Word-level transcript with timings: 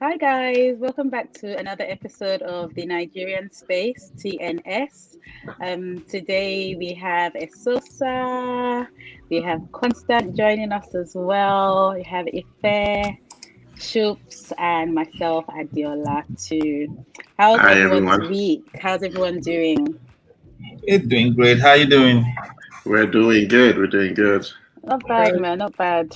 Hi, 0.00 0.16
guys. 0.16 0.76
Welcome 0.78 1.08
back 1.08 1.32
to 1.40 1.58
another 1.58 1.82
episode 1.82 2.40
of 2.42 2.72
the 2.74 2.86
Nigerian 2.86 3.50
Space 3.50 4.12
TNS. 4.16 5.16
Um, 5.60 6.04
today 6.08 6.76
we 6.76 6.94
have 6.94 7.32
Esosa, 7.32 8.86
we 9.28 9.42
have 9.42 9.60
Constant 9.72 10.36
joining 10.36 10.70
us 10.70 10.94
as 10.94 11.16
well, 11.16 11.94
we 11.96 12.04
have 12.04 12.28
Ife, 12.28 13.16
Shoops, 13.74 14.52
and 14.56 14.94
myself, 14.94 15.44
Adiola, 15.48 16.22
too. 16.46 17.04
How's 17.36 17.58
Hi, 17.58 17.72
everyone's 17.80 18.08
everyone. 18.08 18.30
week? 18.30 18.64
How's 18.80 19.02
everyone 19.02 19.40
doing? 19.40 19.98
It's 20.84 21.08
doing 21.08 21.34
great. 21.34 21.58
How 21.58 21.70
are 21.70 21.76
you 21.76 21.86
doing? 21.86 22.24
We're 22.84 23.06
doing 23.06 23.48
good. 23.48 23.76
We're 23.76 23.88
doing 23.88 24.14
good. 24.14 24.46
Not 24.84 25.04
bad, 25.08 25.40
man. 25.40 25.58
Not 25.58 25.76
bad. 25.76 26.14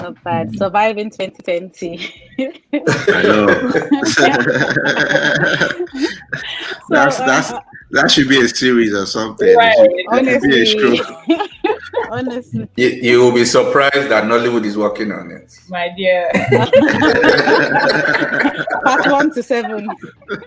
Not 0.00 0.22
bad. 0.22 0.56
Surviving 0.56 1.10
2020. 1.10 2.14
I 2.38 3.22
know. 3.22 3.46
that's 6.90 7.16
So, 7.16 7.22
um, 7.24 7.28
that's 7.28 7.50
uh, 7.52 7.60
that 7.90 8.10
should 8.10 8.28
be 8.28 8.40
a 8.40 8.48
series 8.48 8.94
or 8.94 9.06
something. 9.06 9.56
Right. 9.56 9.74
It 9.78 9.80
should 9.80 9.92
be 9.96 9.98
a 10.04 10.16
honestly, 10.16 10.66
show. 10.98 11.46
honestly, 12.10 12.68
You, 12.76 12.88
you 12.88 13.20
will 13.20 13.32
be 13.32 13.44
surprised 13.44 14.08
that 14.10 14.24
Nollywood 14.24 14.64
is 14.64 14.76
working 14.76 15.10
on 15.10 15.30
it. 15.30 15.52
My 15.68 15.88
dear. 15.96 16.30
part 18.84 19.06
one 19.10 19.32
to 19.34 19.42
seven. 19.42 19.88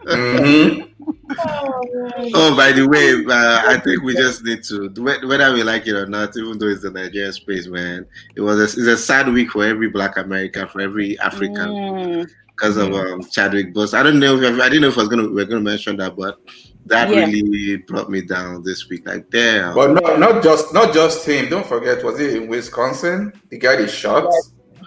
Mhm. 0.08 0.91
Oh, 1.40 2.54
by 2.56 2.72
the 2.72 2.88
way, 2.88 3.14
uh, 3.34 3.62
I 3.68 3.80
think 3.80 4.04
we 4.04 4.14
just 4.14 4.44
need 4.44 4.64
to 4.66 4.90
whether 5.28 5.54
we 5.54 5.64
like 5.64 5.88
it 5.88 5.96
or 5.96 6.08
not, 6.08 6.36
even 6.38 6.58
though 6.58 6.68
it's 6.68 6.82
the 6.82 6.92
Nigerian 6.92 7.34
space, 7.34 7.68
man. 7.68 8.06
It 8.36 8.42
was 8.42 8.60
a, 8.60 8.64
it's 8.64 8.78
a 8.78 8.98
sad 8.98 9.30
week 9.30 9.52
for 9.52 9.66
every 9.66 9.90
Black 9.90 10.18
American, 10.18 10.68
for 10.68 10.82
every 10.82 11.18
African, 11.20 11.70
Mm, 11.70 12.30
because 12.48 12.78
of 12.78 12.94
um, 12.94 13.24
Chadwick 13.24 13.74
Boseman. 13.74 14.00
I 14.00 14.04
don't 14.04 14.20
know 14.20 14.40
if 14.42 14.60
I 14.60 14.70
didn't 14.70 14.82
know 14.82 14.90
if 14.90 14.98
I 14.98 15.02
was 15.02 15.10
gonna 15.10 15.30
we 15.30 15.42
are 15.42 15.46
gonna 15.46 15.62
mention 15.62 15.98
that, 15.98 16.16
but 16.16 16.40
that 16.86 17.10
Yeah. 17.10 17.26
really 17.26 17.78
brought 17.78 18.10
me 18.10 18.22
down 18.22 18.64
this 18.64 18.90
week. 18.90 19.08
Like, 19.08 19.30
damn. 19.30 19.74
But 19.76 19.92
not, 19.94 20.20
not 20.20 20.44
just 20.44 20.74
not 20.74 20.94
just 20.94 21.26
him. 21.26 21.50
Don't 21.50 21.66
forget, 21.66 22.04
was 22.04 22.20
it 22.20 22.36
in 22.36 22.48
Wisconsin? 22.48 23.34
The 23.50 23.58
guy 23.58 23.76
they 23.78 23.88
shot 23.88 24.32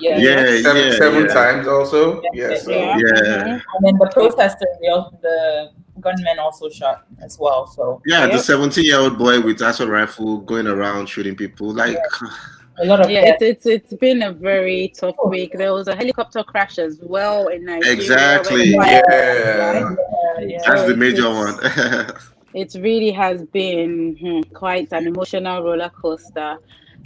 Yeah. 0.00 0.18
yeah, 0.18 0.62
seven, 0.62 0.82
yeah, 0.90 0.96
seven 0.98 1.26
yeah. 1.26 1.34
times 1.34 1.68
also. 1.68 2.20
Yeah. 2.32 2.48
Yes. 2.50 2.66
yeah. 2.68 2.98
Yeah. 2.98 3.44
And 3.44 3.82
then 3.82 3.96
the 3.98 4.10
protesters, 4.12 4.66
the, 4.80 5.10
the 5.22 5.70
gunmen 6.04 6.38
also 6.38 6.68
shot 6.68 7.06
as 7.22 7.38
well. 7.38 7.66
So 7.66 8.00
Yeah, 8.06 8.26
the 8.26 8.38
17 8.38 8.84
year 8.84 8.98
old 8.98 9.18
boy 9.18 9.40
with 9.40 9.60
assault 9.62 9.88
rifle 9.90 10.38
going 10.38 10.66
around 10.66 11.06
shooting 11.08 11.34
people. 11.34 11.72
Like, 11.72 11.98
a 12.78 12.84
lot 12.84 13.00
of 13.00 13.10
Yeah, 13.10 13.34
it's, 13.40 13.42
it's 13.42 13.66
it's 13.66 13.94
been 13.94 14.22
a 14.22 14.32
very 14.32 14.92
tough 14.96 15.16
week. 15.26 15.52
There 15.54 15.72
was 15.72 15.88
a 15.88 15.96
helicopter 15.96 16.42
crash 16.44 16.78
as 16.78 17.00
well 17.02 17.48
in 17.48 17.64
Nigeria. 17.64 17.92
Exactly. 17.92 18.64
Yeah. 18.70 19.02
yeah, 19.08 19.94
yeah. 20.40 20.58
that's 20.66 20.86
the 20.86 20.96
major 20.96 21.26
it's- 21.28 22.06
one. 22.06 22.16
It 22.54 22.72
really 22.78 23.10
has 23.10 23.42
been 23.42 24.16
hmm, 24.20 24.40
quite 24.54 24.92
an 24.92 25.08
emotional 25.08 25.64
roller 25.64 25.90
coaster. 25.90 26.58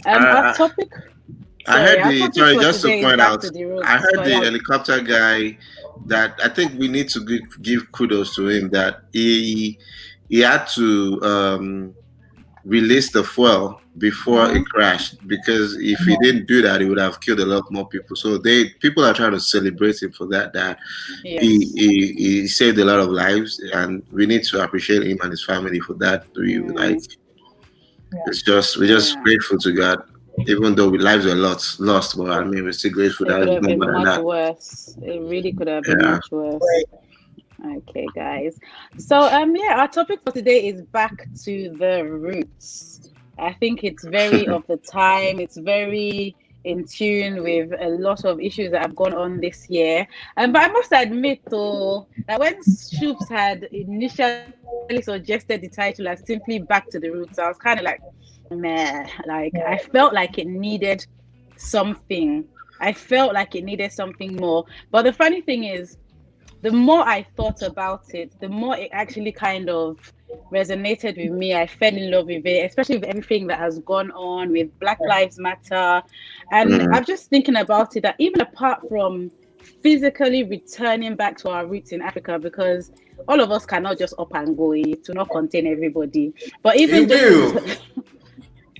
Um, 0.05 0.23
Uh, 0.23 0.27
our 0.27 0.53
topic. 0.53 0.91
I 1.67 1.81
heard 1.81 1.99
the 2.11 2.19
topic 2.19 2.33
sorry, 2.35 2.55
just 2.57 2.81
to 2.83 3.01
point 3.01 3.19
out, 3.19 3.41
to. 3.41 3.81
I 3.83 3.97
heard 3.97 4.15
So, 4.15 4.23
the 4.23 4.29
yeah. 4.29 4.43
helicopter 4.43 5.01
guy 5.01 5.57
that 6.07 6.39
I 6.43 6.49
think 6.49 6.77
we 6.79 6.87
need 6.87 7.09
to 7.09 7.19
give, 7.25 7.61
give 7.61 7.91
kudos 7.91 8.35
to 8.35 8.47
him 8.47 8.69
that 8.69 9.01
he 9.13 9.77
he 10.29 10.39
had 10.41 10.65
to 10.75 11.19
um, 11.23 11.95
release 12.65 13.11
the 13.11 13.23
fuel 13.23 13.81
before 13.97 14.49
it 14.55 14.63
crashed 14.65 15.27
because 15.27 15.75
if 15.77 15.99
he 15.99 16.15
didn't 16.21 16.47
do 16.47 16.61
that, 16.61 16.79
he 16.81 16.87
would 16.87 16.99
have 16.99 17.19
killed 17.19 17.39
a 17.39 17.45
lot 17.45 17.69
more 17.71 17.87
people. 17.87 18.15
So 18.15 18.37
they 18.37 18.69
people 18.79 19.03
are 19.03 19.13
trying 19.13 19.31
to 19.31 19.39
celebrate 19.39 20.01
him 20.01 20.11
for 20.11 20.25
that. 20.27 20.53
That 20.53 20.77
Yes. 21.23 21.41
he, 21.41 21.65
he 21.75 22.13
he 22.13 22.47
saved 22.47 22.77
a 22.79 22.85
lot 22.85 22.99
of 22.99 23.09
lives, 23.09 23.59
and 23.73 24.03
we 24.11 24.25
need 24.25 24.43
to 24.45 24.63
appreciate 24.63 25.03
him 25.03 25.17
and 25.21 25.31
his 25.31 25.43
family 25.43 25.79
for 25.79 25.95
that. 25.95 26.25
We 26.35 26.55
Mm. 26.55 26.75
like 26.75 27.01
Yeah. 28.13 28.19
it's 28.27 28.41
just 28.43 28.77
we're 28.77 28.87
just 28.87 29.15
Yeah. 29.15 29.23
grateful 29.23 29.57
to 29.59 29.71
God, 29.71 30.03
even 30.47 30.75
though 30.75 30.89
we 30.89 30.97
lives 30.97 31.25
were 31.25 31.35
lost 31.35 31.79
lost. 31.79 32.17
But 32.17 32.31
I 32.31 32.43
mean, 32.43 32.63
we're 32.63 32.73
still 32.73 32.91
grateful 32.91 33.25
It 33.25 33.29
that 33.29 33.39
could 33.39 33.47
it's 33.49 33.55
have 33.55 33.61
been 33.65 33.79
much 33.79 34.17
worse. 34.17 34.97
It 35.01 35.21
really 35.21 35.51
could 35.51 35.67
have 35.67 35.83
been 35.83 35.99
Yeah. 36.01 36.11
much 36.11 36.27
worse. 36.31 36.61
Okay, 37.65 38.07
guys. 38.15 38.57
So 38.97 39.21
um 39.21 39.55
yeah, 39.55 39.75
our 39.79 39.87
topic 39.87 40.21
for 40.23 40.31
today 40.31 40.67
is 40.67 40.81
back 40.81 41.27
to 41.43 41.75
the 41.77 42.03
roots. 42.05 43.11
I 43.37 43.53
think 43.53 43.83
it's 43.83 44.03
very 44.05 44.47
of 44.55 44.65
the 44.67 44.77
time. 44.77 45.39
It's 45.39 45.57
very 45.57 46.35
in 46.63 46.85
tune 46.85 47.43
with 47.43 47.71
a 47.79 47.89
lot 47.89 48.25
of 48.25 48.39
issues 48.39 48.71
that 48.71 48.81
have 48.81 48.95
gone 48.95 49.13
on 49.13 49.39
this 49.39 49.69
year. 49.69 50.07
Um, 50.37 50.51
but 50.51 50.63
I 50.63 50.71
must 50.71 50.91
admit 50.91 51.41
though 51.49 52.07
that 52.27 52.39
when 52.39 52.55
Shoops 52.61 53.29
had 53.29 53.63
initially 53.71 54.43
suggested 55.01 55.61
the 55.61 55.69
title 55.69 56.07
as 56.07 56.25
simply 56.25 56.59
back 56.59 56.89
to 56.89 56.99
the 56.99 57.09
roots, 57.09 57.39
I 57.39 57.47
was 57.47 57.57
kind 57.57 57.79
of 57.79 57.85
like, 57.85 58.01
meh, 58.51 59.07
like 59.25 59.53
I 59.55 59.77
felt 59.77 60.13
like 60.13 60.37
it 60.37 60.47
needed 60.47 61.05
something. 61.55 62.45
I 62.81 62.93
felt 62.93 63.33
like 63.33 63.55
it 63.55 63.63
needed 63.63 63.91
something 63.91 64.35
more. 64.35 64.65
But 64.91 65.03
the 65.03 65.13
funny 65.13 65.41
thing 65.41 65.65
is, 65.65 65.97
the 66.61 66.71
more 66.71 67.01
I 67.01 67.25
thought 67.37 67.61
about 67.61 68.13
it, 68.13 68.37
the 68.41 68.49
more 68.49 68.75
it 68.75 68.89
actually 68.91 69.31
kind 69.31 69.69
of 69.69 70.11
resonated 70.51 71.17
with 71.17 71.31
me. 71.37 71.53
I 71.55 71.67
fell 71.67 71.95
in 71.95 72.11
love 72.11 72.27
with 72.27 72.45
it, 72.45 72.65
especially 72.65 72.97
with 72.97 73.05
everything 73.09 73.47
that 73.47 73.59
has 73.59 73.79
gone 73.79 74.11
on 74.11 74.51
with 74.51 74.77
Black 74.79 74.99
Lives 75.01 75.39
Matter. 75.39 76.01
And 76.51 76.71
Mhm. 76.71 76.95
I'm 76.95 77.05
just 77.05 77.29
thinking 77.29 77.55
about 77.57 77.95
it 77.95 78.01
that 78.01 78.15
even 78.19 78.41
apart 78.41 78.81
from 78.89 79.31
physically 79.81 80.43
returning 80.43 81.15
back 81.15 81.37
to 81.37 81.49
our 81.49 81.65
roots 81.65 81.91
in 81.91 82.01
Africa, 82.01 82.39
because 82.39 82.91
all 83.27 83.39
of 83.41 83.51
us 83.51 83.65
cannot 83.65 83.97
just 83.97 84.13
up 84.17 84.33
and 84.33 84.55
go, 84.57 84.73
it 84.73 85.05
will 85.07 85.15
not 85.15 85.29
contain 85.29 85.67
everybody. 85.67 86.33
But 86.63 86.77
even 86.77 87.03
It 87.03 87.09
just 87.09 87.23
will. 87.55 87.61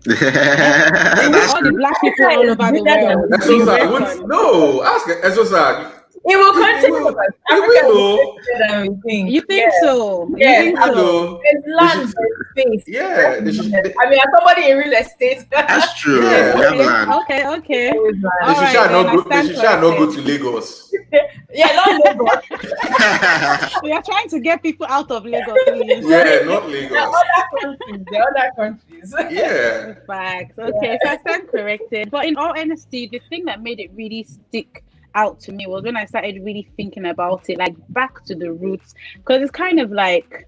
That's 0.05 1.53
all 1.53 1.63
the 1.63 1.73
black 1.75 1.99
people 2.01 2.25
all 2.25 2.49
over 2.49 2.55
the 2.55 2.83
world. 2.83 3.31
Esosa, 3.31 3.81
we 3.81 3.87
won't- 3.91 4.05
reckon- 4.05 4.27
no, 4.27 4.83
ask 4.83 5.07
Esosa. 5.07 5.91
It 6.25 6.37
will 6.37 6.53
It 6.61 6.81
continue. 6.81 7.03
will. 7.03 7.17
It 7.19 7.33
Africa 7.49 7.87
will. 7.87 8.19
is 8.19 8.45
bigger 8.45 8.67
than 8.67 8.81
we 8.89 9.01
think. 9.09 9.29
You 9.31 9.41
think 9.41 9.61
Yeah. 9.61 9.81
so? 9.81 10.27
You 10.27 10.35
Yeah, 10.37 10.61
think 10.61 10.77
so? 10.79 10.83
Hello. 10.85 11.39
There's 11.43 11.63
land, 11.75 11.99
there's 12.13 12.49
space. 12.51 12.83
Yeah, 12.87 13.39
they 13.39 13.51
should, 13.53 13.71
they, 13.71 13.93
I 13.99 14.09
mean, 14.09 14.19
as 14.19 14.29
somebody 14.35 14.69
in 14.69 14.77
real 14.77 14.93
estate. 14.93 15.45
That's 15.49 15.99
true. 15.99 16.23
Yeah. 16.29 16.55
we 16.55 16.61
have 16.61 16.75
land. 16.75 17.11
Okay, 17.23 17.47
okay. 17.47 17.91
they 17.91 17.97
should 17.97 18.23
right, 18.23 18.71
shall 18.71 18.89
not 18.91 19.15
go. 19.15 19.21
They 19.29 19.47
should 19.47 19.55
shall 19.57 19.81
not 19.81 19.97
go 19.97 20.11
to 20.11 20.21
Lagos. 20.21 20.93
yeah, 21.53 21.71
not 21.75 21.87
Lagos. 22.03 22.43
We 23.83 23.91
are 23.91 24.03
trying 24.03 24.29
to 24.29 24.39
get 24.39 24.61
people 24.61 24.87
out 24.89 25.09
of 25.11 25.25
Lagos. 25.25 25.57
please. 25.67 26.05
Yeah, 26.05 26.41
not 26.45 26.67
Lagos. 26.69 26.97
are 26.97 27.07
other 27.07 27.45
countries. 27.61 28.05
There 28.11 28.23
other 28.27 28.51
countries. 28.55 29.15
Yeah. 29.31 29.93
Facts. 30.05 30.57
Okay, 30.59 30.97
so 31.03 31.09
I 31.09 31.17
stand 31.17 31.47
corrected. 31.49 32.11
But 32.11 32.25
in 32.25 32.35
all 32.35 32.53
honesty, 32.57 33.07
the 33.07 33.21
thing 33.29 33.45
that 33.45 33.61
made 33.63 33.79
it 33.79 33.91
really 33.95 34.23
stick 34.23 34.83
out 35.15 35.39
to 35.41 35.51
me 35.51 35.67
was 35.67 35.83
when 35.83 35.97
I 35.97 36.05
started 36.05 36.43
really 36.43 36.69
thinking 36.77 37.05
about 37.05 37.49
it, 37.49 37.57
like 37.57 37.75
back 37.89 38.23
to 38.25 38.35
the 38.35 38.51
roots, 38.51 38.93
because 39.15 39.41
it's 39.41 39.51
kind 39.51 39.79
of 39.79 39.91
like 39.91 40.47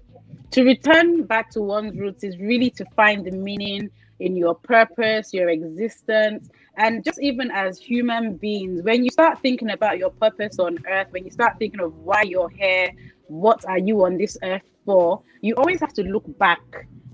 to 0.52 0.64
return 0.64 1.24
back 1.24 1.50
to 1.50 1.62
one's 1.62 1.96
roots 1.98 2.24
is 2.24 2.38
really 2.38 2.70
to 2.70 2.84
find 2.96 3.24
the 3.24 3.30
meaning 3.30 3.90
in 4.20 4.36
your 4.36 4.54
purpose, 4.54 5.32
your 5.32 5.48
existence, 5.48 6.48
and 6.76 7.04
just 7.04 7.20
even 7.20 7.50
as 7.50 7.78
human 7.78 8.36
beings, 8.36 8.82
when 8.82 9.04
you 9.04 9.10
start 9.10 9.40
thinking 9.40 9.70
about 9.70 9.98
your 9.98 10.10
purpose 10.10 10.58
on 10.58 10.78
earth, 10.88 11.08
when 11.10 11.24
you 11.24 11.30
start 11.30 11.58
thinking 11.58 11.80
of 11.80 11.94
why 11.98 12.22
you're 12.22 12.48
here, 12.50 12.90
what 13.26 13.64
are 13.66 13.78
you 13.78 14.04
on 14.04 14.16
this 14.16 14.36
earth 14.42 14.62
for, 14.84 15.22
you 15.40 15.54
always 15.54 15.80
have 15.80 15.92
to 15.94 16.02
look 16.02 16.24
back 16.38 16.60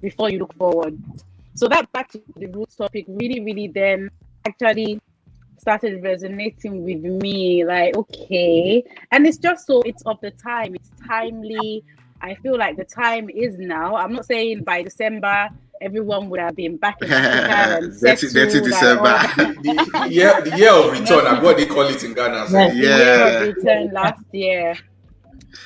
before 0.00 0.30
you 0.30 0.38
look 0.38 0.54
forward. 0.54 1.00
So 1.54 1.66
that 1.68 1.90
back 1.92 2.10
to 2.10 2.22
the 2.36 2.46
roots 2.46 2.76
topic 2.76 3.06
really, 3.08 3.40
really 3.40 3.68
then 3.68 4.10
actually 4.46 5.00
started 5.60 6.02
resonating 6.02 6.84
with 6.84 7.02
me. 7.02 7.64
Like, 7.64 7.96
okay. 7.96 8.82
And 9.12 9.26
it's 9.26 9.38
just 9.38 9.66
so 9.66 9.80
it's 9.82 10.02
of 10.02 10.20
the 10.20 10.30
time, 10.32 10.74
it's 10.74 10.90
timely. 11.06 11.84
I 12.20 12.34
feel 12.36 12.58
like 12.58 12.76
the 12.76 12.84
time 12.84 13.30
is 13.30 13.58
now. 13.58 13.94
I'm 13.96 14.12
not 14.12 14.26
saying 14.26 14.64
by 14.64 14.82
December 14.82 15.48
everyone 15.80 16.28
would 16.28 16.40
have 16.40 16.56
been 16.56 16.76
back 16.76 17.00
in 17.00 17.12
Africa 17.12 17.54
and 17.86 18.00
Dirty, 18.00 18.26
dirty 18.28 18.28
settled 18.28 18.64
December. 18.64 19.00
all 19.02 19.06
that. 19.06 19.34
The, 19.62 19.98
the 20.02 20.08
year, 20.12 20.40
the 20.42 20.56
year 20.58 20.72
of 20.72 20.90
return. 20.90 21.26
I 21.26 21.40
what 21.40 21.56
they 21.56 21.66
call 21.66 21.82
it 21.82 22.02
in 22.02 22.14
Ghana. 22.14 22.48
so- 22.48 22.58
Yes. 22.58 22.74
Yeah. 22.76 23.38
return 23.40 23.92
last 23.92 24.24
year. 24.32 24.74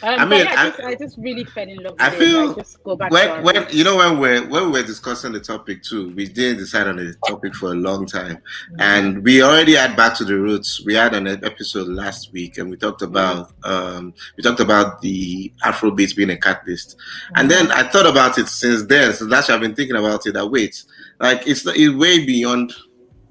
Um, 0.02 0.20
I 0.20 0.24
mean, 0.24 0.46
I- 0.46 0.68
just, 0.70 0.80
I 0.80 0.94
just 0.94 1.18
really 1.18 1.44
fell 1.44 1.68
in 1.68 1.76
love 1.82 1.92
with 1.94 2.02
I 2.02 2.08
it. 2.14 2.18
feel 2.18 2.46
like, 2.46 2.56
just 2.56 2.82
go 2.84 2.94
back 2.96 3.10
to 3.10 3.30
our 3.30 3.42
when, 3.42 3.56
when 3.56 3.66
you 3.70 3.82
know 3.84 3.96
when 3.96 4.18
we're 4.18 4.46
when 4.48 4.66
we 4.66 4.80
were 4.80 4.86
discussing 4.86 5.32
the 5.32 5.40
topic 5.40 5.82
too, 5.82 6.14
we 6.14 6.26
didn't 6.26 6.58
decide 6.58 6.86
on 6.86 6.96
the 6.96 7.14
topic 7.26 7.54
for 7.54 7.72
a 7.72 7.74
long 7.74 8.06
time, 8.06 8.38
and 8.78 9.22
we 9.24 9.42
already 9.42 9.74
had 9.74 9.96
back 9.96 10.14
to 10.18 10.24
the 10.24 10.36
roots. 10.36 10.84
We 10.84 10.94
had 10.94 11.14
an 11.14 11.26
episode 11.26 11.88
last 11.88 12.32
week, 12.32 12.58
and 12.58 12.70
we 12.70 12.76
talked 12.76 13.02
about 13.02 13.52
um, 13.64 14.14
we 14.36 14.42
talked 14.42 14.60
about 14.60 15.00
the 15.02 15.52
Afrobeat 15.64 16.14
being 16.16 16.30
a 16.30 16.36
catalyst, 16.36 16.96
and 17.34 17.50
then 17.50 17.70
I 17.72 17.82
thought 17.88 18.06
about 18.06 18.38
it 18.38 18.48
since 18.48 18.84
then. 18.84 19.12
So 19.14 19.26
that's 19.26 19.50
I've 19.50 19.60
been 19.60 19.74
thinking 19.74 19.96
about 19.96 20.26
it. 20.26 20.34
That 20.34 20.46
wait, 20.46 20.84
like 21.18 21.46
it's, 21.46 21.66
it's 21.66 21.94
way 21.94 22.24
beyond 22.24 22.72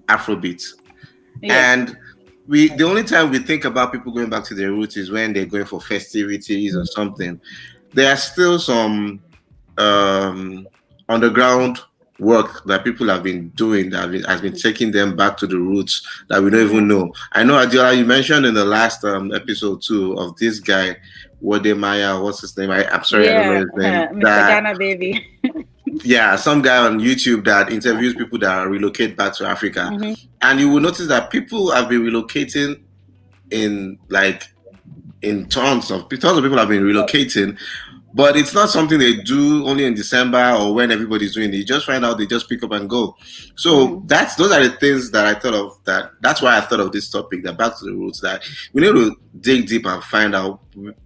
Afrobeat, 0.08 0.64
Yeah. 1.42 1.74
and 1.74 1.98
we 2.48 2.70
the 2.70 2.84
only 2.84 3.04
time 3.04 3.30
we 3.30 3.40
think 3.40 3.66
about 3.66 3.92
people 3.92 4.12
going 4.12 4.30
back 4.30 4.44
to 4.46 4.56
their 4.56 4.72
roots 4.72 4.98
is 4.98 5.12
when 5.12 5.34
they're 5.34 5.46
going 5.46 5.66
for 5.66 5.82
festivities 5.82 6.76
or 6.76 6.86
something. 6.86 7.40
There 7.94 8.12
are 8.12 8.18
still 8.18 8.58
some 8.60 9.22
um, 9.78 10.68
underground 11.10 11.80
work 12.20 12.64
that 12.66 12.84
people 12.84 13.08
have 13.08 13.24
been 13.24 13.50
doing 13.50 13.90
that 13.90 14.02
have 14.02 14.12
been, 14.12 14.24
has 14.24 14.42
been 14.42 14.56
taking 14.56 14.92
them 14.92 15.16
back 15.16 15.36
to 15.38 15.48
the 15.48 15.58
roots 15.58 16.08
that 16.30 16.42
we 16.42 16.50
don't 16.52 16.70
even 16.70 16.88
know. 16.88 17.12
I 17.32 17.44
know, 17.44 17.54
Adiola, 17.54 17.98
you 17.98 18.06
mentioned 18.06 18.46
in 18.46 18.54
the 18.54 18.64
last 18.66 19.04
um, 19.04 19.34
episode 19.34 19.82
too 19.82 20.14
of 20.20 20.38
this 20.38 20.60
guy, 20.60 20.96
Wode 21.42 21.76
Maya, 21.76 22.22
what's 22.22 22.42
his 22.42 22.56
name? 22.58 22.70
I, 22.70 22.84
am 22.94 23.04
sorry, 23.04 23.30
I 23.30 23.34
don't 23.34 23.54
know 23.54 23.60
his 23.60 23.70
name. 23.76 23.94
uh, 23.94 24.08
Mr. 24.10 24.22
that- 24.24 24.64
Ghana 24.64 24.78
baby. 24.78 25.28
yeah, 26.04 26.36
some 26.36 26.62
guy 26.62 26.78
on 26.86 27.00
YouTube 27.00 27.46
that 27.46 27.72
interviews 27.72 28.14
people 28.16 28.40
that 28.40 28.68
relocate 28.68 29.16
back 29.18 29.34
to 29.36 29.46
Africa, 29.48 29.90
Mhm. 29.92 30.18
and 30.42 30.60
you 30.60 30.70
will 30.70 30.80
notice 30.82 31.08
that 31.08 31.30
people 31.30 31.72
have 31.72 31.90
been 31.90 32.02
relocating 32.04 32.80
in 33.52 33.98
like 34.10 34.44
in 35.22 35.46
tons 35.48 35.92
of 35.92 36.08
tons 36.10 36.38
of 36.38 36.44
people 36.44 36.58
have 36.58 36.70
been 36.70 36.84
relocating, 36.84 37.58
but 38.14 38.36
it's 38.36 38.54
not 38.54 38.70
something 38.70 39.00
they 39.00 39.16
do 39.18 39.66
only 39.66 39.86
in 39.86 39.94
December 39.94 40.56
or 40.60 40.74
when 40.74 40.92
everybody's 40.92 41.34
doing 41.34 41.54
it. 41.54 41.58
You 41.58 41.64
just 41.64 41.86
find 41.86 42.04
out 42.06 42.18
they 42.18 42.26
just 42.26 42.50
pick 42.50 42.62
up 42.64 42.72
and 42.72 42.90
go. 42.90 43.16
So 43.56 43.88
Mhm. 43.88 44.08
that's 44.08 44.36
those 44.36 44.52
are 44.52 44.62
the 44.62 44.76
things 44.76 45.12
that 45.12 45.26
I 45.26 45.34
thought 45.40 45.54
of. 45.54 45.78
That 45.86 46.12
that's 46.22 46.42
why 46.42 46.58
I 46.58 46.62
thought 46.62 46.80
of 46.82 46.92
this 46.92 47.10
topic. 47.10 47.44
That 47.44 47.58
back 47.58 47.78
to 47.80 47.86
the 47.86 47.94
roots. 47.94 48.20
That 48.22 48.44
we 48.74 48.82
need 48.82 48.94
to 48.94 49.16
dig 49.40 49.68
deep 49.68 49.86
and 49.86 50.04
find 50.04 50.36
out 50.36 50.60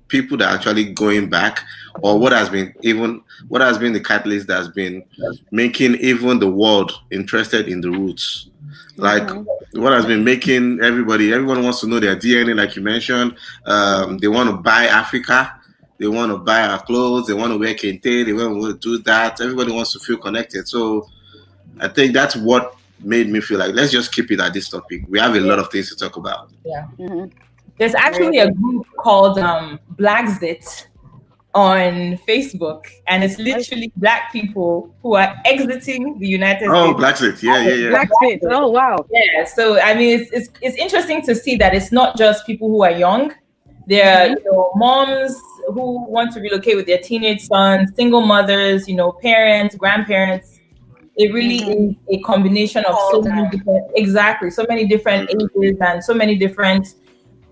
people 0.08 0.38
that 0.38 0.50
are 0.50 0.56
actually 0.56 0.86
going 0.94 1.30
back 1.30 1.64
or 2.02 2.20
what 2.20 2.32
has 2.32 2.50
been 2.50 2.74
even 2.82 3.22
what 3.48 3.62
has 3.62 3.78
been 3.78 3.94
the 3.94 4.00
catalyst 4.00 4.48
that's 4.48 4.68
been 4.70 5.04
making 5.52 5.96
even 5.96 6.40
the 6.40 6.50
world 6.50 6.92
interested 7.12 7.68
in 7.68 7.82
the 7.82 7.90
roots 7.90 8.50
like 8.98 9.24
Mhm. 9.28 9.46
what 9.74 9.94
has 9.94 10.06
been 10.06 10.24
making 10.24 10.80
everybody 10.82 11.34
everyone 11.34 11.64
wants 11.64 11.80
to 11.82 11.88
know 11.88 12.00
their 12.00 12.16
dna 12.16 12.56
like 12.56 12.76
you 12.76 12.82
mentioned 12.84 13.36
um, 13.66 14.18
they 14.20 14.28
want 14.28 14.48
to 14.50 14.56
buy 14.58 14.86
africa 14.86 15.52
they 15.98 16.08
want 16.08 16.32
to 16.32 16.38
buy 16.38 16.62
our 16.68 16.82
clothes 16.84 17.28
they 17.28 17.34
want 17.34 17.52
to 17.52 17.58
wear 17.58 17.74
kente 17.74 18.26
they 18.26 18.34
want 18.34 18.62
to 18.62 18.74
do 18.78 18.98
that 19.04 19.40
everybody 19.42 19.72
wants 19.72 19.92
to 19.94 20.00
feel 20.00 20.18
connected 20.18 20.68
so 20.68 21.08
i 21.80 21.88
think 21.88 22.14
that's 22.14 22.36
what 22.36 22.76
made 23.00 23.30
me 23.30 23.40
feel 23.42 23.60
like 23.60 23.74
let's 23.74 23.92
just 23.92 24.12
keep 24.14 24.32
it 24.32 24.40
at 24.40 24.54
this 24.54 24.70
topic 24.70 25.04
we 25.08 25.20
have 25.20 25.36
a 25.36 25.40
lot 25.40 25.60
of 25.60 25.70
things 25.72 25.90
to 25.90 25.96
talk 25.96 26.16
about 26.18 26.50
Mhm. 27.00 27.32
There's 27.78 27.94
actually 27.96 28.38
a 28.38 28.50
group 28.52 28.88
called 29.00 29.38
um, 29.38 29.80
Blaxit 29.98 30.86
on 31.54 32.18
Facebook, 32.28 32.86
and 33.08 33.22
it's 33.24 33.38
literally 33.38 33.92
black 33.98 34.32
people 34.32 34.94
who 35.02 35.16
are 35.16 35.36
exiting 35.46 36.18
the 36.20 36.28
United 36.28 36.70
States. 36.70 36.72
oh 36.74 37.14
States. 37.16 37.44
yeah 37.44 37.62
yeah 37.68 37.74
yeah 37.74 37.90
Black 37.90 38.10
Fit. 38.22 38.40
Oh 38.46 38.70
wow. 38.70 39.06
Yeah, 39.12 39.44
so 39.46 39.78
I 39.80 39.94
mean, 39.94 40.20
it's, 40.22 40.32
it's 40.32 40.50
it's 40.62 40.78
interesting 40.78 41.22
to 41.24 41.36
see 41.36 41.56
that 41.58 41.74
it's 41.76 41.92
not 41.92 42.18
just 42.18 42.46
people 42.46 42.70
who 42.70 42.82
are 42.84 42.92
young. 42.92 43.34
There 43.88 44.06
are 44.12 44.28
you 44.30 44.44
know, 44.46 44.72
moms 44.76 45.40
who 45.68 46.06
want 46.10 46.34
to 46.34 46.40
relocate 46.40 46.76
with 46.76 46.88
their 46.88 46.98
teenage 47.00 47.42
sons, 47.42 47.92
single 47.96 48.22
mothers, 48.22 48.88
you 48.88 48.96
know, 48.96 49.12
parents, 49.12 49.76
grandparents. 49.76 50.60
It 51.18 51.34
really 51.34 51.60
is 51.60 51.96
a 52.10 52.20
combination 52.24 52.84
of 52.86 52.98
so 53.12 53.22
many 53.22 53.48
different, 53.50 53.86
exactly, 53.96 54.50
so 54.50 54.66
many 54.68 54.86
different 54.86 55.30
ages 55.30 55.78
and 55.80 56.04
so 56.04 56.14
many 56.14 56.36
different 56.36 56.96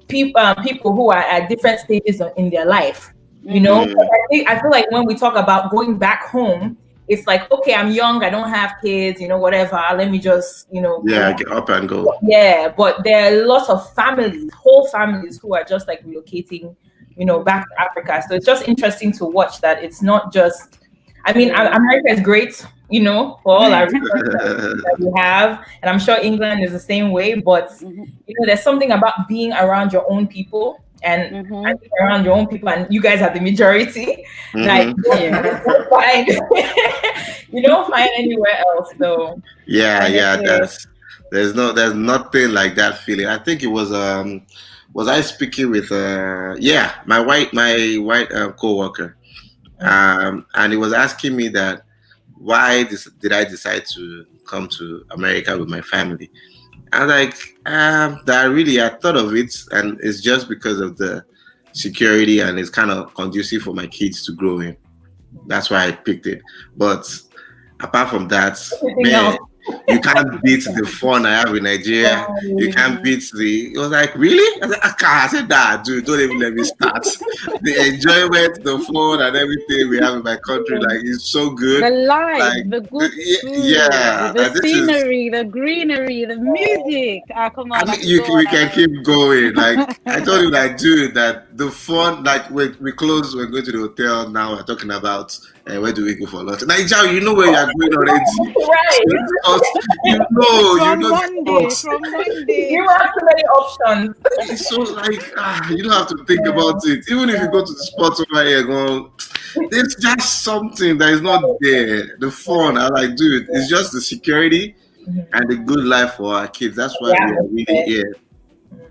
people, 0.08 0.42
uh, 0.42 0.54
people 0.56 0.94
who 0.94 1.10
are 1.12 1.24
at 1.24 1.50
different 1.50 1.80
stages 1.80 2.20
of- 2.20 2.34
in 2.36 2.50
their 2.50 2.66
life. 2.66 3.14
You 3.44 3.60
know, 3.62 3.86
Mhm. 3.86 4.10
I 4.12 4.18
think 4.30 4.50
I 4.50 4.60
feel 4.60 4.72
like 4.72 4.90
when 4.92 5.06
we 5.06 5.16
talk 5.16 5.36
about 5.36 5.72
going 5.72 5.98
back 5.98 6.28
home, 6.28 6.78
it's 7.14 7.28
like, 7.28 7.50
okay, 7.52 7.74
I'm 7.74 7.92
young, 7.92 8.24
I 8.24 8.30
don't 8.30 8.50
have 8.50 8.74
kids, 8.84 9.22
you 9.22 9.28
know, 9.28 9.38
whatever. 9.38 9.82
Let 9.96 10.12
me 10.12 10.20
just, 10.20 10.68
you 10.72 10.82
know, 10.82 11.02
yeah 11.06 11.34
get 11.34 11.52
up 11.52 11.70
and 11.70 11.88
go 11.88 12.14
yeah, 12.22 12.74
but 12.76 13.04
there 13.04 13.26
are 13.26 13.46
lots 13.46 13.70
of 13.70 13.94
families, 13.94 14.52
whole 14.54 14.88
families 14.88 15.40
who 15.40 15.56
are 15.56 15.64
just 15.64 15.88
like 15.88 16.04
relocating, 16.06 16.76
you 17.16 17.26
know, 17.26 17.40
back 17.44 17.68
to 17.70 17.82
Africa. 17.82 18.22
So 18.28 18.36
it's 18.36 18.46
just 18.46 18.68
interesting 18.68 19.12
to 19.14 19.26
watch 19.26 19.62
that 19.62 19.84
it's 19.84 20.02
not 20.02 20.34
just. 20.34 20.80
I 21.26 21.32
mean, 21.32 21.52
America 21.52 22.10
is 22.10 22.20
great, 22.20 22.68
you 22.90 23.02
know, 23.02 23.40
for 23.44 23.56
all 23.56 23.74
our 23.74 23.86
resources 23.90 24.34
that 24.34 24.96
we 25.00 25.10
have, 25.16 25.66
and 25.82 25.90
I'm 25.90 26.00
sure 26.00 26.18
England 26.22 26.66
is 26.66 26.74
the 26.74 26.80
same 26.80 27.12
way. 27.12 27.36
But 27.36 27.70
Mhm. 27.70 28.12
you 28.28 28.36
know, 28.40 28.46
there's 28.46 28.62
something 28.62 28.92
about 28.92 29.28
being 29.30 29.54
around 29.54 29.94
your 29.94 30.06
own 30.12 30.28
people 30.28 30.84
and. 31.04 31.34
Mhm. 31.48 31.70
and 31.70 31.80
around 32.02 32.26
your 32.26 32.34
own 32.34 32.48
people, 32.48 32.70
and 32.70 32.88
you 32.90 33.02
guys 33.02 33.22
are 33.22 33.34
the 33.34 33.40
majority. 33.42 34.26
Mhm. 34.54 34.68
Like, 34.68 34.96
Yeah. 35.20 35.62
you 35.64 35.64
don't 35.66 35.90
find, 35.90 36.28
you 37.52 37.62
don't 37.64 37.90
find 37.90 38.10
anywhere 38.18 38.58
else. 38.68 38.90
So, 39.00 39.42
Yeah, 39.66 40.06
And 40.06 40.14
yeah, 40.14 40.32
uh, 40.34 40.42
there's 40.44 40.88
there's 41.32 41.56
no 41.56 41.72
there's 41.72 41.94
nothing 41.96 42.52
like 42.52 42.76
that 42.76 43.00
feeling. 43.00 43.28
I 43.28 43.38
think 43.40 43.64
it 43.64 43.68
was 43.68 43.92
um 43.92 44.46
was 44.94 45.08
I 45.08 45.22
speaking 45.22 45.72
with 45.72 45.92
uh 45.92 46.56
yeah, 46.60 46.94
my 47.06 47.20
white 47.20 47.54
my 47.54 47.96
white 48.00 48.32
um, 48.34 48.54
co-worker. 48.54 49.16
Um 49.80 50.46
and 50.54 50.72
he 50.74 50.78
was 50.78 50.94
asking 50.94 51.36
me 51.36 51.48
that 51.50 51.84
why 52.38 52.84
this, 52.84 53.06
did 53.22 53.32
I 53.34 53.44
decide 53.46 53.86
to 53.96 54.26
come 54.46 54.68
to 54.78 55.06
America 55.12 55.58
with 55.58 55.70
my 55.70 55.82
family? 55.82 56.30
I 56.94 57.06
was 57.06 57.10
like, 57.10 57.58
um, 57.66 58.22
that 58.26 58.46
really 58.46 58.82
I 58.82 58.90
thought 58.90 59.18
of 59.18 59.36
it 59.36 59.56
and 59.72 60.00
it's 60.02 60.22
just 60.22 60.48
because 60.48 60.80
of 60.80 60.98
the 60.98 61.26
security 61.72 62.40
and 62.40 62.60
it's 62.60 62.70
kind 62.70 62.92
of 62.92 63.14
conducive 63.16 63.64
for 63.64 63.74
my 63.74 63.88
kids 63.88 64.26
to 64.26 64.34
grow 64.34 64.60
in. 64.60 64.78
That's 65.48 65.70
why 65.70 65.88
I 65.88 65.92
picked 65.92 66.28
it. 66.28 66.42
But 66.78 67.10
apart 67.80 68.10
from 68.10 68.28
that, 68.30 68.60
man. 68.98 69.38
You 69.88 70.00
can't 70.00 70.42
beat 70.44 70.64
the 70.66 70.86
fun 70.86 71.26
I 71.26 71.36
have 71.40 71.56
in 71.56 71.64
Nigeria. 71.64 72.28
You 72.44 72.72
can't 72.74 73.04
beat 73.04 73.24
the. 73.34 73.74
It 73.74 73.78
was 73.78 73.90
like, 73.90 74.16
really? 74.16 74.62
I 74.62 74.68
said, 74.68 74.80
I 74.84 74.90
can't. 74.90 75.04
I 75.04 75.28
said, 75.28 75.50
nah, 75.50 75.78
dude, 75.78 76.06
don't 76.06 76.20
even 76.20 76.40
let 76.40 76.54
me 76.54 76.64
start. 76.64 77.04
the 77.62 77.94
enjoyment, 77.94 78.64
the 78.64 78.80
fun, 78.92 79.22
and 79.22 79.36
everything 79.36 79.90
we 79.90 79.98
have 79.98 80.16
in 80.16 80.24
my 80.24 80.38
country, 80.38 80.80
like, 80.80 81.00
it's 81.04 81.26
so 81.30 81.50
good. 81.52 81.84
The 81.84 81.90
life, 81.90 82.40
Like, 82.40 82.70
the 82.70 82.82
good 82.82 83.12
yeah, 83.16 83.38
food, 83.42 83.64
yeah, 83.64 84.32
the 84.34 84.40
this 84.50 84.56
is- 84.56 84.62
scenery, 84.88 85.30
the 85.30 85.44
greenery, 85.46 86.26
the 86.26 86.38
music. 86.38 87.24
Ah, 87.36 87.50
come 87.50 87.72
on. 87.72 87.88
I 87.90 87.92
mean, 87.98 88.08
you, 88.08 88.22
we 88.36 88.46
can 88.46 88.70
keep 88.72 89.04
going. 89.04 89.54
Like 89.56 90.00
I 90.06 90.20
told 90.20 90.42
you, 90.42 90.50
like 90.50 90.78
dude, 90.78 91.14
that 91.16 91.56
the 91.58 91.70
fun, 91.72 92.24
like 92.24 92.50
we 92.50 92.70
we 92.82 92.92
close, 92.92 93.36
we're 93.36 93.46
going 93.48 93.66
to 93.66 93.72
the 93.72 93.78
hotel 93.80 94.30
now. 94.30 94.54
We're 94.54 94.64
talking 94.64 94.92
about 94.92 95.38
uh, 95.66 95.80
where 95.80 95.94
do 95.94 96.04
we 96.04 96.16
go 96.16 96.26
for 96.26 96.44
lunch? 96.44 96.62
Nigeria, 96.66 97.14
you 97.14 97.22
know 97.22 97.34
where 97.34 97.50
you 97.50 97.56
are 97.56 97.72
going 97.80 97.94
already. 97.94 98.20
Right. 98.20 99.02
You 100.04 100.20
know, 100.32 100.76
you 100.76 100.96
know. 100.98 101.10
Monday, 101.10 101.70
from 101.70 102.02
Monday. 102.02 102.70
You 102.72 102.88
have 102.90 103.14
too 103.14 103.26
many 103.26 103.44
options. 103.44 104.16
It's 104.52 104.68
so 104.68 104.82
like 104.82 105.34
ah, 105.38 105.70
you 105.70 105.84
don't 105.84 105.94
have 105.94 106.08
to 106.10 106.26
think 106.26 106.46
about 106.48 106.86
it. 106.86 107.06
Even 107.10 107.30
if 107.30 107.42
you 107.42 107.50
go 107.50 107.66
to 107.66 107.72
the 107.72 107.84
spots 107.84 108.20
over 108.20 108.44
here, 108.44 108.64
going, 108.64 109.10
there's 109.70 109.96
just 109.96 110.44
something 110.44 110.98
that 110.98 111.10
is 111.10 111.22
not 111.22 111.42
there. 111.62 112.18
The 112.18 112.30
fun, 112.30 112.78
I 112.78 112.90
like, 112.90 113.16
dude. 113.16 113.48
It's 113.50 113.70
just 113.70 113.94
the 113.94 114.02
security 114.02 114.76
and 115.08 115.50
the 115.50 115.56
good 115.56 115.86
life 115.86 116.16
for 116.16 116.34
our 116.34 116.48
kids. 116.50 116.76
That's 116.76 117.00
why 117.00 117.12
we 117.12 117.36
are 117.36 117.44
really 117.44 117.86
here. 117.86 118.16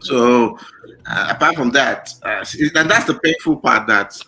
So, 0.01 0.59
uh, 1.07 1.29
apart 1.31 1.55
from 1.55 1.71
that, 1.73 2.15
uh, 2.23 2.45
and 2.75 2.91
that's 2.91 3.05
the 3.05 3.21
painful 3.23 3.57
part. 3.57 3.87
That 3.89 4.19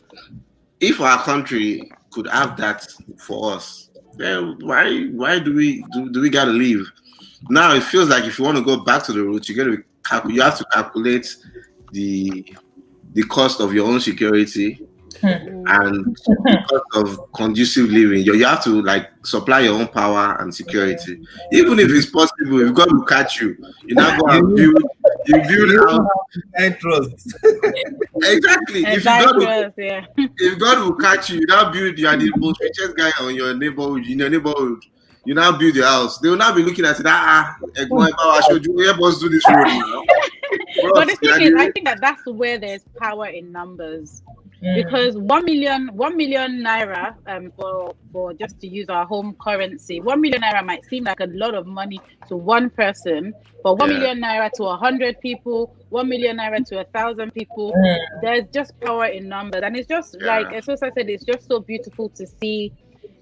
if 0.81 1.01
our 1.01 1.23
country 1.23 1.91
could 2.15 2.29
have 2.29 2.57
that 2.57 2.87
for 3.19 3.53
us, 3.53 3.91
then 4.17 4.57
why 4.61 5.07
why 5.07 5.39
do 5.39 5.55
we 5.55 5.85
do, 5.93 6.11
do 6.11 6.21
we 6.21 6.31
gotta 6.31 6.53
leave? 6.53 6.91
Now 7.51 7.75
it 7.75 7.83
feels 7.83 8.09
like 8.09 8.25
if 8.25 8.39
you 8.39 8.45
want 8.45 8.57
to 8.57 8.65
go 8.65 8.83
back 8.85 9.03
to 9.05 9.13
the 9.13 9.23
roots, 9.23 9.49
you 9.49 9.57
got 9.57 9.65
to 9.65 9.83
calc- 10.05 10.31
you 10.31 10.41
have 10.41 10.57
to 10.59 10.65
calculate 10.73 11.37
the 11.93 12.47
the 13.13 13.23
cost 13.25 13.61
of 13.61 13.75
your 13.75 13.87
own 13.87 14.01
security 14.01 14.81
and 15.23 16.17
because 16.45 16.83
of 16.95 17.33
conducive 17.33 17.91
living. 17.91 18.25
You, 18.25 18.35
you 18.35 18.45
have 18.45 18.63
to 18.65 18.83
like 18.83 19.11
supply 19.25 19.61
your 19.61 19.75
own 19.75 19.89
power 19.89 20.37
and 20.41 20.55
security. 20.55 21.21
Even 21.53 21.79
if 21.79 21.91
it's 21.91 22.07
possible, 22.07 22.61
if 22.61 22.75
God 22.75 22.93
will 22.93 23.05
catch 23.05 23.41
you, 23.41 23.57
you 23.85 23.95
now 23.95 24.19
go 24.19 24.27
and 24.29 24.49
build 24.57 24.83
you 25.27 25.43
build 25.49 26.07
I 26.59 26.71
trust. 26.71 27.35
exactly. 28.23 28.85
If 28.87 29.05
God 29.05 29.37
will, 29.37 29.73
yeah. 29.77 30.07
if 30.17 30.59
God 30.59 30.79
will 30.85 30.97
catch 30.97 31.31
you, 31.31 31.41
you 31.41 31.47
now 31.47 31.71
build 31.71 31.99
you 31.99 32.09
are 32.09 32.17
the 32.17 32.33
most 32.37 32.61
richest 32.61 32.97
guy 32.97 33.11
on 33.21 33.35
your 33.35 33.55
neighborhood, 33.55 34.07
in 34.07 34.19
your 34.19 34.31
neighborhood. 34.31 34.85
You 35.27 35.33
now 35.35 35.57
build 35.57 35.75
your 35.75 35.87
house. 35.87 36.19
They 36.19 36.29
will 36.29 36.37
now 36.37 36.55
be 36.55 36.63
looking 36.63 36.85
at 36.85 37.01
it. 37.01 37.07
Ah, 37.09 37.57
Egbon 37.77 38.11
I 38.19 38.41
showed 38.47 38.67
you. 38.67 38.79
Help 38.79 39.03
us 39.03 39.19
do 39.19 39.29
this 39.29 39.43
road. 39.49 39.65
now." 39.65 40.03
But 40.83 41.09
the 41.09 41.17
thing 41.17 41.43
is, 41.43 41.55
I 41.57 41.71
think 41.71 41.87
that 41.87 42.01
that's 42.01 42.25
where 42.27 42.59
there's 42.59 42.85
power 42.99 43.27
in 43.27 43.51
numbers. 43.51 44.23
Because 44.73 45.17
one 45.17 45.45
million 45.45 45.89
one 45.93 46.17
million 46.17 46.63
naira 46.65 47.15
um 47.27 47.51
for 47.57 47.95
for 48.13 48.33
just 48.35 48.59
to 48.61 48.67
use 48.69 48.89
our 48.89 49.05
home 49.07 49.37
currency 49.41 50.01
one 50.01 50.21
million 50.21 50.43
naira 50.43 50.65
might 50.65 50.85
seem 50.85 51.05
like 51.05 51.21
a 51.21 51.27
lot 51.33 51.55
of 51.55 51.67
money 51.67 52.03
to 52.29 52.37
one 52.37 52.71
person 52.71 53.35
but 53.63 53.77
one 53.79 53.91
Yeah. 53.91 53.99
million 53.99 54.21
naira 54.23 54.51
to 54.53 54.65
a 54.65 54.77
hundred 54.77 55.21
people 55.21 55.71
one 55.91 56.09
million 56.09 56.39
naira 56.39 56.65
to 56.67 56.81
a 56.81 56.85
thousand 56.95 57.33
people 57.35 57.73
Mm. 57.77 57.99
there's 58.23 58.45
just 58.55 58.73
power 58.85 59.07
in 59.07 59.29
numbers 59.29 59.63
and 59.65 59.77
it's 59.77 59.89
just 59.89 60.17
Yeah. 60.21 60.27
like 60.27 60.53
as 60.53 60.69
I 60.69 60.77
said 60.77 61.09
it's 61.11 61.25
just 61.25 61.47
so 61.49 61.61
beautiful 61.61 62.11
to 62.17 62.27
see 62.27 62.73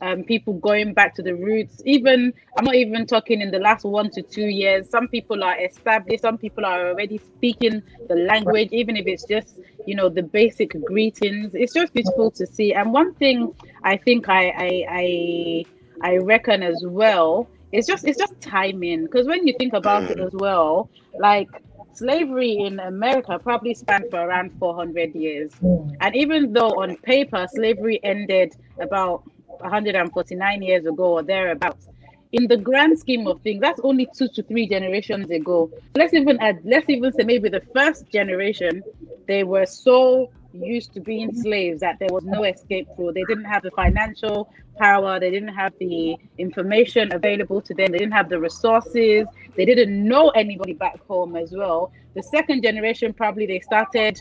um, 0.01 0.25
people 0.25 0.55
going 0.55 0.95
back 0.95 1.15
to 1.17 1.23
the 1.23 1.35
roots. 1.35 1.81
Even 1.85 2.33
I'm 2.59 2.65
not 2.65 2.75
even 2.75 3.07
talking 3.07 3.41
in 3.41 3.51
the 3.51 3.59
last 3.59 3.85
one 3.85 4.11
to 4.11 4.23
two 4.23 4.47
years. 4.47 4.89
Some 4.91 5.09
people 5.09 5.43
are 5.45 5.59
established. 5.59 6.23
Some 6.23 6.39
people 6.39 6.65
are 6.67 6.89
already 6.89 7.19
speaking 7.19 7.83
the 8.09 8.17
language, 8.17 8.69
even 8.73 8.97
if 8.97 9.07
it's 9.07 9.25
just 9.25 9.59
you 9.87 9.95
know 9.95 10.09
the 10.09 10.23
basic 10.23 10.73
greetings. 10.85 11.53
It's 11.55 11.73
just 11.73 11.93
beautiful 11.93 12.31
to 12.33 12.47
see. 12.47 12.75
And 12.75 12.93
one 12.93 13.15
thing 13.15 13.55
I 13.85 13.97
think 13.97 14.29
I 14.29 14.49
I 14.49 14.87
I, 14.89 15.65
I 16.03 16.17
reckon 16.19 16.63
as 16.63 16.83
well. 16.87 17.49
It's 17.71 17.87
just 17.87 18.05
it's 18.05 18.19
just 18.19 18.39
timing 18.41 19.05
because 19.05 19.27
when 19.27 19.47
you 19.47 19.55
think 19.59 19.73
about 19.73 20.11
it 20.11 20.21
as 20.21 20.33
well, 20.35 20.91
like 21.19 21.49
slavery 21.95 22.59
in 22.59 22.81
America 22.81 23.39
probably 23.39 23.75
spanned 23.75 24.07
for 24.11 24.21
around 24.21 24.53
400 24.59 25.15
years. 25.15 25.53
And 25.63 26.15
even 26.15 26.53
though 26.53 26.71
on 26.71 26.97
paper 26.99 27.47
slavery 27.51 28.01
ended 28.03 28.55
about 28.81 29.23
149 29.61 30.63
years 30.63 30.87
ago 30.87 31.05
or 31.15 31.23
thereabouts, 31.23 31.89
in 32.33 32.47
the 32.47 32.57
grand 32.57 32.99
scheme 32.99 33.27
of 33.27 33.41
things, 33.43 33.61
that's 33.61 33.81
only 33.85 34.09
two 34.17 34.29
to 34.29 34.43
three 34.43 34.67
generations 34.67 35.29
ago. 35.31 35.71
Let's 35.95 36.15
even 36.15 36.41
add, 36.41 36.61
let's 36.65 36.89
even 36.89 37.13
say 37.13 37.25
maybe 37.25 37.49
the 37.49 37.63
first 37.75 38.11
generation, 38.11 38.83
they 39.29 39.45
were 39.45 39.67
so 39.67 40.31
used 40.55 40.95
to 40.95 41.01
being 41.01 41.35
slaves 41.35 41.81
that 41.81 41.99
there 41.99 42.09
was 42.11 42.25
no 42.25 42.45
escape 42.45 42.89
route. 42.97 43.15
They 43.15 43.25
didn't 43.25 43.45
have 43.45 43.63
the 43.63 43.71
financial 43.73 44.51
power, 44.79 45.21
they 45.21 45.31
didn't 45.31 45.55
have 45.55 45.75
the 45.79 46.17
information 46.39 47.13
available 47.13 47.61
to 47.63 47.75
them, 47.75 47.93
they 47.93 47.99
didn't 47.99 48.15
have 48.15 48.29
the 48.29 48.41
resources, 48.41 49.27
they 49.55 49.65
didn't 49.65 50.09
know 50.09 50.31
anybody 50.31 50.73
back 50.73 50.99
home 51.07 51.37
as 51.37 51.53
well. 51.53 51.93
The 52.15 52.23
second 52.23 52.63
generation 52.63 53.13
probably 53.13 53.47
they 53.47 53.61
started 53.61 54.21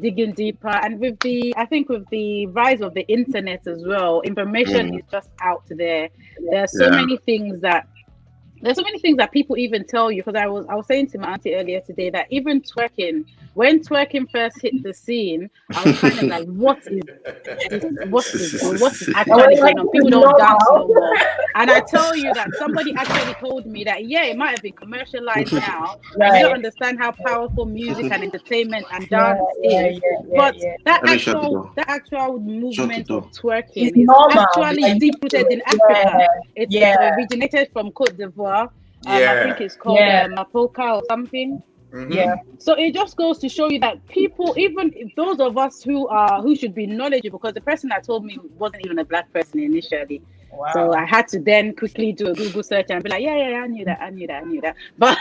digging 0.00 0.34
deeper 0.34 0.68
and 0.68 1.00
with 1.00 1.18
the 1.22 1.54
i 1.56 1.64
think 1.66 1.88
with 1.88 2.04
the 2.10 2.46
rise 2.48 2.80
of 2.80 2.94
the 2.94 3.06
internet 3.08 3.66
as 3.66 3.82
well 3.86 4.20
information 4.22 4.90
Mm. 4.90 4.98
is 4.98 5.04
just 5.10 5.30
out 5.40 5.64
there 5.70 6.08
there 6.50 6.62
are 6.64 6.68
so 6.68 6.86
Yeah. 6.86 6.90
many 6.90 7.16
things 7.18 7.60
that 7.62 7.86
there's 8.62 8.76
so 8.76 8.82
many 8.82 8.98
things 9.00 9.18
that 9.18 9.32
people 9.32 9.56
even 9.56 9.84
tell 9.86 10.10
you 10.10 10.22
because 10.22 10.38
I 10.40 10.46
was 10.46 10.66
I 10.68 10.74
was 10.76 10.86
saying 10.86 11.08
to 11.08 11.18
my 11.18 11.32
auntie 11.34 11.54
earlier 11.54 11.80
today 11.80 12.10
that 12.10 12.26
even 12.30 12.62
twerking, 12.62 13.24
when 13.54 13.80
twerking 13.80 14.30
first 14.30 14.60
hit 14.62 14.82
the 14.82 14.94
scene, 14.94 15.50
I 15.74 15.84
was 15.84 15.96
kind 15.98 16.18
of 16.18 16.26
like, 16.28 16.46
what 16.46 16.80
is? 16.86 17.02
What 18.02 18.26
is 18.34 18.58
what 18.80 19.00
is 19.02 19.08
actually 19.14 19.56
going 19.56 19.78
on? 19.78 19.88
People 19.88 20.10
don't 20.10 20.36
dance 20.36 20.70
no 20.70 20.88
more. 20.88 21.20
And 21.54 21.70
I 21.70 21.80
tell 21.80 22.16
you 22.16 22.32
that 22.34 22.54
somebody 22.54 22.94
actually 22.96 23.34
told 23.34 23.66
me 23.66 23.84
that 23.84 24.06
yeah, 24.06 24.24
it 24.24 24.36
might 24.36 24.50
have 24.52 24.62
been 24.62 24.74
commercialized 24.74 25.52
now. 25.54 26.00
but 26.16 26.34
You 26.34 26.40
don't 26.40 26.52
understand 26.54 26.98
how 26.98 27.12
powerful 27.12 27.66
music 27.66 28.10
and 28.10 28.22
entertainment 28.22 28.86
and 28.90 29.08
dance 29.08 29.46
is. 29.62 30.00
But 30.34 30.56
that 30.84 31.02
Let 31.02 31.10
me 31.10 31.18
shut 31.18 31.40
the 31.40 31.48
actual 31.48 31.72
that 31.76 31.88
actual 31.88 32.38
movement 32.40 33.10
of 33.10 33.30
twerking 33.32 33.88
It's 33.88 33.96
is 33.96 34.06
normal. 34.06 34.38
actually 34.38 34.94
deep 34.94 35.22
rooted 35.22 35.48
in 35.50 35.62
Africa. 35.66 36.28
Yeah. 36.68 36.94
it 36.94 37.00
originated 37.00 37.70
from 37.72 37.92
Cote 37.92 38.16
d'Ivoire. 38.16 38.45
Um, 38.46 38.68
I 39.06 39.42
think 39.44 39.60
it's 39.60 39.76
called 39.76 39.98
Yeah. 39.98 40.26
uh, 40.30 40.44
Mapouka 40.44 40.96
or 40.96 41.02
something. 41.08 41.62
Mhm. 41.92 42.14
Yeah. 42.14 42.34
So 42.58 42.74
it 42.74 42.94
just 42.94 43.16
goes 43.16 43.38
to 43.38 43.48
show 43.48 43.70
you 43.70 43.78
that 43.80 44.06
people, 44.08 44.54
even 44.58 44.92
those 45.16 45.38
of 45.38 45.56
us 45.56 45.82
who 45.82 46.08
are 46.08 46.42
who 46.42 46.56
should 46.56 46.74
be 46.74 46.86
knowledgeable, 46.86 47.38
because 47.38 47.54
the 47.54 47.60
person 47.60 47.88
that 47.90 48.04
told 48.04 48.24
me 48.24 48.38
wasn't 48.58 48.84
even 48.84 48.98
a 48.98 49.04
black 49.04 49.32
person 49.32 49.60
initially. 49.60 50.20
Wow. 50.52 50.70
So 50.72 50.94
I 50.94 51.04
had 51.04 51.28
to 51.28 51.38
then 51.40 51.74
quickly 51.74 52.12
do 52.12 52.28
a 52.28 52.34
Google 52.34 52.62
search 52.62 52.86
and 52.90 53.02
be 53.04 53.10
like, 53.10 53.22
yeah, 53.22 53.36
yeah, 53.36 53.48
yeah, 53.50 53.56
I 53.62 53.66
knew 53.66 53.84
that, 53.84 54.00
I 54.00 54.10
knew 54.10 54.26
that, 54.26 54.42
I 54.42 54.46
knew 54.46 54.60
that. 54.62 54.74
But 54.98 55.18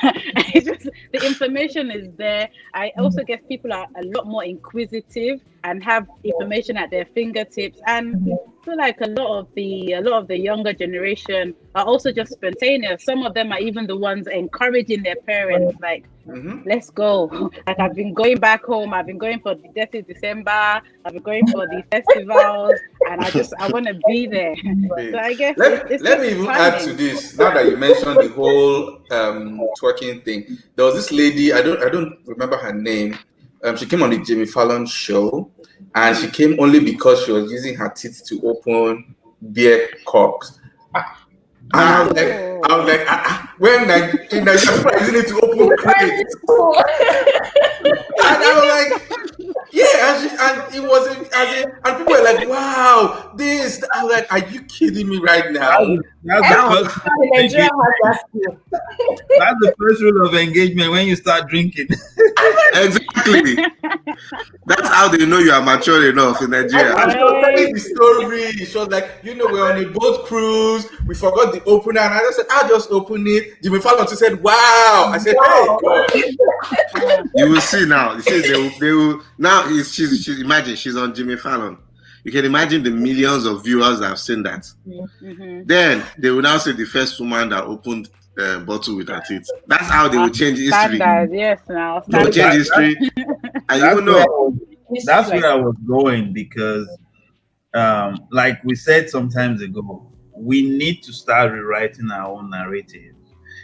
it's 0.56 0.66
just 0.66 0.90
the 1.12 1.26
information 1.26 1.92
is 1.92 2.08
there. 2.16 2.50
I 2.74 2.92
also 2.98 3.22
guess 3.24 3.42
people 3.48 3.74
are 3.74 3.86
a 3.98 4.04
lot 4.04 4.28
more 4.28 4.46
inquisitive 4.46 5.42
and 5.64 5.84
have 5.84 6.08
information 6.24 6.78
at 6.78 6.90
their 6.90 7.06
fingertips. 7.06 7.80
And 7.86 8.32
I 8.32 8.36
feel 8.66 8.78
like 8.78 9.00
a 9.02 9.08
lot 9.08 9.40
of 9.40 9.48
the 9.56 9.94
a 9.94 10.02
lot 10.02 10.22
of 10.22 10.28
the 10.28 10.38
younger 10.38 10.74
generation 10.74 11.54
are 11.76 11.86
also 11.86 12.12
just 12.12 12.34
spontaneous. 12.34 13.04
Some 13.04 13.24
of 13.24 13.34
them 13.34 13.52
are 13.52 13.60
even 13.60 13.88
the 13.88 13.96
ones 13.96 14.28
encouraging 14.28 15.04
their 15.04 15.16
parents, 15.28 15.76
like, 15.82 16.06
Mhm. 16.28 16.64
let's 16.66 16.90
go. 16.90 17.30
Like 17.68 17.80
I've 17.80 17.96
been 17.96 18.14
going 18.14 18.40
back 18.40 18.64
home. 18.66 18.94
I've 18.94 19.06
been 19.06 19.20
going 19.20 19.40
for 19.40 19.54
the 19.56 19.68
death 19.76 19.92
Dirty 19.92 20.14
December. 20.14 20.82
I've 21.06 21.14
been 21.14 21.22
going 21.22 21.46
for 21.52 21.68
the 21.68 21.84
festivals, 21.92 22.74
and 23.10 23.22
I 23.22 23.30
just 23.30 23.54
I 23.60 23.68
want 23.70 23.86
to 23.88 23.96
be 24.08 24.26
there. 24.26 24.56
So 25.12 25.18
I 25.20 25.34
guess 25.36 25.58
Let, 25.58 25.74
it's, 25.74 25.92
it's 25.92 26.04
let 26.04 26.22
me 26.22 26.30
even 26.32 26.48
add 26.48 26.82
to 26.86 26.94
this. 26.94 27.38
Now 27.38 27.54
that 27.54 27.66
you 27.70 27.78
mentioned 27.78 28.18
the 28.20 28.30
whole 28.30 28.98
um, 29.12 29.62
twerking 29.80 30.24
thing, 30.26 30.58
there 30.76 30.86
was 30.86 30.96
this 30.96 31.12
lady. 31.12 31.54
I 31.54 31.62
don't. 31.62 31.82
I 31.84 31.90
don't 31.90 32.18
remember 32.26 32.58
her 32.58 32.74
name. 32.74 33.18
Um, 33.64 33.76
she 33.78 33.86
came 33.86 34.04
on 34.04 34.12
the 34.12 34.20
Jimmy 34.20 34.46
Fallon 34.46 34.86
show, 34.86 35.52
and 35.96 36.16
she 36.18 36.30
came 36.30 36.60
only 36.60 36.80
because 36.80 37.24
she 37.24 37.32
was 37.32 37.50
using 37.52 37.74
her 37.76 37.90
teeth 37.90 38.22
to 38.28 38.42
open 38.44 39.16
beer 39.54 39.90
corks. 40.06 40.60
And 41.74 41.84
I 41.84 42.04
was 42.04 42.14
like, 42.14 42.28
I 42.28 42.78
was 42.78 42.88
like, 42.88 43.06
ah, 43.08 43.24
ah, 43.26 43.54
when 43.58 43.88
Nigeria, 43.88 44.28
in 44.32 44.46
Nigeria, 44.46 45.00
using 45.00 45.16
it 45.16 45.28
to 45.30 45.42
open 45.42 45.78
crates. 45.78 46.36
And 48.28 48.44
I 48.44 48.54
was 48.56 48.90
like, 48.90 49.60
yeah, 49.72 49.86
and, 50.02 50.30
she, 50.30 50.36
and 50.40 50.76
it 50.76 50.90
was, 50.90 51.08
as 51.32 51.64
in, 51.64 51.72
and 51.86 51.98
people 51.98 52.14
were 52.14 52.24
like, 52.24 52.48
wow, 52.48 53.32
this. 53.36 53.84
I 53.94 54.04
was 54.04 54.14
like, 54.14 54.32
are 54.32 54.50
you 54.50 54.64
kidding 54.64 55.08
me 55.10 55.18
right 55.18 55.52
now? 55.52 55.98
That's 56.26 56.50
the, 56.50 56.90
first, 56.90 57.08
in 57.22 57.30
Nigeria 57.30 57.70
has 57.70 57.94
that 58.04 58.26
skill. 58.30 58.58
that's 59.40 59.60
the 59.62 59.76
first 59.80 60.02
rule 60.02 60.26
of 60.26 60.34
engagement 60.34 60.92
when 60.92 61.08
you 61.08 61.16
start 61.16 61.48
drinking. 61.50 61.88
Exactly. 62.76 63.56
That's 64.66 64.88
how 64.90 65.08
they 65.08 65.26
know 65.26 65.40
you 65.40 65.52
are 65.52 65.62
mature 65.62 66.10
enough 66.10 66.42
in 66.42 66.54
And 66.54 66.70
Nigeria. 66.70 66.94
she 67.12 67.18
was 67.18 67.44
telling 67.44 67.74
the 67.74 67.80
story. 67.80 68.52
She 68.66 68.78
was 68.78 68.88
like, 68.90 69.10
you 69.24 69.34
know, 69.36 69.46
we're 69.46 69.72
on 69.72 69.84
a 69.84 69.88
boat 69.88 70.26
cruise. 70.26 70.88
We 71.08 71.16
forgot 71.16 71.54
the 71.54 71.64
opener. 71.64 72.02
And 72.02 72.14
I 72.14 72.20
just 72.20 72.38
said, 72.38 72.46
I'll 72.50 72.68
just 72.68 72.92
open 72.92 73.24
it. 73.28 73.62
Jimmy 73.64 73.80
Fallon 73.80 74.08
she 74.08 74.16
said, 74.16 74.44
wow. 74.44 75.10
I 75.12 75.18
said, 75.18 75.36
hey, 75.42 76.38
God. 77.02 77.30
You 77.36 77.50
will 77.50 77.62
see 77.62 77.86
now. 77.86 78.14
You 78.16 78.22
see, 78.22 78.42
they 78.42 78.54
will, 78.54 78.80
they 78.80 78.92
will 78.92 79.22
now. 79.38 79.64
It's, 79.68 79.94
she's, 79.94 80.24
she's 80.24 80.42
imagine 80.42 80.76
she's 80.76 80.98
on 80.98 81.16
Jimmy 81.16 81.38
Fallon. 81.38 81.78
You 82.26 82.32
can 82.32 82.44
imagine 82.44 82.82
the 82.82 82.90
millions 82.90 83.46
of 83.46 83.64
viewers 83.64 84.00
that 84.00 84.08
have 84.10 84.20
seen 84.20 84.42
that. 84.44 84.66
Mhm. 84.88 85.68
Then 85.68 86.04
they 86.18 86.32
will 86.32 86.42
now 86.42 86.58
say 86.58 86.72
the 86.72 86.84
first 86.86 87.20
woman 87.20 87.50
that 87.50 87.64
opened 87.64 88.10
uh, 88.38 88.60
bottle 88.60 88.98
with 88.98 89.08
her 89.08 89.22
teeth. 89.26 89.48
That's 89.68 89.88
how 89.88 90.10
they 90.10 90.18
will 90.18 90.30
change 90.30 90.58
history. 90.60 90.98
Standard, 90.98 91.34
yes. 91.34 91.60
Now 91.70 92.04
They 92.06 92.18
will 92.24 92.32
change 92.32 92.54
history. 92.56 92.98
And 93.70 93.82
That's 93.82 93.96
you 93.96 94.02
know, 94.02 94.12
where 94.14 94.22
I 94.24 94.26
was- 94.26 95.06
that's 95.06 95.30
where 95.32 95.46
I 95.52 95.56
was 95.56 95.76
going 95.88 96.34
because, 96.34 96.88
um, 97.74 98.20
like 98.32 98.62
we 98.66 98.76
said 98.76 99.10
sometimes 99.10 99.62
ago, 99.62 100.12
we 100.36 100.64
need 100.64 101.02
to 101.04 101.14
start 101.14 101.52
rewriting 101.54 102.10
our 102.12 102.28
own 102.36 102.50
narrative. 102.50 103.14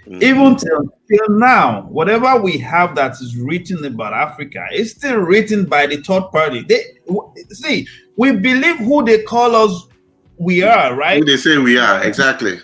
Mm. 0.08 0.24
Even 0.24 0.56
till, 0.56 0.84
till 1.10 1.30
now, 1.38 1.82
whatever 1.90 2.42
we 2.42 2.58
have 2.58 2.96
that 2.96 3.12
is 3.22 3.36
written 3.38 3.84
about 3.86 4.14
Africa 4.14 4.66
is 4.74 4.92
still 4.92 5.18
written 5.18 5.66
by 5.66 5.86
the 5.86 5.98
third 5.98 6.24
party. 6.32 6.64
They 6.68 6.82
w- 7.08 7.32
see, 7.50 7.88
we 8.18 8.32
believe 8.34 8.78
who 8.78 9.04
they 9.04 9.24
call 9.24 9.56
us 9.56 9.88
we 10.38 10.64
are, 10.64 10.96
right? 10.96 11.20
who 11.20 11.26
they 11.26 11.38
say 11.38 11.58
we 11.58 11.78
are 11.78 12.04
exactly. 12.04 12.60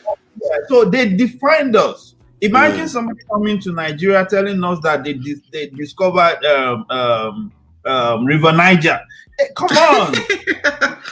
So 0.69 0.85
they 0.85 1.09
defined 1.09 1.75
us. 1.75 2.15
Imagine 2.41 2.85
Mm. 2.85 2.89
somebody 2.89 3.19
coming 3.31 3.59
to 3.61 3.71
Nigeria 3.71 4.25
telling 4.29 4.63
us 4.63 4.79
that 4.83 5.03
they 5.03 5.13
dis- 5.13 5.41
they 5.51 5.67
discovered 5.69 6.43
um, 6.45 6.85
um, 6.89 7.51
um, 7.85 8.25
River 8.25 8.51
Niger. 8.51 8.99
Hey, 9.39 9.47
come 9.55 9.69
on, 9.77 10.13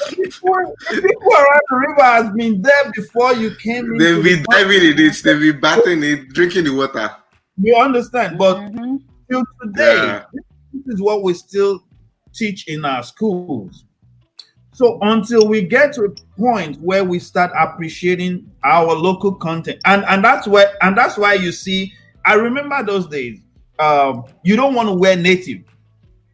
people, 0.10 0.75
people 0.89 1.34
around 1.34 1.62
the 1.70 1.75
river 1.88 2.04
has 2.04 2.32
been 2.36 2.62
there 2.62 2.92
before 2.96 3.34
you 3.34 3.56
came. 3.56 3.86
into 3.86 3.98
They've 4.04 4.24
been 4.24 4.42
the 4.44 4.48
diving 4.51 4.84
in 4.84 5.00
it. 5.00 5.22
They've 5.24 5.39
been 5.39 5.60
bathing 5.60 6.04
it, 6.04 6.30
drinking 6.30 6.65
the 6.65 6.72
water. 6.75 7.10
You 7.58 7.75
understand? 7.75 8.38
But 8.38 8.58
Mhm. 8.58 9.00
till 9.30 9.44
today, 9.62 9.96
Yeah. 10.04 10.24
this 10.74 10.96
is 10.96 11.01
what 11.01 11.24
we 11.24 11.34
still 11.34 11.84
teach 12.34 12.68
in 12.68 12.86
our 12.86 13.01
schools. 13.04 13.86
So 14.75 15.00
until 15.03 15.48
we 15.48 15.62
get 15.62 15.94
to 15.94 16.03
a 16.03 16.10
point 16.38 16.82
where 16.82 17.05
we 17.05 17.17
start 17.17 17.50
appreciating 17.58 18.51
our 18.65 18.94
local 18.94 19.34
content, 19.34 19.79
and 19.86 20.03
and 20.03 20.22
that's 20.22 20.50
where 20.50 20.74
and 20.82 20.98
that's 20.98 21.17
why 21.17 21.36
you 21.36 21.53
see, 21.53 21.94
I 22.25 22.34
remember 22.34 22.84
those 22.84 23.08
days. 23.08 23.39
Um, 23.79 24.25
you 24.44 24.58
don't 24.58 24.74
want 24.74 24.89
to 24.89 24.94
wear 24.94 25.15
native. 25.15 25.62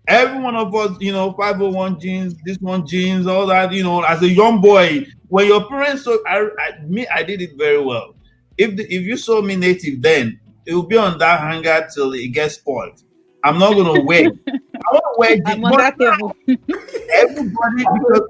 Every 0.08 0.40
one 0.40 0.56
of 0.56 0.74
us, 0.74 0.98
you 1.00 1.12
know, 1.12 1.34
501 1.34 2.00
jeans, 2.00 2.34
this 2.44 2.58
one 2.58 2.88
jeans, 2.88 3.28
all 3.28 3.46
that, 3.46 3.72
you 3.74 3.84
know, 3.84 4.02
as 4.02 4.24
a 4.24 4.28
young 4.28 4.60
boy, 4.60 5.06
when 5.28 5.46
your 5.46 5.68
parents 5.68 6.04
saw 6.06 6.18
I, 6.26 6.50
I 6.60 6.84
me, 6.88 7.06
I 7.10 7.22
did 7.22 7.44
it 7.44 7.52
very 7.60 7.80
well. 7.80 8.16
If 8.58 8.76
the, 8.76 8.92
if 8.92 9.04
you 9.04 9.18
saw 9.18 9.44
me 9.44 9.56
native 9.56 10.02
then, 10.02 10.40
it 10.66 10.74
will 10.74 10.88
be 10.88 10.98
on 10.98 11.20
that 11.20 11.42
hanger 11.42 11.88
till 11.94 12.14
it 12.14 12.30
gets 12.30 12.56
spoiled. 12.56 13.04
I'm 13.44 13.60
not 13.60 13.76
gonna 13.76 14.02
wear. 14.02 14.32
it. 14.92 14.98
I 14.98 15.02
want 15.02 15.04
to 15.04 15.20
wear 15.20 15.36
jeans. 15.36 15.44
I'm 15.48 15.66
on 15.66 15.72
but 15.72 15.78
that 15.78 16.00
level. 16.00 16.36
everybody 17.14 17.84
because 17.84 18.28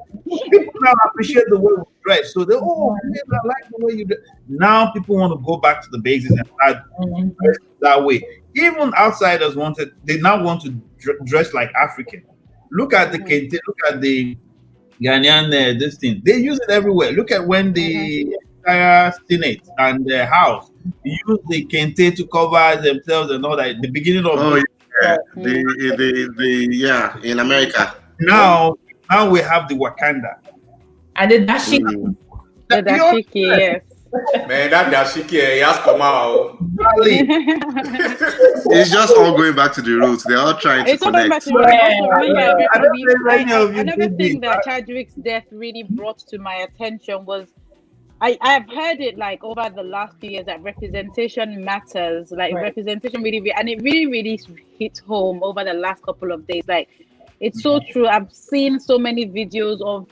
people 0.49 0.73
now 0.81 0.93
appreciate 1.05 1.45
the 1.49 1.59
way 1.59 1.73
we 1.77 1.83
dress. 2.05 2.33
So 2.33 2.45
they 2.45 2.55
oh 2.55 2.95
I 2.95 3.47
like 3.47 3.69
the 3.69 3.85
way 3.85 3.93
you 3.93 4.05
dress. 4.05 4.19
Now 4.47 4.91
people 4.91 5.17
want 5.17 5.33
to 5.33 5.45
go 5.45 5.57
back 5.57 5.81
to 5.83 5.89
the 5.89 5.99
basics 5.99 6.31
and 6.31 6.47
start 6.47 6.77
mm-hmm. 6.99 7.29
dressing 7.43 7.65
that 7.81 8.03
way. 8.03 8.23
Even 8.55 8.93
outsiders 8.95 9.55
wanted 9.55 9.91
they 10.03 10.19
now 10.19 10.43
want 10.43 10.61
to 10.63 10.71
dr- 10.99 11.25
dress 11.25 11.53
like 11.53 11.71
African. 11.73 12.23
Look 12.71 12.93
at 12.93 13.11
the 13.11 13.19
mm-hmm. 13.19 13.27
kente, 13.27 13.59
look 13.67 13.77
at 13.89 14.01
the 14.01 14.37
Ghanaian 15.01 15.47
uh, 15.47 15.79
this 15.79 15.97
thing. 15.97 16.21
They 16.23 16.37
use 16.37 16.59
it 16.59 16.69
everywhere. 16.69 17.11
Look 17.11 17.31
at 17.31 17.45
when 17.45 17.73
the 17.73 18.25
mm-hmm. 18.25 18.33
entire 18.59 19.13
Senate 19.29 19.67
and 19.77 20.05
the 20.05 20.25
House 20.25 20.71
use 21.03 21.39
the 21.49 21.65
kente 21.65 22.15
to 22.15 22.27
cover 22.27 22.81
themselves 22.81 23.31
and 23.31 23.45
all 23.45 23.57
that. 23.57 23.81
The 23.81 23.89
beginning 23.89 24.25
of 24.25 24.39
Oh 24.39 24.61
yeah, 25.01 25.17
the, 25.35 25.63
the 25.97 26.33
the 26.37 26.67
yeah 26.75 27.17
in 27.23 27.39
America. 27.39 27.95
now, 28.19 28.75
now 29.09 29.29
we 29.29 29.39
have 29.39 29.67
the 29.67 29.75
Wakanda. 29.75 30.35
And 31.15 31.31
the 31.31 31.39
dashiki. 31.45 31.79
Mm. 31.81 32.15
The 32.69 32.83
dashiki, 32.83 33.25
yes. 33.57 33.81
Man, 34.47 34.69
that 34.71 34.91
dashiki, 34.93 35.39
eh, 35.41 35.53
he 35.55 35.59
has 35.61 35.77
come 35.79 36.01
out. 36.01 36.57
It's 38.73 38.89
just 38.91 39.15
all 39.17 39.35
going 39.35 39.55
back 39.55 39.73
to 39.73 39.81
the 39.81 39.91
roots. 39.93 40.23
They're 40.25 40.37
all 40.37 40.55
trying 40.57 40.85
to 40.85 40.91
It's 40.91 41.01
all 41.03 41.09
about 41.09 41.23
connect. 41.23 41.45
to 41.45 41.51
Yeah, 41.51 42.07
remember, 42.07 42.67
I 42.73 42.77
don't 42.77 42.91
we- 42.91 43.05
think 43.05 43.19
any 43.31 43.53
I- 43.53 43.59
of 43.61 43.73
you 43.73 43.79
Another 43.81 44.09
thing 44.09 44.39
that 44.41 44.63
Chadwick's 44.63 45.13
death 45.15 45.45
really 45.51 45.83
brought 45.83 46.19
to 46.29 46.37
my 46.39 46.55
attention 46.67 47.25
was 47.25 47.47
I, 48.21 48.37
I've 48.39 48.69
heard 48.69 49.01
it 49.01 49.17
like 49.17 49.43
over 49.43 49.67
the 49.75 49.81
last 49.81 50.15
few 50.19 50.29
years 50.29 50.45
that 50.45 50.61
representation 50.61 51.63
matters. 51.65 52.31
Like 52.31 52.53
Right. 52.53 52.63
representation 52.63 53.23
really, 53.23 53.41
re- 53.41 53.55
and 53.57 53.67
it 53.67 53.81
really, 53.81 54.05
really 54.05 54.39
hit 54.77 54.99
home 54.99 55.43
over 55.43 55.63
the 55.63 55.73
last 55.73 56.03
couple 56.03 56.31
of 56.31 56.45
days. 56.45 56.63
Like 56.67 56.87
it's 57.39 57.63
so 57.63 57.79
true. 57.79 58.07
I've 58.07 58.31
seen 58.31 58.79
so 58.79 58.99
many 58.99 59.25
videos 59.25 59.81
of 59.81 60.07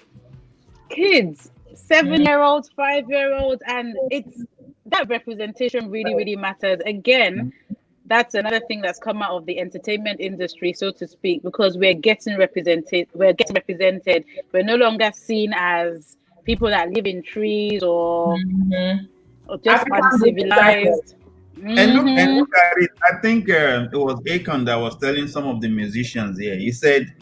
kids, 0.90 1.52
seven 1.76 2.24
year 2.24 2.42
olds, 2.42 2.70
five 2.76 3.08
year 3.08 3.36
olds, 3.36 3.62
and 3.68 3.96
it's 4.10 4.44
that 4.88 5.08
representation 5.08 5.92
really, 5.92 6.16
really 6.16 6.36
matters. 6.36 6.82
Again, 6.88 7.36
mm-hmm. 7.36 7.74
that's 8.08 8.34
another 8.34 8.62
thing 8.62 8.82
that's 8.82 8.98
come 8.98 9.22
out 9.22 9.38
of 9.38 9.46
the 9.46 9.60
entertainment 9.60 10.20
industry, 10.20 10.74
so 10.74 10.92
to 10.94 11.08
speak, 11.08 11.44
because 11.44 11.78
we're 11.78 11.94
getting 11.94 12.40
represented. 12.40 13.08
We're 13.14 13.34
getting 13.34 13.54
represented. 13.54 14.26
We're 14.52 14.64
no 14.64 14.78
longer 14.78 15.12
seen 15.14 15.54
as 15.56 16.18
people 16.50 16.70
that 16.70 16.90
live 16.90 17.06
in 17.06 17.22
trees 17.22 17.84
or, 17.84 18.36
Mhm. 18.36 19.08
or 19.48 19.58
just 19.60 19.86
Africans 19.86 20.14
uncivilized. 20.16 21.16
and 21.62 21.94
look, 21.94 22.08
and 22.08 22.38
look 22.38 22.50
at 22.66 22.74
it. 22.78 22.90
I 23.12 23.22
think 23.22 23.50
uh, 23.52 23.88
it 23.94 23.98
was 23.98 24.20
Akon 24.22 24.66
that 24.66 24.78
was 24.86 24.98
telling 24.98 25.28
some 25.28 25.46
of 25.46 25.62
the 25.62 25.68
musicians 25.70 26.40
here. 26.40 26.56
He 26.56 26.72
said, 26.72 27.14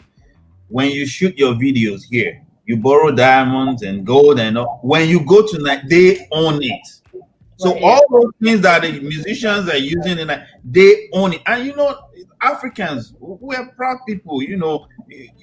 "When 0.68 0.88
you 0.90 1.04
shoot 1.06 1.36
your 1.36 1.54
videos 1.54 2.02
here, 2.08 2.40
you 2.64 2.76
borrow 2.78 3.10
diamonds 3.10 3.82
and 3.82 4.06
gold, 4.06 4.38
and 4.40 4.56
all. 4.56 4.78
when 4.82 5.08
you 5.08 5.18
go 5.24 5.46
to 5.46 5.58
night, 5.58 5.82
they 5.90 6.26
own 6.30 6.62
it." 6.62 6.86
So 7.58 7.74
Right. 7.74 7.82
all 7.82 8.00
those 8.10 8.32
things 8.42 8.60
that 8.62 8.82
the 8.82 9.00
musicians 9.00 9.68
are 9.68 9.76
using, 9.76 10.18
and 10.18 10.42
they 10.64 11.08
own 11.12 11.32
it. 11.34 11.42
And 11.46 11.66
you 11.66 11.74
know, 11.74 11.96
Africans, 12.40 13.14
we're 13.18 13.68
proud 13.72 13.98
people. 14.06 14.40
You 14.42 14.56
know, 14.56 14.86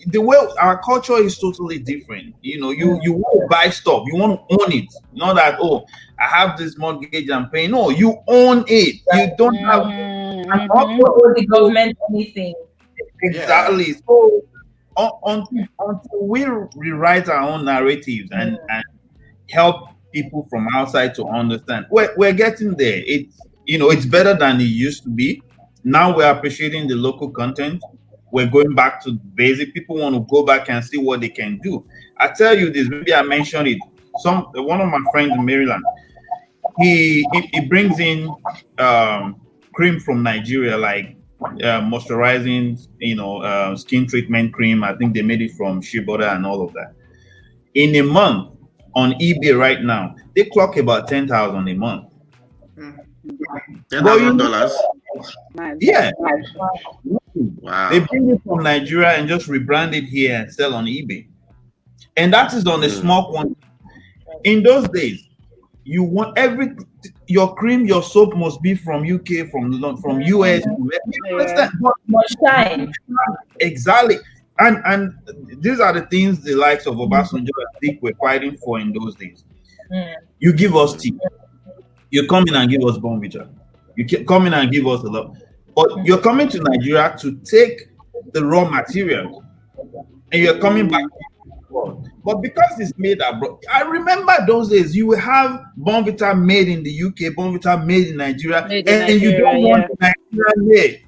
the 0.07 0.21
way 0.21 0.37
our 0.59 0.81
culture 0.81 1.17
is 1.17 1.37
totally 1.37 1.77
different. 1.77 2.33
You 2.41 2.61
know, 2.61 2.71
you 2.71 2.99
you 3.03 3.11
want 3.13 3.41
to 3.41 3.47
buy 3.49 3.69
stuff, 3.69 4.03
you 4.07 4.15
want 4.17 4.39
to 4.39 4.55
own 4.63 4.71
it. 4.71 4.93
Not 5.13 5.35
that 5.35 5.57
oh, 5.61 5.85
I 6.17 6.27
have 6.27 6.57
this 6.57 6.77
mortgage 6.77 7.29
I'm 7.29 7.49
paying. 7.49 7.71
No, 7.71 7.89
you 7.89 8.15
own 8.27 8.63
it. 8.67 9.01
You 9.13 9.31
don't 9.37 9.55
have 9.55 9.83
Mhm. 9.83 10.45
and 10.53 10.71
also 10.71 11.03
Or 11.03 11.33
the 11.35 11.45
government 11.47 11.97
anything. 12.09 12.53
exactly. 13.23 13.93
So 14.07 14.41
un- 14.95 15.11
un- 15.25 15.67
until 15.79 16.27
we 16.27 16.45
rewrite 16.77 17.27
our 17.27 17.41
own 17.41 17.65
narratives 17.65 18.29
and, 18.31 18.57
and 18.69 18.83
help 19.49 19.89
people 20.15 20.47
from 20.49 20.67
outside 20.73 21.13
to 21.13 21.27
understand, 21.27 21.85
we're, 21.91 22.13
we're 22.15 22.31
getting 22.33 22.73
there. 22.75 23.03
It's 23.05 23.37
you 23.65 23.77
know 23.77 23.89
it's 23.91 24.05
better 24.05 24.33
than 24.33 24.61
it 24.61 24.71
used 24.87 25.03
to 25.03 25.09
be. 25.09 25.41
Now 25.83 26.15
we're 26.15 26.31
appreciating 26.31 26.87
the 26.87 26.95
local 26.95 27.29
content. 27.29 27.83
We're 28.31 28.47
going 28.47 28.73
back 28.73 29.03
to 29.03 29.11
basic. 29.11 29.73
People 29.73 29.97
want 29.97 30.15
to 30.15 30.25
go 30.29 30.45
back 30.45 30.69
and 30.69 30.83
see 30.83 30.97
what 30.97 31.21
they 31.21 31.29
can 31.29 31.59
do. 31.61 31.85
I 32.17 32.29
tell 32.29 32.57
you 32.57 32.69
this. 32.71 32.87
Maybe 32.89 33.13
I 33.13 33.21
mentioned 33.23 33.67
it. 33.67 33.79
Some 34.19 34.45
one 34.55 34.79
of 34.81 34.89
my 34.89 34.99
friends 35.11 35.33
in 35.33 35.43
Maryland. 35.45 35.83
He 36.79 37.27
he, 37.33 37.49
he 37.53 37.61
brings 37.67 37.99
in 37.99 38.33
um, 38.77 39.41
cream 39.73 39.99
from 39.99 40.23
Nigeria, 40.23 40.77
like 40.77 41.17
uh, 41.41 41.81
moisturizing, 41.81 42.87
you 42.99 43.15
know, 43.15 43.41
uh, 43.41 43.75
skin 43.75 44.07
treatment 44.07 44.53
cream. 44.53 44.83
I 44.83 44.95
think 44.95 45.13
they 45.13 45.21
made 45.21 45.41
it 45.41 45.51
from 45.57 45.81
shea 45.81 45.99
butter 45.99 46.23
and 46.23 46.45
all 46.45 46.61
of 46.61 46.73
that. 46.73 46.93
In 47.73 47.93
a 47.95 48.01
month 48.01 48.54
on 48.95 49.11
eBay 49.19 49.57
right 49.57 49.81
now, 49.81 50.15
they 50.35 50.45
clock 50.45 50.77
about 50.77 51.07
ten 51.07 51.27
thousand 51.27 51.67
a 51.67 51.73
month. 51.75 52.05
Ten 52.77 54.03
Well, 54.03 54.19
you 54.19 54.25
thousand 54.31 54.37
know- 54.37 54.51
dollars. 54.51 54.73
Yeah, 55.79 56.11
Wow. 57.35 57.89
they 57.89 57.99
bring 57.99 58.29
it 58.29 58.41
from 58.45 58.63
Nigeria 58.63 59.09
and 59.17 59.27
just 59.27 59.47
rebrand 59.47 59.93
it 59.95 60.03
here 60.05 60.35
and 60.35 60.51
sell 60.53 60.73
on 60.73 60.85
eBay, 60.85 61.27
and 62.17 62.33
that 62.33 62.53
is 62.53 62.65
on 62.67 62.83
a 62.83 62.87
Mm. 62.87 63.01
small 63.01 63.31
quantity. 63.31 63.55
In 64.43 64.61
those 64.63 64.87
days, 64.89 65.23
you 65.85 66.03
want 66.03 66.37
every 66.37 66.75
your 67.27 67.55
cream, 67.55 67.85
your 67.85 68.03
soap 68.03 68.35
must 68.35 68.61
be 68.61 68.75
from 68.75 69.03
UK, 69.05 69.45
from 69.49 69.71
Lon- 69.79 69.97
from 69.97 70.19
US. 70.21 70.63
You 70.65 71.37
understand? 71.39 71.71
But 71.79 71.93
Much 72.07 72.33
time. 72.45 72.91
Exactly. 73.59 74.17
And 74.59 74.81
and 74.85 75.13
these 75.61 75.79
are 75.79 75.91
the 75.93 76.05
things 76.07 76.41
the 76.41 76.55
likes 76.55 76.85
of 76.85 76.95
Obasanjo 76.95 77.49
and 77.49 77.49
Dick 77.81 77.99
were 78.01 78.13
fighting 78.21 78.57
for 78.57 78.79
in 78.79 78.93
those 78.93 79.15
days. 79.15 79.43
Mm. 79.91 80.15
You 80.39 80.53
give 80.53 80.75
us 80.75 80.95
tea. 80.95 81.13
You 82.09 82.27
come 82.27 82.47
in 82.47 82.55
and 82.55 82.69
give 82.69 82.81
us 82.83 82.97
Bournvita. 82.97 83.49
You 83.97 84.25
come 84.25 84.47
in 84.47 84.53
and 84.53 84.71
give 84.71 84.87
us 84.87 85.03
a 85.03 85.07
lot. 85.07 85.35
But 85.75 86.05
you're 86.05 86.21
coming 86.21 86.47
to 86.49 86.59
Nigeria 86.61 87.15
to 87.19 87.35
take 87.43 87.89
the 88.31 88.45
raw 88.45 88.69
material 88.69 89.43
and 90.31 90.41
you're 90.41 90.59
coming 90.59 90.87
back. 90.87 91.03
But 92.23 92.35
because 92.41 92.79
it's 92.79 92.93
made 92.97 93.21
abroad, 93.21 93.63
I 93.71 93.81
remember 93.81 94.33
those 94.47 94.69
days 94.69 94.95
you 94.95 95.07
will 95.07 95.19
have 95.19 95.61
Bournvita 95.77 96.39
made 96.41 96.69
in 96.69 96.81
the 96.83 97.03
UK, 97.03 97.35
Bournvita 97.35 97.85
made 97.85 98.07
in 98.07 98.17
Nigeria, 98.17 98.65
Made 98.67 98.87
in 98.87 99.01
and 99.01 99.21
you 99.21 99.31
don't 99.37 99.61
Nigeria, 99.61 99.67
want 99.69 99.91
Nigeria 99.99 100.89
here. 100.89 100.99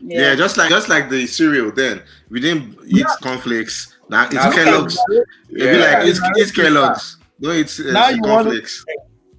Yeah, 0.00 0.34
just 0.34 0.56
like 0.56 0.70
just 0.70 0.88
like 0.88 1.08
the 1.10 1.26
cereal. 1.26 1.70
Then 1.72 2.02
we 2.30 2.40
didn't 2.40 2.78
eat 2.86 3.06
cornflakes. 3.22 3.96
Now 4.08 4.24
it's 4.24 4.34
Now, 4.34 4.50
Kellogg's. 4.52 4.98
It'd 5.10 5.26
be 5.50 5.78
like 5.78 6.06
it's, 6.06 6.20
it's 6.36 6.50
Kellogg's. 6.52 7.18
No, 7.38 7.50
it's, 7.50 7.78
it's 7.78 7.92
Now 7.92 8.08
you 8.08 8.20
want 8.22 8.48
to- 8.48 8.66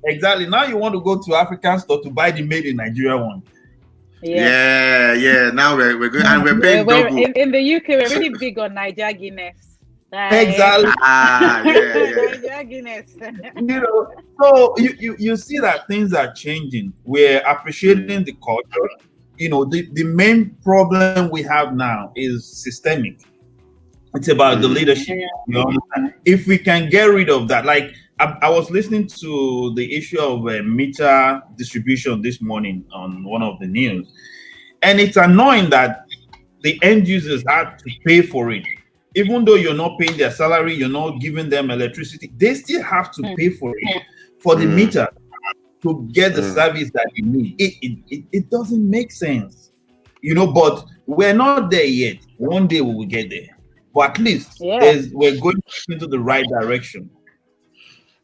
Exactly. 0.05 0.47
Now 0.47 0.63
you 0.63 0.77
want 0.77 0.93
to 0.93 1.01
go 1.01 1.21
to 1.21 1.36
African 1.36 1.79
store 1.79 2.01
to 2.01 2.10
buy 2.10 2.31
the 2.31 2.43
made 2.43 2.65
in 2.65 2.77
Nigeria 2.77 3.17
one. 3.17 3.43
Yeah. 4.21 5.13
yeah, 5.13 5.51
Now 5.51 5.75
we're 5.75 5.97
we're 5.99 6.10
going 6.10 6.25
and 6.25 6.43
we're 6.43 6.55
We're, 6.55 6.62
paying 6.62 6.86
we're- 6.86 7.03
double. 7.03 7.17
in, 7.23 7.31
in 7.33 7.51
the 7.51 7.75
UK, 7.75 7.88
we're 7.89 8.10
really 8.19 8.29
big 8.38 8.57
on 8.60 8.73
Niger 8.73 9.12
Guinness. 9.13 9.77
Like, 10.12 10.47
Exactly. 10.47 10.91
ah, 11.01 11.62
yeah, 11.63 11.73
yeah. 11.97 12.15
Niger 12.55 12.63
Guinness. 12.69 13.15
You 13.57 13.62
know, 13.81 14.12
so 14.41 14.73
you, 14.77 14.95
you 14.99 15.15
you 15.19 15.36
see 15.38 15.60
that 15.60 15.88
things 15.88 16.13
are 16.13 16.31
changing. 16.33 16.93
We're 17.03 17.39
appreciating 17.45 18.23
the 18.23 18.36
culture. 18.43 18.89
You 19.38 19.50
know, 19.50 19.65
the, 19.65 19.88
the 19.93 20.04
main 20.04 20.58
problem 20.63 21.30
we 21.30 21.43
have 21.43 21.76
now 21.76 22.12
is 22.15 22.45
systemic. 22.63 23.21
It's 24.15 24.30
about 24.30 24.62
the 24.62 24.67
leadership. 24.67 25.17
You 25.47 25.60
understand? 25.60 26.13
If 26.26 26.47
we 26.47 26.58
can 26.58 26.89
get 26.89 27.06
rid 27.06 27.30
of 27.30 27.47
that, 27.50 27.65
like 27.65 27.93
I, 28.19 28.36
I 28.41 28.50
was 28.50 28.71
listening 28.71 29.08
to 29.08 29.73
the 29.76 29.95
issue 29.95 30.19
of 30.19 30.47
uh, 30.47 30.63
meter 30.63 31.41
distribution 31.56 32.21
this 32.21 32.41
morning 32.41 32.84
on 32.91 33.23
one 33.23 33.43
of 33.43 33.60
the 33.60 33.67
news, 33.67 34.12
and 34.82 35.00
it's 35.00 35.17
annoying 35.17 35.69
that 35.69 36.06
the 36.62 36.80
end 36.82 37.08
users 37.08 37.43
have 37.47 37.78
to 37.78 37.91
pay 38.06 38.21
for 38.23 38.52
it. 38.52 38.65
Even 39.15 39.45
though 39.45 39.56
you're 39.56 39.73
not 39.73 40.00
paying 40.00 40.17
their 40.17 40.32
salary, 40.32 40.73
you're 40.73 40.89
not 40.89 41.19
giving 41.19 41.50
them 41.50 41.69
electricity, 41.69 42.32
they 42.38 42.56
still 42.56 42.82
have 42.82 43.12
to 43.12 43.21
Mm. 43.21 43.36
pay 43.36 43.50
for 43.50 43.71
it 43.71 44.02
for 44.39 44.56
the 44.56 44.65
Mm. 44.65 44.76
meter 44.76 45.08
to 45.83 46.07
get 46.11 46.35
the 46.35 46.41
Mm. 46.41 46.53
service 46.55 46.89
that 46.93 47.09
you 47.15 47.25
need. 47.25 47.55
It, 47.61 47.73
it, 47.81 47.99
it, 48.09 48.23
it 48.31 48.49
doesn't 48.49 48.89
make 48.89 49.11
sense, 49.11 49.71
you 50.21 50.33
know. 50.33 50.47
But 50.47 50.85
we're 51.05 51.33
not 51.33 51.69
there 51.71 51.85
yet. 51.85 52.17
One 52.37 52.67
day 52.67 52.81
we 52.81 52.93
will 52.93 53.05
get 53.05 53.29
there. 53.29 53.57
But 53.93 54.11
at 54.11 54.17
least 54.19 54.57
Yeah. 54.59 55.01
we're 55.11 55.39
going 55.39 55.61
into 55.89 56.07
the 56.07 56.19
right 56.19 56.45
direction. 56.59 57.09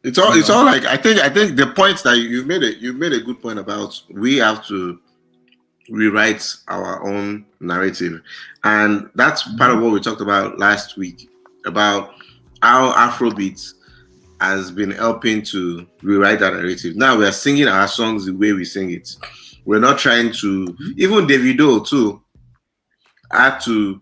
It's 0.02 0.18
all 0.18 0.32
it's 0.36 0.50
all 0.50 0.64
like 0.66 0.84
I 0.84 0.96
think 0.98 1.18
I 1.20 1.30
think 1.30 1.56
the 1.56 1.68
point 1.68 2.02
that 2.02 2.16
you 2.18 2.28
you 2.28 2.44
made 2.44 2.62
it 2.62 2.76
you 2.78 2.92
made 2.92 3.12
a 3.14 3.20
good 3.20 3.40
point 3.40 3.58
about 3.58 3.98
we 4.10 4.36
have 4.36 4.66
to 4.66 5.00
rewrite 5.88 6.44
our 6.68 7.02
own 7.08 7.46
narrative. 7.60 8.20
And 8.64 9.08
that's 9.14 9.42
part 9.56 9.70
of 9.74 9.80
what 9.80 9.92
we 9.92 10.00
talked 10.00 10.20
about 10.20 10.58
last 10.58 10.96
week 10.98 11.30
about 11.64 12.10
how 12.62 12.92
Afrobeat 12.92 13.72
has 14.44 14.70
been 14.70 14.90
helping 14.90 15.42
to 15.42 15.86
rewrite 16.02 16.40
that 16.40 16.54
narrative. 16.54 16.96
Now 16.96 17.16
we 17.16 17.26
are 17.26 17.32
singing 17.32 17.68
our 17.68 17.88
songs 17.88 18.26
the 18.26 18.32
way 18.32 18.52
we 18.52 18.64
sing 18.64 18.90
it. 18.90 19.16
We're 19.64 19.80
not 19.80 19.98
trying 19.98 20.32
to 20.32 20.76
even 20.96 21.26
Davido 21.26 21.86
too 21.86 22.22
had 23.30 23.58
to 23.60 24.00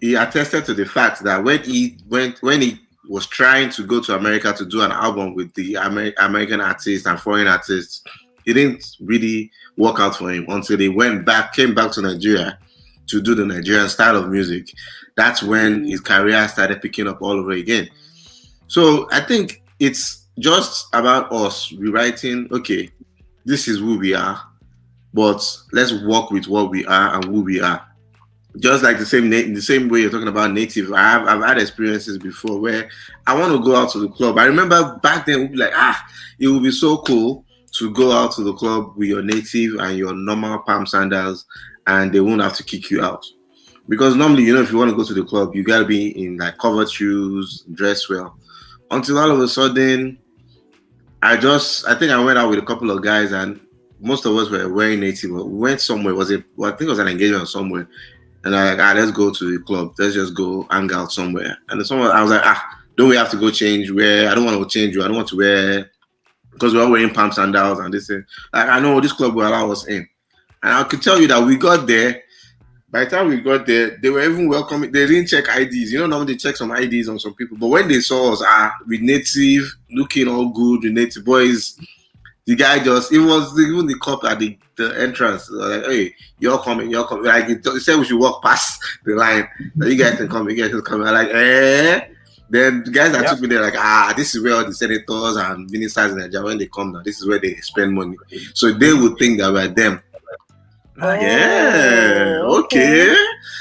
he 0.00 0.14
attested 0.14 0.64
to 0.66 0.74
the 0.74 0.86
fact 0.86 1.24
that 1.24 1.42
when 1.42 1.62
he 1.62 1.98
went 2.08 2.40
when 2.42 2.60
he 2.60 2.78
was 3.08 3.26
trying 3.26 3.70
to 3.70 3.84
go 3.84 4.00
to 4.00 4.14
America 4.14 4.52
to 4.52 4.66
do 4.66 4.82
an 4.82 4.92
album 4.92 5.34
with 5.34 5.52
the 5.54 5.76
Amer- 5.76 6.12
American 6.18 6.60
artists 6.60 7.06
and 7.06 7.18
foreign 7.18 7.48
artists, 7.48 8.02
it 8.44 8.54
didn't 8.54 8.84
really 9.00 9.50
work 9.76 9.98
out 9.98 10.16
for 10.16 10.30
him 10.30 10.44
until 10.48 10.78
he 10.78 10.88
went 10.88 11.24
back, 11.24 11.54
came 11.54 11.74
back 11.74 11.90
to 11.92 12.02
Nigeria 12.02 12.58
to 13.06 13.22
do 13.22 13.34
the 13.34 13.44
Nigerian 13.46 13.88
style 13.88 14.16
of 14.16 14.28
music. 14.28 14.72
That's 15.16 15.42
when 15.42 15.84
mm. 15.84 15.88
his 15.88 16.00
career 16.00 16.46
started 16.48 16.82
picking 16.82 17.08
up 17.08 17.22
all 17.22 17.32
over 17.32 17.52
again. 17.52 17.88
So 18.66 19.08
I 19.10 19.20
think 19.20 19.62
it's 19.78 20.26
just 20.38 20.88
about 20.92 21.32
us 21.32 21.72
rewriting. 21.72 22.48
Okay, 22.52 22.90
this 23.44 23.68
is 23.68 23.78
who 23.78 23.98
we 23.98 24.14
are, 24.14 24.40
but 25.14 25.56
let's 25.72 25.92
work 26.04 26.30
with 26.30 26.46
what 26.46 26.70
we 26.70 26.84
are 26.86 27.14
and 27.14 27.24
who 27.24 27.42
we 27.42 27.60
are. 27.60 27.84
Just 28.58 28.82
like 28.82 28.98
the 28.98 29.06
same 29.06 29.28
na- 29.30 29.54
the 29.54 29.60
same 29.60 29.88
way 29.88 30.00
you're 30.00 30.10
talking 30.10 30.28
about 30.28 30.52
native, 30.52 30.92
I 30.92 31.02
have 31.02 31.26
I've 31.26 31.42
had 31.42 31.58
experiences 31.58 32.18
before 32.18 32.60
where 32.60 32.90
I 33.26 33.38
want 33.38 33.52
to 33.52 33.62
go 33.62 33.76
out 33.76 33.90
to 33.92 34.00
the 34.00 34.08
club. 34.08 34.38
I 34.38 34.46
remember 34.46 34.98
back 35.02 35.26
then 35.26 35.40
we'd 35.40 35.52
be 35.52 35.58
like, 35.58 35.72
ah, 35.74 36.02
it 36.38 36.48
would 36.48 36.62
be 36.62 36.70
so 36.70 36.98
cool 36.98 37.44
to 37.72 37.90
go 37.92 38.10
out 38.12 38.32
to 38.32 38.42
the 38.42 38.54
club 38.54 38.94
with 38.96 39.08
your 39.08 39.22
native 39.22 39.74
and 39.78 39.96
your 39.98 40.14
normal 40.14 40.58
palm 40.60 40.86
sandals, 40.86 41.44
and 41.86 42.12
they 42.12 42.20
won't 42.20 42.40
have 42.40 42.54
to 42.54 42.64
kick 42.64 42.90
you 42.90 43.02
out. 43.02 43.24
Because 43.88 44.16
normally, 44.16 44.44
you 44.44 44.54
know, 44.54 44.62
if 44.62 44.70
you 44.70 44.78
want 44.78 44.90
to 44.90 44.96
go 44.96 45.04
to 45.04 45.14
the 45.14 45.24
club, 45.24 45.54
you 45.54 45.62
gotta 45.62 45.84
be 45.84 46.24
in 46.24 46.36
like 46.38 46.58
covered 46.58 46.90
shoes, 46.90 47.64
dress 47.72 48.08
well. 48.08 48.38
Until 48.90 49.18
all 49.18 49.30
of 49.30 49.40
a 49.40 49.48
sudden, 49.48 50.18
I 51.22 51.36
just 51.36 51.86
I 51.86 51.94
think 51.98 52.12
I 52.12 52.22
went 52.22 52.38
out 52.38 52.50
with 52.50 52.58
a 52.58 52.66
couple 52.66 52.90
of 52.90 53.02
guys 53.02 53.32
and 53.32 53.60
most 54.00 54.24
of 54.24 54.36
us 54.36 54.50
were 54.50 54.72
wearing 54.72 55.00
native. 55.00 55.30
We 55.30 55.42
went 55.42 55.80
somewhere. 55.80 56.14
Was 56.14 56.30
it? 56.30 56.44
Well, 56.56 56.72
I 56.72 56.76
think 56.76 56.88
it 56.88 56.90
was 56.90 56.98
an 56.98 57.08
engagement 57.08 57.48
somewhere. 57.48 57.88
And 58.44 58.54
I 58.54 58.70
like, 58.70 58.78
ah, 58.78 58.92
let's 58.94 59.10
go 59.10 59.32
to 59.32 59.58
the 59.58 59.64
club. 59.64 59.94
Let's 59.98 60.14
just 60.14 60.34
go 60.34 60.66
hang 60.70 60.90
out 60.92 61.12
somewhere. 61.12 61.58
And 61.68 61.84
someone, 61.84 62.12
I 62.12 62.22
was 62.22 62.30
like, 62.30 62.42
ah, 62.44 62.78
don't 62.96 63.08
we 63.08 63.16
have 63.16 63.30
to 63.30 63.36
go 63.36 63.50
change? 63.50 63.90
Where 63.90 64.30
I 64.30 64.34
don't 64.34 64.44
want 64.44 64.58
to 64.58 64.78
change 64.78 64.94
you. 64.94 65.02
I 65.02 65.08
don't 65.08 65.16
want 65.16 65.28
to 65.28 65.36
wear 65.36 65.90
because 66.52 66.74
we're 66.74 66.82
all 66.82 66.90
wearing 66.90 67.12
palm 67.12 67.32
sandals 67.32 67.78
and 67.78 67.92
this 67.92 68.06
thing. 68.06 68.24
Like 68.52 68.68
I 68.68 68.80
know 68.80 69.00
this 69.00 69.12
club 69.12 69.34
will 69.34 69.46
allow 69.46 69.70
us 69.70 69.86
in. 69.86 70.08
And 70.62 70.72
I 70.72 70.84
could 70.84 71.02
tell 71.02 71.20
you 71.20 71.28
that 71.28 71.44
we 71.44 71.56
got 71.56 71.86
there. 71.86 72.22
By 72.90 73.04
the 73.04 73.10
time 73.10 73.28
we 73.28 73.40
got 73.40 73.66
there, 73.66 73.98
they 73.98 74.08
were 74.08 74.22
even 74.22 74.48
welcoming. 74.48 74.90
They 74.90 75.06
didn't 75.06 75.26
check 75.26 75.44
IDs. 75.54 75.92
You 75.92 75.98
know, 76.00 76.06
normally 76.06 76.32
they 76.34 76.38
check 76.38 76.56
some 76.56 76.74
IDs 76.74 77.08
on 77.08 77.18
some 77.18 77.34
people. 77.34 77.58
But 77.58 77.68
when 77.68 77.88
they 77.88 78.00
saw 78.00 78.32
us, 78.32 78.42
ah, 78.44 78.72
with 78.86 79.02
native, 79.02 79.64
looking 79.90 80.26
all 80.26 80.48
good, 80.48 80.84
with 80.84 80.92
native 80.92 81.24
boys, 81.24 81.78
the 82.46 82.56
guy 82.56 82.82
just, 82.82 83.12
it 83.12 83.18
was 83.18 83.58
even 83.60 83.86
the 83.86 83.94
cop 83.98 84.24
at 84.24 84.38
the, 84.38 84.56
the 84.76 84.98
entrance, 85.02 85.50
like, 85.50 85.84
hey, 85.84 86.14
you're 86.38 86.58
coming, 86.60 86.90
you're 86.90 87.06
coming. 87.06 87.26
Like, 87.26 87.46
he 87.48 87.80
said 87.80 87.98
we 87.98 88.06
should 88.06 88.18
walk 88.18 88.42
past 88.42 88.80
the 89.04 89.14
line. 89.14 89.46
So 89.78 89.86
you 89.86 89.96
guys 89.96 90.16
can 90.16 90.28
come, 90.28 90.48
you 90.48 90.56
guys 90.56 90.70
can 90.70 90.80
come. 90.80 91.02
I'm 91.02 91.12
like, 91.12 91.28
eh? 91.28 92.00
Then 92.50 92.82
the 92.84 92.90
guys 92.90 93.12
that 93.12 93.20
Yep. 93.24 93.30
took 93.32 93.40
me 93.42 93.48
there, 93.48 93.60
like, 93.60 93.74
ah, 93.76 94.14
this 94.16 94.34
is 94.34 94.42
where 94.42 94.54
all 94.54 94.64
the 94.64 94.72
senators 94.72 95.36
and 95.36 95.70
ministers 95.70 96.12
in 96.12 96.18
Nigeria, 96.20 96.46
when 96.46 96.56
they 96.56 96.66
come 96.68 96.92
now, 96.92 97.02
this 97.02 97.20
is 97.20 97.28
where 97.28 97.38
they 97.38 97.54
spend 97.56 97.92
money. 97.92 98.16
So 98.54 98.72
they 98.72 98.94
would 98.94 99.18
think 99.18 99.40
that 99.40 99.52
we're 99.52 99.68
them. 99.68 100.00
Yeah, 100.98 102.40
Oh, 102.42 102.60
okay. 102.64 103.10
okay. 103.10 103.16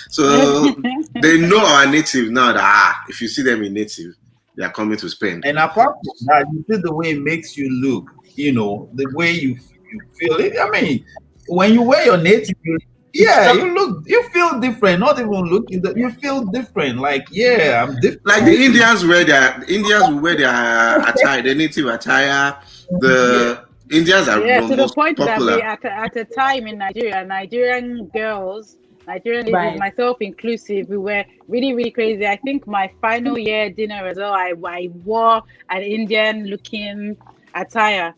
So 0.09 0.73
they 1.21 1.37
know 1.37 1.63
our 1.65 1.85
native 1.85 2.31
now 2.31 2.53
that 2.53 2.61
ah, 2.63 3.03
if 3.09 3.21
you 3.21 3.27
see 3.27 3.43
them 3.43 3.63
in 3.63 3.73
native, 3.73 4.13
they 4.55 4.63
are 4.63 4.71
coming 4.71 4.97
to 4.97 5.09
Spain. 5.09 5.41
And 5.45 5.59
apart 5.59 5.95
from 6.03 6.27
that, 6.27 6.45
you 6.51 6.65
see 6.69 6.81
the 6.81 6.93
way 6.93 7.11
it 7.11 7.21
makes 7.21 7.55
you 7.55 7.69
look, 7.69 8.05
you 8.35 8.51
know, 8.51 8.89
the 8.95 9.05
way 9.13 9.31
you, 9.31 9.49
you 9.91 10.01
feel 10.17 10.37
it. 10.37 10.53
I 10.59 10.69
mean, 10.69 11.05
when 11.47 11.73
you 11.73 11.83
wear 11.83 12.05
your 12.05 12.17
native, 12.17 12.55
you, 12.63 12.79
yeah, 13.13 13.53
you 13.53 13.73
look, 13.73 14.03
you 14.07 14.21
feel 14.29 14.59
different. 14.59 14.99
Not 14.99 15.19
even 15.19 15.29
looking, 15.31 15.83
you 15.95 16.11
feel 16.11 16.45
different. 16.45 16.99
Like, 16.99 17.27
yeah, 17.31 17.85
I'm 17.87 17.99
different. 17.99 18.25
Like 18.25 18.45
the 18.45 18.55
Indians 18.55 19.05
wear 19.05 19.23
their 19.23 19.59
the 19.59 19.73
Indians 19.73 20.09
will 20.09 20.19
wear 20.19 20.35
their 20.37 20.99
attire, 21.07 21.41
their 21.41 21.55
native 21.55 21.87
attire. 21.87 22.59
The 22.99 23.63
Indians 23.91 24.27
are 24.27 24.45
yeah, 24.45 24.61
to 24.61 24.67
the 24.67 24.77
most 24.77 24.95
point 24.95 25.17
that 25.17 25.27
popular. 25.37 25.55
we, 25.57 25.61
at, 25.61 25.83
a- 25.85 25.91
at 25.93 26.15
a 26.17 26.25
time 26.25 26.67
in 26.67 26.77
Nigeria, 26.79 27.23
Nigerian 27.25 28.07
girls, 28.07 28.77
Nigerian 29.07 29.45
ladies, 29.45 29.53
Right. 29.53 29.79
myself 29.79 30.17
inclusive, 30.21 30.89
we 30.89 30.97
were 30.97 31.23
really, 31.47 31.73
really 31.73 31.91
crazy. 31.91 32.27
I 32.27 32.35
think 32.37 32.67
my 32.67 32.91
final 33.01 33.37
year 33.37 33.69
dinner 33.69 34.05
as 34.07 34.17
well, 34.17 34.33
I, 34.33 34.53
I 34.65 34.89
wore 35.05 35.41
an 35.69 35.81
Indian 35.81 36.47
looking 36.47 37.15
attire. 37.55 38.13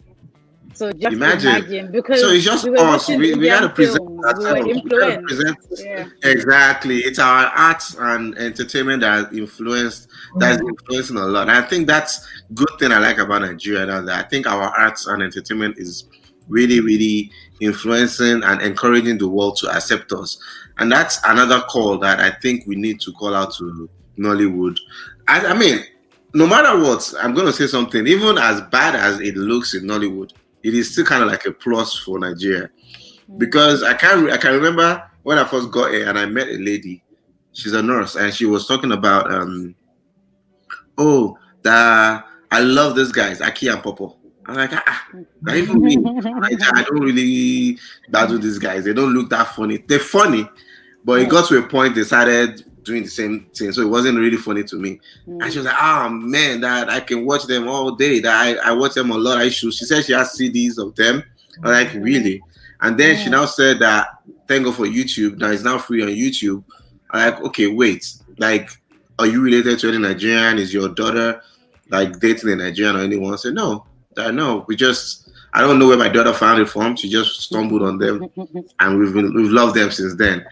So 0.73 0.91
just 0.91 1.13
Imagine. 1.13 1.49
imagine, 1.49 1.91
because 1.91 2.21
So 2.21 2.29
it's 2.29 2.45
just 2.45 2.67
we 2.69 2.77
us. 2.77 3.07
We, 3.07 3.17
we 3.17 3.31
Indian 3.33 3.61
gotta 3.61 3.69
present 3.69 4.05
that 4.21 4.63
we 4.65 4.73
we 4.73 5.25
present 5.25 5.57
Yeah. 5.77 6.07
Exactly. 6.23 6.99
It's 6.99 7.19
our 7.19 7.45
arts 7.47 7.95
and 7.99 8.37
entertainment 8.37 9.01
that 9.01 9.33
influenced 9.33 10.09
that's 10.37 10.57
mm-hmm. 10.57 10.69
influencing 10.69 11.17
a 11.17 11.25
lot. 11.25 11.49
And 11.49 11.51
I 11.51 11.61
think 11.61 11.87
that's 11.87 12.25
good 12.53 12.69
thing 12.79 12.91
I 12.91 12.99
like 12.99 13.17
about 13.17 13.41
Nigeria 13.41 13.85
now 13.85 14.01
that 14.01 14.25
I 14.25 14.27
think 14.27 14.47
our 14.47 14.69
arts 14.77 15.07
and 15.07 15.23
entertainment 15.23 15.77
is 15.77 16.07
really, 16.47 16.79
really 16.79 17.31
influencing 17.61 18.43
and 18.43 18.61
encouraging 18.61 19.17
the 19.17 19.27
world 19.27 19.57
to 19.57 19.69
accept 19.69 20.11
us. 20.11 20.39
And 20.77 20.91
that's 20.91 21.19
another 21.25 21.61
call 21.61 21.97
that 21.99 22.19
I 22.19 22.31
think 22.41 22.65
we 22.67 22.75
need 22.75 23.01
to 23.01 23.11
call 23.13 23.35
out 23.35 23.53
to 23.55 23.89
Nollywood. 24.17 24.77
I, 25.27 25.47
I 25.47 25.53
mean, 25.57 25.83
no 26.33 26.45
matter 26.47 26.79
what, 26.79 27.13
I'm 27.21 27.33
gonna 27.33 27.53
say 27.53 27.67
something, 27.67 28.05
even 28.07 28.37
as 28.37 28.61
bad 28.69 28.95
as 28.95 29.19
it 29.19 29.35
looks 29.35 29.73
in 29.73 29.83
Nollywood, 29.83 30.31
it 30.63 30.73
is 30.73 30.91
still 30.91 31.05
kind 31.05 31.23
of 31.23 31.29
like 31.29 31.45
a 31.45 31.51
plus 31.51 31.97
for 31.97 32.19
Nigeria 32.19 32.69
because 33.37 33.83
I 33.83 33.93
can 33.93 34.29
I 34.29 34.37
can 34.37 34.53
remember 34.53 35.03
when 35.23 35.37
I 35.37 35.45
first 35.45 35.71
got 35.71 35.91
here 35.91 36.07
and 36.07 36.17
I 36.17 36.25
met 36.25 36.47
a 36.47 36.57
lady. 36.57 37.03
She's 37.53 37.73
a 37.73 37.81
nurse 37.81 38.15
and 38.15 38.33
she 38.33 38.45
was 38.45 38.67
talking 38.67 38.91
about 38.91 39.31
um 39.31 39.75
oh 40.97 41.37
that 41.63 42.25
I 42.51 42.59
love 42.61 42.95
these 42.95 43.11
guys 43.11 43.41
Aki 43.41 43.67
and 43.69 43.83
Pawpaw. 43.83 44.13
I'm 44.45 44.55
like 44.55 44.73
ah, 44.73 44.83
ah, 44.87 45.53
even 45.53 45.81
me 45.81 45.97
I 45.97 46.83
don't 46.83 47.01
really 47.01 47.77
battle 48.09 48.39
these 48.39 48.59
guys. 48.59 48.85
They 48.85 48.93
don't 48.93 49.13
look 49.13 49.29
that 49.29 49.55
funny. 49.55 49.77
They're 49.77 49.99
funny, 49.99 50.47
but 51.05 51.21
it 51.21 51.29
got 51.29 51.47
to 51.49 51.57
a 51.59 51.67
point 51.67 51.95
they 51.95 52.03
started 52.03 52.65
doing 52.89 53.03
the 53.03 53.09
same 53.09 53.45
thing, 53.55 53.71
so 53.71 53.81
it 53.81 53.89
wasn't 53.89 54.17
really 54.17 54.37
funny 54.37 54.63
to 54.65 54.75
me. 54.75 54.99
And 55.25 55.51
she 55.51 55.59
was 55.59 55.65
like, 55.65 55.75
"Ah, 55.77 56.09
man, 56.09 56.59
that 56.61 56.89
I 56.89 56.99
can 56.99 57.25
watch 57.25 57.45
them 57.45 57.67
all 57.67 57.91
day. 57.95 58.19
That 58.19 58.35
I, 58.35 58.69
I 58.69 58.73
watch 58.73 58.95
them 58.95 59.11
a 59.11 59.17
lot. 59.17 59.37
I 59.37 59.49
should." 59.49 59.73
She 59.73 59.85
said 59.85 60.05
she 60.05 60.13
has 60.13 60.37
CDs 60.37 60.77
of 60.77 60.95
them. 60.95 61.23
I'm 61.63 61.71
like, 61.71 61.93
really? 61.93 62.41
And 62.81 62.97
then 62.97 63.17
she 63.17 63.29
now 63.29 63.45
said 63.45 63.79
that 63.79 64.19
thank 64.47 64.65
God 64.65 64.75
for 64.75 64.85
YouTube. 64.85 65.37
Now 65.37 65.51
it's 65.51 65.63
now 65.63 65.77
free 65.77 66.01
on 66.01 66.09
YouTube. 66.09 66.63
I'm 67.11 67.31
like, 67.33 67.41
okay, 67.45 67.67
wait. 67.67 68.13
Like, 68.37 68.69
are 69.17 69.27
you 69.27 69.41
related 69.41 69.79
to 69.79 69.89
any 69.89 69.97
Nigerian? 69.97 70.57
Is 70.57 70.73
your 70.73 70.89
daughter 70.89 71.41
like 71.89 72.19
dating 72.19 72.51
a 72.51 72.55
Nigerian 72.55 72.95
or 72.95 73.01
anyone? 73.01 73.33
I 73.33 73.37
said, 73.37 73.53
no. 73.53 73.85
I 74.17 74.31
know. 74.31 74.65
We 74.67 74.75
just 74.75 75.28
I 75.53 75.61
don't 75.61 75.79
know 75.79 75.87
where 75.87 75.97
my 75.97 76.09
daughter 76.09 76.33
found 76.33 76.61
it 76.61 76.69
from. 76.69 76.95
She 76.95 77.09
just 77.09 77.41
stumbled 77.41 77.81
on 77.83 77.97
them 77.97 78.29
and 78.79 78.99
we've 78.99 79.13
been 79.13 79.33
we've 79.33 79.51
loved 79.51 79.75
them 79.75 79.91
since 79.91 80.15
then. 80.15 80.45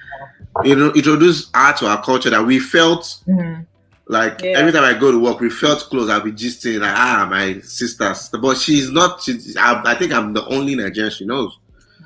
You 0.63 0.75
know, 0.75 0.91
introduce 0.93 1.49
art 1.53 1.77
to 1.77 1.87
our 1.87 2.01
culture 2.03 2.29
that 2.31 2.43
we 2.45 2.59
felt 2.59 3.19
Mhm. 3.27 3.65
like 4.07 4.41
Yeah. 4.41 4.57
every 4.57 4.71
time 4.71 4.83
I 4.83 4.97
go 4.99 5.11
to 5.11 5.19
work, 5.19 5.39
we 5.39 5.49
felt 5.49 5.81
close. 5.81 6.09
I'll 6.09 6.21
be 6.21 6.31
gisting 6.31 6.79
like, 6.79 6.93
ah, 6.95 7.27
my 7.29 7.59
sisters. 7.61 8.29
But 8.41 8.57
she's 8.57 8.89
not. 8.89 9.21
She's, 9.21 9.55
I, 9.55 9.81
I 9.85 9.95
think 9.95 10.13
I'm 10.13 10.33
the 10.33 10.45
only 10.47 10.75
Nigerian 10.75 11.11
she 11.11 11.25
knows. 11.25 11.57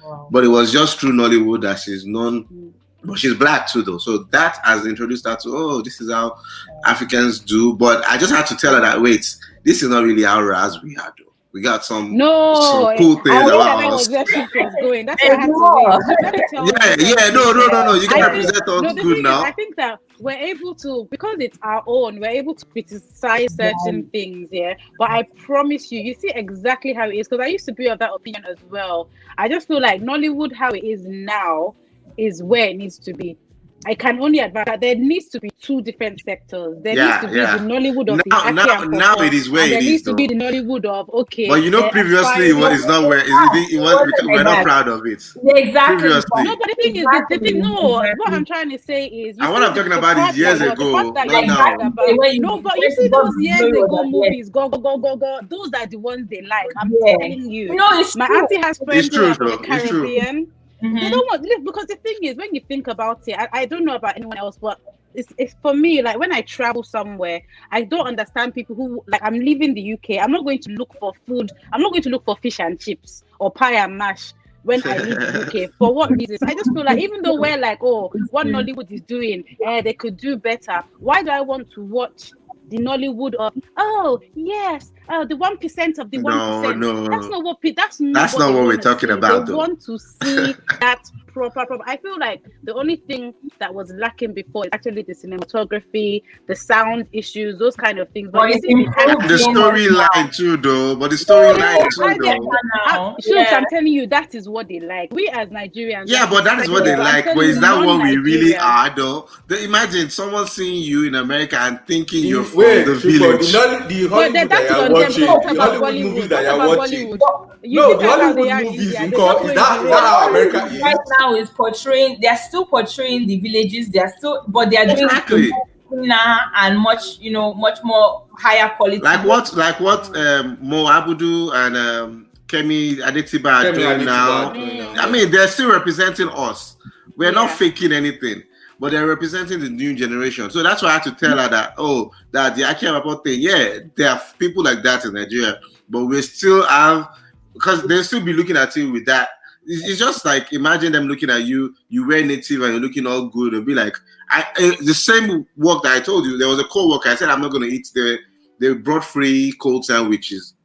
Wow. 0.04 0.27
But 0.32 0.43
it 0.43 0.49
was 0.49 0.71
just 0.71 0.99
through 0.99 1.13
Nollywood 1.13 1.62
that 1.62 1.80
she's 1.80 2.06
known. 2.06 2.73
But 3.04 3.17
she's 3.17 3.34
black 3.36 3.67
too, 3.71 3.82
though. 3.84 3.97
So 3.99 4.19
that 4.32 4.58
has 4.63 4.86
introduced 4.86 5.25
her 5.25 5.36
to, 5.36 5.49
oh, 5.56 5.82
this 5.82 6.01
is 6.01 6.12
how 6.12 6.38
Africans 6.86 7.39
do. 7.39 7.73
But 7.73 8.04
I 8.06 8.17
just 8.17 8.34
had 8.34 8.45
to 8.47 8.56
tell 8.58 8.75
her 8.75 8.82
that, 8.82 9.01
wait, 9.01 9.34
this 9.63 9.82
is 9.82 9.89
not 9.89 10.04
really 10.04 10.23
how 10.23 10.41
Raz 10.41 10.82
we 10.84 10.95
are, 10.97 11.13
though. 11.17 11.31
We 11.54 11.60
got 11.62 11.84
some. 11.84 12.16
No, 12.16 12.56
Some 12.56 12.98
cool 12.98 13.16
things 13.16 13.28
I 13.30 13.46
wish 13.46 13.54
about 13.54 13.80
that 13.82 13.88
was 13.92 14.10
was 14.10 14.76
going. 14.82 15.06
That's 15.06 15.22
why 15.22 15.30
I 15.32 15.42
had 15.42 15.48
to 15.48 15.54
wait. 15.76 16.22
Let 16.22 16.34
me 16.34 16.44
tell 16.50 16.66
Yeah, 16.66 16.96
yeah, 16.98 17.30
no, 17.32 17.52
no, 17.52 17.68
no, 17.68 17.86
no. 17.88 17.94
You 17.96 18.08
I 18.10 18.20
gotta 18.20 18.34
think- 18.34 18.46
present 18.46 18.70
us 18.70 18.82
No, 18.82 18.94
good 18.94 19.16
thing 19.18 19.26
is. 19.26 19.32
I 19.32 19.52
think 19.52 19.76
that 19.76 20.00
we're 20.20 20.32
able 20.38 20.76
to 20.76 21.08
because 21.12 21.38
it's 21.40 21.58
our 21.62 21.84
own. 21.88 22.22
We're 22.22 22.30
able 22.30 22.56
to 22.56 22.66
criticize 22.66 23.54
certain 23.54 24.08
things, 24.12 24.48
yeah. 24.52 24.76
But 24.98 25.10
I 25.10 25.24
promise 25.24 25.92
you, 25.92 26.00
you 26.00 26.14
see 26.14 26.32
exactly 26.34 26.94
how 26.94 27.10
it 27.10 27.16
is. 27.16 27.28
Because 27.28 27.44
I 27.44 27.48
used 27.48 27.66
to 27.66 27.74
be 27.74 27.88
of 27.88 28.00
that 28.00 28.14
opinion 28.14 28.46
as 28.46 28.58
well. 28.70 29.10
I 29.38 29.50
just 29.50 29.68
feel 29.68 29.82
like 29.82 30.02
Nollywood, 30.02 30.54
how 30.54 30.70
it 30.72 30.86
is 30.86 31.04
now, 31.06 31.76
is 32.18 32.42
where 32.42 32.68
it 32.70 32.78
needs 32.78 32.98
to 33.00 33.14
be. 33.14 33.38
I 33.86 33.96
can 33.96 34.22
only 34.22 34.39
advise 34.39 34.65
that 34.67 34.80
there 34.82 34.96
needs 34.96 35.28
to 35.30 35.39
be 35.39 35.50
two 35.60 35.82
different 35.82 36.22
sectors. 36.24 36.78
There 36.84 36.96
Yeah, 36.96 37.06
needs 37.08 37.22
to 37.22 37.28
be 37.30 37.38
yeah. 37.38 37.58
the 37.58 37.63
Nollywood 37.63 38.12
of 38.12 38.17
the 38.17 38.24
Now- 38.28 38.41
Aki 38.41 38.52
now- 38.54 38.82
and 38.84 38.91
now 38.91 39.15
it 39.22 39.34
is 39.34 39.50
where 39.50 39.63
and 39.63 39.72
it 39.72 39.76
there 39.76 39.82
is, 39.84 39.89
needs 39.89 40.04
to 40.04 40.13
be 40.13 40.28
the 40.28 40.36
Nollywood 40.36 40.86
of 40.86 41.10
okay. 41.10 41.48
But 41.48 41.63
you 41.63 41.72
know, 41.72 41.89
previously 41.89 42.50
it 42.50 42.54
was, 42.54 42.86
not 42.86 43.08
where 43.08 43.24
ah, 43.26 43.50
it, 43.56 43.74
it, 43.74 43.76
it 43.78 43.80
was. 43.80 44.12
We're 44.24 44.36
like 44.36 44.44
not 44.46 44.56
that. 44.58 44.63
proud 44.63 44.88
of 44.88 45.06
it. 45.08 45.24
Yeah, 45.44 45.56
exactly. 45.56 45.98
Previously. 46.00 46.44
No, 46.44 46.56
but 46.58 46.67
the 46.67 46.76
thing 46.84 46.96
is, 46.98 47.04
the, 47.06 47.26
the 47.32 47.39
thing, 47.39 47.60
no, 47.60 47.74
what 48.17 48.34
I'm 48.34 48.46
trying 48.46 48.70
to 48.70 48.78
say 48.78 49.08
is, 49.08 49.38
And 49.39 49.52
what 49.52 49.63
I'm 49.63 49.74
talking 49.74 49.94
about 49.94 50.30
is 50.30 50.38
years 50.38 50.60
that- 50.60 50.74
ago, 50.74 51.13
fact 51.13 51.15
not 51.15 51.32
you're 51.32 51.46
now. 51.48 51.76
about- 51.76 51.96
No, 52.38 52.62
but 52.62 52.78
you 52.78 52.91
see 52.91 53.08
those 53.08 53.32
years 53.39 53.62
ago 53.62 54.04
movies, 54.04 54.50
go 54.50 54.70
go 54.70 54.78
go 54.78 54.98
go 54.98 55.15
go. 55.15 55.39
Those 55.50 55.70
are 55.74 55.88
the 55.88 55.98
ones 55.98 56.28
they 56.30 56.41
like. 56.41 56.67
I'm 56.78 56.91
Yeah. 57.04 57.17
telling 57.17 57.50
you. 57.50 57.76
No, 57.76 57.88
it's 58.00 58.15
My 58.15 58.28
true. 58.28 58.38
auntie 58.39 58.58
has 58.58 58.78
friends 58.78 59.10
true, 59.10 59.26
who 59.26 59.32
are 59.32 59.36
from 59.36 59.48
the 59.48 59.58
though. 59.58 60.46
Caribbean. 60.82 61.04
They 61.04 61.10
don't 61.10 61.26
want 61.28 61.44
look 61.44 61.63
because 61.63 61.88
the 61.88 61.96
thing 61.96 62.17
is, 62.24 62.36
when 62.36 62.54
you 62.54 62.62
think 62.67 62.88
about 62.88 63.22
it, 63.28 63.38
I, 63.38 63.48
I 63.54 63.65
don't 63.65 63.86
know 63.86 63.96
about 63.96 64.15
anyone 64.15 64.38
else, 64.38 64.58
but 64.58 64.80
it's, 65.13 65.32
it's 65.38 65.56
for 65.62 65.74
me. 65.74 66.02
Like 66.02 66.20
when 66.20 66.32
I 66.32 66.41
travel 66.41 66.84
somewhere, 66.84 67.41
I 67.72 67.84
don't 67.84 68.08
understand 68.08 68.54
people 68.54 68.76
who 68.76 69.04
like 69.08 69.22
I'm 69.24 69.39
leaving 69.39 69.74
the 69.74 69.94
UK. 69.94 70.22
I'm 70.22 70.32
not 70.32 70.44
going 70.44 70.60
to 70.60 70.72
look 70.72 70.96
for 71.00 71.13
food. 71.28 71.52
I'm 71.72 71.82
not 71.82 71.91
going 71.91 72.04
to 72.04 72.10
look 72.10 72.26
for 72.26 72.38
fish 72.38 72.60
and 72.60 72.80
chips 72.80 73.24
or 73.39 73.52
pie 73.52 73.76
and 73.76 73.98
mash 73.98 74.34
when 74.63 74.82
I 74.86 74.98
leave 74.98 75.20
the 75.20 75.65
UK. 75.65 75.72
For 75.80 75.94
what 75.94 76.12
reasons? 76.12 76.44
I 76.44 76.54
just 76.54 76.72
feel 76.72 76.86
like 76.86 77.00
even 77.00 77.22
though 77.24 77.39
we're 77.39 77.58
like, 77.58 77.80
oh, 77.82 78.12
what 78.30 78.48
Nollywood 78.48 78.91
is 78.91 79.02
doing, 79.02 79.44
eh, 79.65 79.82
they 79.82 79.94
could 79.94 80.17
do 80.17 80.38
better. 80.38 80.84
Why 81.00 81.24
do 81.24 81.32
I 81.32 81.41
want 81.41 81.72
to 81.72 81.82
watch 81.82 82.32
the 82.72 82.78
Nollywood 82.78 83.36
of 83.36 83.54
oh 83.78 84.20
yes, 84.34 84.92
oh 85.10 85.26
the 85.26 85.36
one 85.36 85.58
percent 85.58 86.00
of 86.00 86.10
the 86.10 86.20
one 86.20 86.36
No, 86.38 86.72
no. 86.74 87.08
That's 87.08 87.28
not 87.28 87.44
what 87.44 87.58
that's 87.76 88.00
not 88.00 88.14
That's 88.14 88.34
what 88.34 88.40
not 88.40 88.54
what 88.56 88.66
we're 88.66 88.78
talking 88.78 89.10
see. 89.10 89.14
about, 89.14 89.46
They 89.46 89.52
though. 89.52 89.58
want 89.58 89.82
to 89.84 90.00
see 90.00 90.56
that 90.80 91.04
proper 91.34 91.65
proper. 91.65 91.84
I 91.88 91.98
feel 91.98 92.17
like 92.20 92.41
the 92.63 92.74
only 92.74 92.98
thing 92.98 93.34
that 93.60 93.74
was 93.74 93.91
lacking 93.94 94.34
before 94.34 94.65
is 94.65 94.70
actually 94.74 95.02
the 95.04 95.13
cinematography, 95.13 96.24
the 96.48 96.56
sound 96.56 97.08
issues, 97.12 97.58
those 97.60 97.76
kind 97.76 98.00
of 98.00 98.10
things. 98.10 98.30
But 98.32 98.50
you 98.50 98.56
it's 98.56 98.65
see, 98.67 98.76
we 98.76 98.86
have- 98.86 99.10
improved 99.10 99.30
The 99.30 99.36
storyline 99.36 100.36
too, 100.36 100.58
though. 100.58 100.96
But 100.96 101.12
the 101.12 101.15
storyline 101.17 101.62
I 101.62 101.89
too, 101.89 102.24
get 102.24 102.38
though. 102.39 102.50
now. 102.88 103.15
Sure, 103.22 103.38
Yeah. 103.38 103.58
I'm 103.58 103.65
telling 103.70 103.88
you, 103.88 104.08
that 104.08 104.34
is 104.36 104.48
what 104.50 104.67
they 104.67 104.80
like. 104.80 105.12
We 105.13 105.28
as 105.30 105.50
Nigerians, 105.50 106.06
Yeah, 106.08 106.30
but 106.30 106.44
that 106.44 106.60
is 106.60 106.70
what 106.70 106.84
they 106.86 106.96
like. 106.96 107.26
But 107.26 107.38
is 107.46 107.60
that 107.60 107.86
what 107.86 108.02
we 108.04 108.17
really 108.17 108.56
are, 108.58 108.94
though? 108.96 109.28
The, 109.48 109.63
imagine 109.63 110.10
someone 110.10 110.48
seeing 110.48 110.84
you 110.84 111.06
in 111.06 111.15
America 111.15 111.58
and 111.60 111.80
thinking 111.88 112.26
you're 112.26 112.44
from 112.44 112.60
Wait, 112.60 112.84
the 112.86 112.91
Shukwu, 112.94 113.20
village. 113.20 113.52
the, 113.52 113.58
Nolly- 113.58 113.88
the 113.88 114.08
But 114.08 114.12
Hollywood 114.12 114.36
then 114.36 114.48
that 114.50 114.63
you 114.70 114.76
are 114.76 114.86
on 114.86 114.91
watching, 114.94 115.28
What 115.28 115.44
the 115.54 115.62
Hollywood 115.62 115.96
movies 115.96 116.30
that 116.30 116.44
you 116.44 116.50
are 116.50 116.56
about 116.65 116.78
watching. 116.78 117.20
No, 117.63 117.98
the 117.98 118.08
Hollywood 118.08 118.63
movies, 118.63 118.82
India. 118.82 119.00
They 119.02 119.10
because 119.10 119.36
don't 119.36 119.50
is 119.50 119.56
that- 119.56 119.80
in 119.82 119.88
is 119.88 119.94
how 119.94 120.30
America 120.30 120.65
is? 120.65 120.82
Right 121.22 121.30
now 121.30 121.36
is 121.36 121.50
portraying 121.50 122.18
they're 122.22 122.38
still 122.38 122.66
portraying 122.66 123.28
the 123.28 123.40
villages 123.40 123.90
they're 123.90 124.14
still 124.18 124.44
but 124.48 124.70
they're 124.70 124.86
doing 124.86 125.04
Exactly. 125.04 125.46
it 125.48 125.54
cleaner 125.88 126.16
and 126.56 126.80
much 126.80 127.20
you 127.20 127.32
know 127.32 127.54
much 127.54 127.80
more 127.84 128.24
higher 128.38 128.70
quality 128.78 129.00
Like 129.00 129.26
what? 129.26 129.54
Like 129.54 129.80
what? 129.80 130.16
Um, 130.18 130.58
Mo 130.62 130.86
Abudu 130.86 131.54
and 131.54 131.78
um, 131.78 132.28
Kemi 132.48 132.98
Adetiba 132.98 133.52
are 133.52 133.66
Kemi 133.66 133.76
doing 133.76 134.06
now. 134.06 134.50
are. 134.50 134.56
I 135.00 135.12
mean, 135.12 135.30
they're 135.32 135.48
still 135.48 135.72
representing 135.72 136.30
us. 136.30 136.78
We're 137.18 137.32
not 137.32 137.52
faking 137.52 137.92
anything, 137.92 138.44
but 138.80 138.92
they're 138.92 139.06
representing 139.06 139.60
the 139.60 139.70
new 139.70 139.94
generation. 139.96 140.50
So 140.50 140.64
that's 140.64 140.82
why 140.82 140.90
I 140.90 140.94
had 140.94 141.04
to 141.04 141.12
tell 141.12 141.38
her 141.38 141.50
that, 141.50 141.74
oh, 141.78 142.12
that 142.32 142.56
the 142.56 142.64
Aki 142.64 142.86
Ababo 142.88 143.24
thing, 143.24 143.42
yeah, 143.42 143.80
there 143.96 144.10
are 144.12 144.22
people 144.40 144.64
like 144.64 144.82
that 144.84 145.06
in 145.06 145.14
Nigeria, 145.14 145.60
but 145.90 146.06
we 146.06 146.22
still 146.22 146.66
have, 146.66 147.10
because 147.54 147.84
they'll 147.86 148.04
still 148.04 148.24
be 148.24 148.34
looking 148.34 148.58
at 148.58 148.76
you 148.76 148.92
with 148.92 149.06
that. 149.06 149.30
It's, 149.65 149.88
it's 149.88 150.00
just 150.00 150.26
like 150.26 150.52
imagine 150.54 150.91
them 150.91 151.08
looking 151.08 151.30
at 151.30 151.43
you, 151.45 151.76
you 151.89 152.08
wear 152.08 152.26
native 152.26 152.62
and 152.62 152.74
you're 152.74 152.82
looking 152.82 153.06
all 153.08 153.28
good. 153.28 153.54
It'll 153.54 153.65
be 153.65 153.74
like, 153.76 153.95
I, 154.30 154.45
the 154.82 154.93
same 154.93 155.45
work 155.58 155.84
that 155.84 155.93
I 155.95 156.00
told 156.00 156.26
you, 156.26 156.38
there 156.38 156.47
was 156.47 156.60
a 156.60 156.63
co 156.65 156.89
worker. 156.89 157.10
I 157.10 157.15
said, 157.15 157.30
I'm 157.30 157.41
not 157.41 157.52
going 157.52 157.69
to 157.69 157.76
eat 157.76 157.89
the, 157.93 158.17
they 158.60 158.74
brought 158.74 159.04
free 159.04 159.54
cold 159.60 159.86
sandwiches 159.86 160.56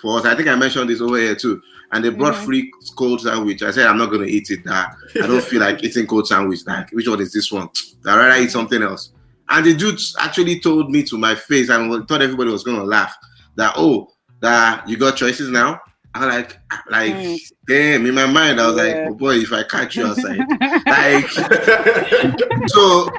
for 0.00 0.18
us. 0.18 0.24
I 0.24 0.34
think 0.34 0.48
I 0.48 0.54
mentioned 0.54 0.88
this 0.90 1.00
over 1.00 1.18
here 1.18 1.34
too. 1.34 1.60
And 1.92 2.04
they 2.04 2.10
brought 2.10 2.34
Mhm. 2.34 2.44
free 2.44 2.72
cold 2.96 3.20
sandwich. 3.20 3.62
I 3.62 3.72
said, 3.72 3.86
I'm 3.86 3.98
not 3.98 4.10
going 4.10 4.22
to 4.26 4.30
eat 4.32 4.50
it. 4.50 4.64
Nah. 4.64 4.86
I 5.16 5.26
don't 5.26 5.42
feel 5.42 5.60
like 5.60 5.82
eating 5.84 6.06
cold 6.06 6.28
sandwich. 6.28 6.60
Like, 6.66 6.90
which 6.92 7.08
one 7.08 7.20
is 7.20 7.32
this 7.32 7.50
one? 7.50 7.68
I'd 8.06 8.16
rather 8.16 8.40
eat 8.42 8.50
something 8.50 8.80
else. 8.82 9.12
And 9.48 9.66
the 9.66 9.74
dude 9.74 9.98
actually 10.20 10.60
told 10.60 10.90
me 10.90 11.02
to 11.04 11.18
my 11.18 11.34
face 11.34 11.68
and 11.68 12.06
thought 12.06 12.22
everybody 12.22 12.50
was 12.50 12.62
going 12.62 12.76
to 12.76 12.84
laugh 12.84 13.14
that, 13.56 13.74
oh, 13.76 14.08
that 14.40 14.88
you 14.88 14.96
got 14.96 15.16
choices 15.16 15.50
now. 15.50 15.80
I'm 16.14 16.28
like, 16.28 16.58
like, 16.90 17.14
Mm. 17.14 17.38
damn. 17.66 18.06
In 18.06 18.14
my 18.14 18.26
mind, 18.26 18.60
I 18.60 18.66
was 18.66 18.76
like, 18.76 18.96
oh 18.96 19.14
boy, 19.14 19.36
if 19.36 19.52
I 19.52 19.62
catch 19.62 19.96
you 19.96 20.06
outside, 20.06 20.38
like, 20.86 21.28
so 22.66 23.10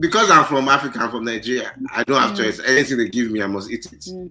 because 0.00 0.30
I'm 0.30 0.44
from 0.46 0.68
Africa, 0.68 0.98
I'm 1.00 1.10
from 1.10 1.24
Nigeria. 1.24 1.72
I 1.94 2.02
don't 2.04 2.20
have 2.20 2.32
Mm. 2.32 2.36
choice. 2.38 2.60
Anything 2.66 2.98
they 2.98 3.08
give 3.08 3.30
me, 3.30 3.42
I 3.42 3.46
must 3.46 3.70
eat 3.70 3.86
it. 3.92 4.00
Mm. 4.00 4.30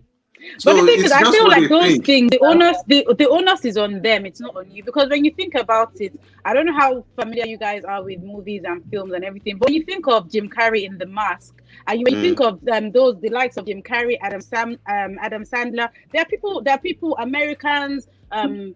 So 0.58 0.74
but 0.74 0.82
the 0.82 0.88
thing 0.88 1.04
is, 1.06 1.12
I 1.12 1.30
feel 1.32 1.48
like 1.48 1.70
those 1.70 1.84
think. 1.84 2.06
things, 2.06 2.30
the 2.32 2.40
onus, 2.40 2.78
the, 2.88 3.06
the 3.18 3.30
onus 3.30 3.64
is 3.66 3.78
on 3.78 4.02
them. 4.02 4.26
It's 4.26 4.40
not 4.40 4.56
on 4.56 4.70
you 4.72 4.84
because 4.84 5.10
when 5.10 5.24
you 5.24 5.32
think 5.32 5.56
about 5.56 5.92
it, 6.00 6.20
I 6.46 6.54
don't 6.54 6.66
know 6.66 6.74
how 6.78 7.06
familiar 7.20 7.46
you 7.46 7.58
guys 7.58 7.84
are 7.84 8.04
with 8.04 8.22
movies 8.22 8.64
and 8.66 8.84
films 8.90 9.14
and 9.14 9.24
everything. 9.24 9.58
But 9.58 9.70
when 9.70 9.76
you 9.76 9.84
think 9.84 10.08
of 10.08 10.32
Jim 10.32 10.50
Carrey 10.50 10.84
in 10.86 10.98
The 10.98 11.06
Mask, 11.06 11.62
and 11.88 12.00
you, 12.00 12.04
when 12.06 12.14
you 12.14 12.20
Mm. 12.20 12.24
think 12.24 12.40
of 12.42 12.68
um, 12.72 12.92
those 12.92 13.20
the 13.22 13.30
likes 13.30 13.58
of 13.58 13.66
Jim 13.66 13.82
Carrey, 13.84 14.18
Adam 14.22 14.42
Sam, 14.42 14.78
um, 14.88 15.18
Adam 15.22 15.44
Sandler, 15.44 15.90
there 16.12 16.22
are 16.24 16.26
people, 16.26 16.62
there 16.62 16.74
are 16.76 16.80
people, 16.80 17.16
Americans, 17.18 18.08
um, 18.32 18.76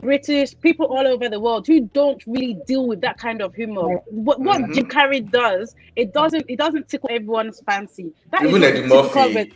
British 0.00 0.54
people 0.60 0.86
all 0.86 1.06
over 1.06 1.28
the 1.28 1.40
world 1.40 1.66
who 1.66 1.80
don't 1.94 2.22
really 2.26 2.58
deal 2.66 2.86
with 2.86 3.00
that 3.00 3.16
kind 3.18 3.40
of 3.42 3.54
humor. 3.54 3.96
What, 4.10 4.38
what 4.40 4.60
Mhm. 4.60 4.74
Jim 4.74 4.86
Carrey 4.86 5.28
does, 5.30 5.74
it 5.96 6.12
doesn't, 6.12 6.44
it 6.48 6.58
doesn't 6.58 6.88
tickle 6.88 7.08
everyone's 7.10 7.60
fancy. 7.66 8.12
That 8.30 8.42
is 8.42 8.50
Even 8.50 8.60
not 8.60 8.68
Eddie 8.68 8.80
typical 8.82 8.98
of 8.98 9.32
Murphy. 9.34 9.52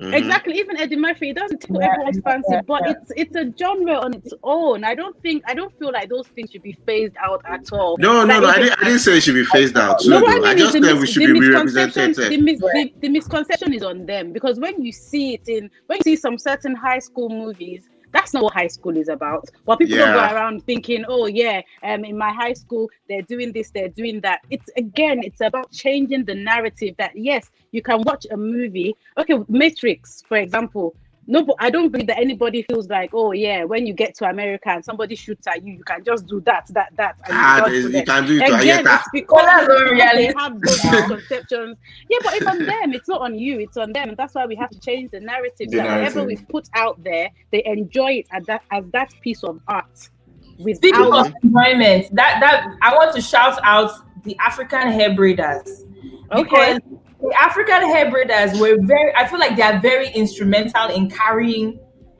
It. 0.00 0.04
Mhm. 0.06 0.14
Exactly, 0.14 0.54
even 0.58 0.76
Eddie 0.78 0.96
Murphy, 0.96 1.30
it 1.30 1.36
doesn't 1.36 1.60
tickle 1.60 1.80
Yeah, 1.80 1.90
everyone's 1.92 2.20
fancy, 2.20 2.46
yeah, 2.50 2.60
but 2.66 2.82
yeah. 2.84 2.92
it's 2.92 3.12
it's 3.16 3.36
a 3.36 3.52
genre 3.58 3.94
on 3.98 4.14
its 4.14 4.32
own. 4.42 4.84
I 4.84 4.94
don't 4.94 5.20
think 5.22 5.42
I 5.46 5.54
don't 5.54 5.76
feel 5.78 5.92
like 5.92 6.08
those 6.08 6.26
things 6.28 6.50
should 6.50 6.62
be 6.62 6.76
phased 6.86 7.16
out 7.20 7.42
at 7.46 7.72
all. 7.72 7.96
No, 7.98 8.24
no, 8.24 8.38
Like, 8.38 8.42
no. 8.42 8.48
I 8.48 8.58
didn't, 8.58 8.80
I 8.80 8.84
didn't 8.84 8.98
say 9.00 9.16
it 9.16 9.22
should 9.22 9.34
be 9.34 9.44
phased 9.44 9.76
out 9.76 10.00
too. 10.00 10.10
no. 10.10 10.18
I 10.26 10.30
I 10.30 10.34
mean 10.40 10.44
is 10.58 10.60
just 10.62 10.72
the 10.74 10.84
said 10.84 10.98
we 11.00 11.06
should 11.06 11.22
the 11.22 11.32
be 11.32 11.40
misconception, 11.40 12.02
represented. 12.08 12.32
the, 12.32 12.42
mis- 12.42 12.60
the, 12.60 12.92
the 13.00 13.08
misconception 13.08 13.72
is 13.74 13.82
on 13.82 14.06
them 14.06 14.32
because 14.32 14.58
when 14.60 14.82
you 14.82 14.92
see 14.92 15.34
it 15.34 15.48
in 15.48 15.70
when 15.86 15.98
you 15.98 16.02
see 16.04 16.16
some 16.16 16.38
certain 16.38 16.74
high 16.74 16.98
school 17.00 17.28
movies, 17.28 17.88
that's 18.12 18.32
not 18.34 18.42
what 18.42 18.54
high 18.54 18.66
school 18.66 18.96
is 18.96 19.08
about. 19.08 19.48
But 19.64 19.78
people 19.78 19.96
don't 19.96 20.14
go 20.14 20.34
around 20.34 20.64
thinking, 20.64 21.04
oh 21.08 21.26
yeah, 21.26 21.62
um, 21.82 22.04
in 22.04 22.16
my 22.16 22.32
high 22.32 22.54
school 22.54 22.90
they're 23.08 23.22
doing 23.22 23.52
this, 23.52 23.70
they're 23.70 23.88
doing 23.88 24.20
that. 24.20 24.40
It's 24.50 24.68
again, 24.76 25.20
it's 25.22 25.40
about 25.40 25.70
changing 25.72 26.24
the 26.24 26.34
narrative 26.34 26.94
that 26.98 27.12
yes, 27.14 27.50
you 27.72 27.82
can 27.82 28.02
watch 28.02 28.26
a 28.30 28.36
movie. 28.36 28.96
Okay, 29.16 29.38
Matrix, 29.48 30.22
for 30.26 30.38
example. 30.38 30.94
No, 31.30 31.44
but 31.44 31.56
I 31.58 31.68
don't 31.68 31.90
believe 31.90 32.06
that 32.06 32.18
anybody 32.18 32.62
feels 32.62 32.88
like, 32.88 33.10
oh 33.12 33.32
yeah, 33.32 33.62
when 33.64 33.86
you 33.86 33.92
get 33.92 34.14
to 34.16 34.24
America 34.28 34.70
and 34.70 34.82
somebody 34.82 35.14
shoots 35.14 35.46
at 35.46 35.62
you, 35.62 35.74
you 35.74 35.84
can 35.84 36.02
just 36.02 36.26
do 36.26 36.40
that, 36.46 36.66
that, 36.70 36.88
that. 36.96 37.16
and 37.26 37.34
you 37.34 37.38
Ah, 37.38 37.58
dodge 37.60 37.70
there's- 37.72 37.92
you 37.92 38.02
can 38.02 38.26
do 38.26 38.36
it 38.38 38.42
Again, 38.48 38.84
Ayeta. 38.86 38.94
it's 38.98 39.08
because 39.12 39.36
Well, 39.36 39.46
that's 39.46 39.68
not 39.68 40.14
they 40.14 40.32
have 40.34 40.60
those 40.62 40.84
misconceptions. 40.84 41.76
Yeah, 42.08 42.18
but 42.24 42.32
it's 42.34 42.46
on 42.46 42.58
them. 42.64 42.92
It's 42.94 43.08
not 43.08 43.20
on 43.20 43.38
you. 43.38 43.60
It's 43.60 43.76
on 43.76 43.92
them. 43.92 44.08
And 44.08 44.16
that's 44.16 44.34
why 44.34 44.46
we 44.46 44.56
have 44.56 44.70
to 44.70 44.80
change 44.80 45.10
the 45.10 45.20
narrative. 45.20 45.70
The 45.70 45.76
that 45.76 45.84
whatever 45.98 46.24
we 46.24 46.36
put 46.36 46.66
out 46.74 47.02
there, 47.04 47.30
they 47.52 47.62
enjoy 47.66 48.12
it 48.12 48.26
as 48.32 48.46
that 48.46 48.62
as 48.70 48.84
that 48.94 49.12
piece 49.20 49.44
of 49.44 49.60
art. 49.68 49.84
Speaking 49.96 50.64
Without 50.64 51.26
of 51.26 51.32
enjoyment, 51.44 52.14
that 52.14 52.38
that 52.40 52.74
I 52.80 52.94
want 52.96 53.14
to 53.14 53.20
shout 53.20 53.60
out 53.62 53.90
the 54.24 54.34
African 54.40 54.90
hair 54.92 55.10
braiders 55.10 55.84
okay, 56.32 56.42
because 56.42 56.80
the 57.20 57.34
African 57.38 57.82
hair 57.82 58.10
braiders 58.10 58.58
were 58.60 58.76
very. 58.86 59.14
I 59.16 59.26
feel 59.26 59.38
like 59.38 59.56
they 59.56 59.62
are 59.62 59.80
very 59.80 60.08
instrumental 60.10 60.88
in 60.90 61.10
carrying, 61.10 61.78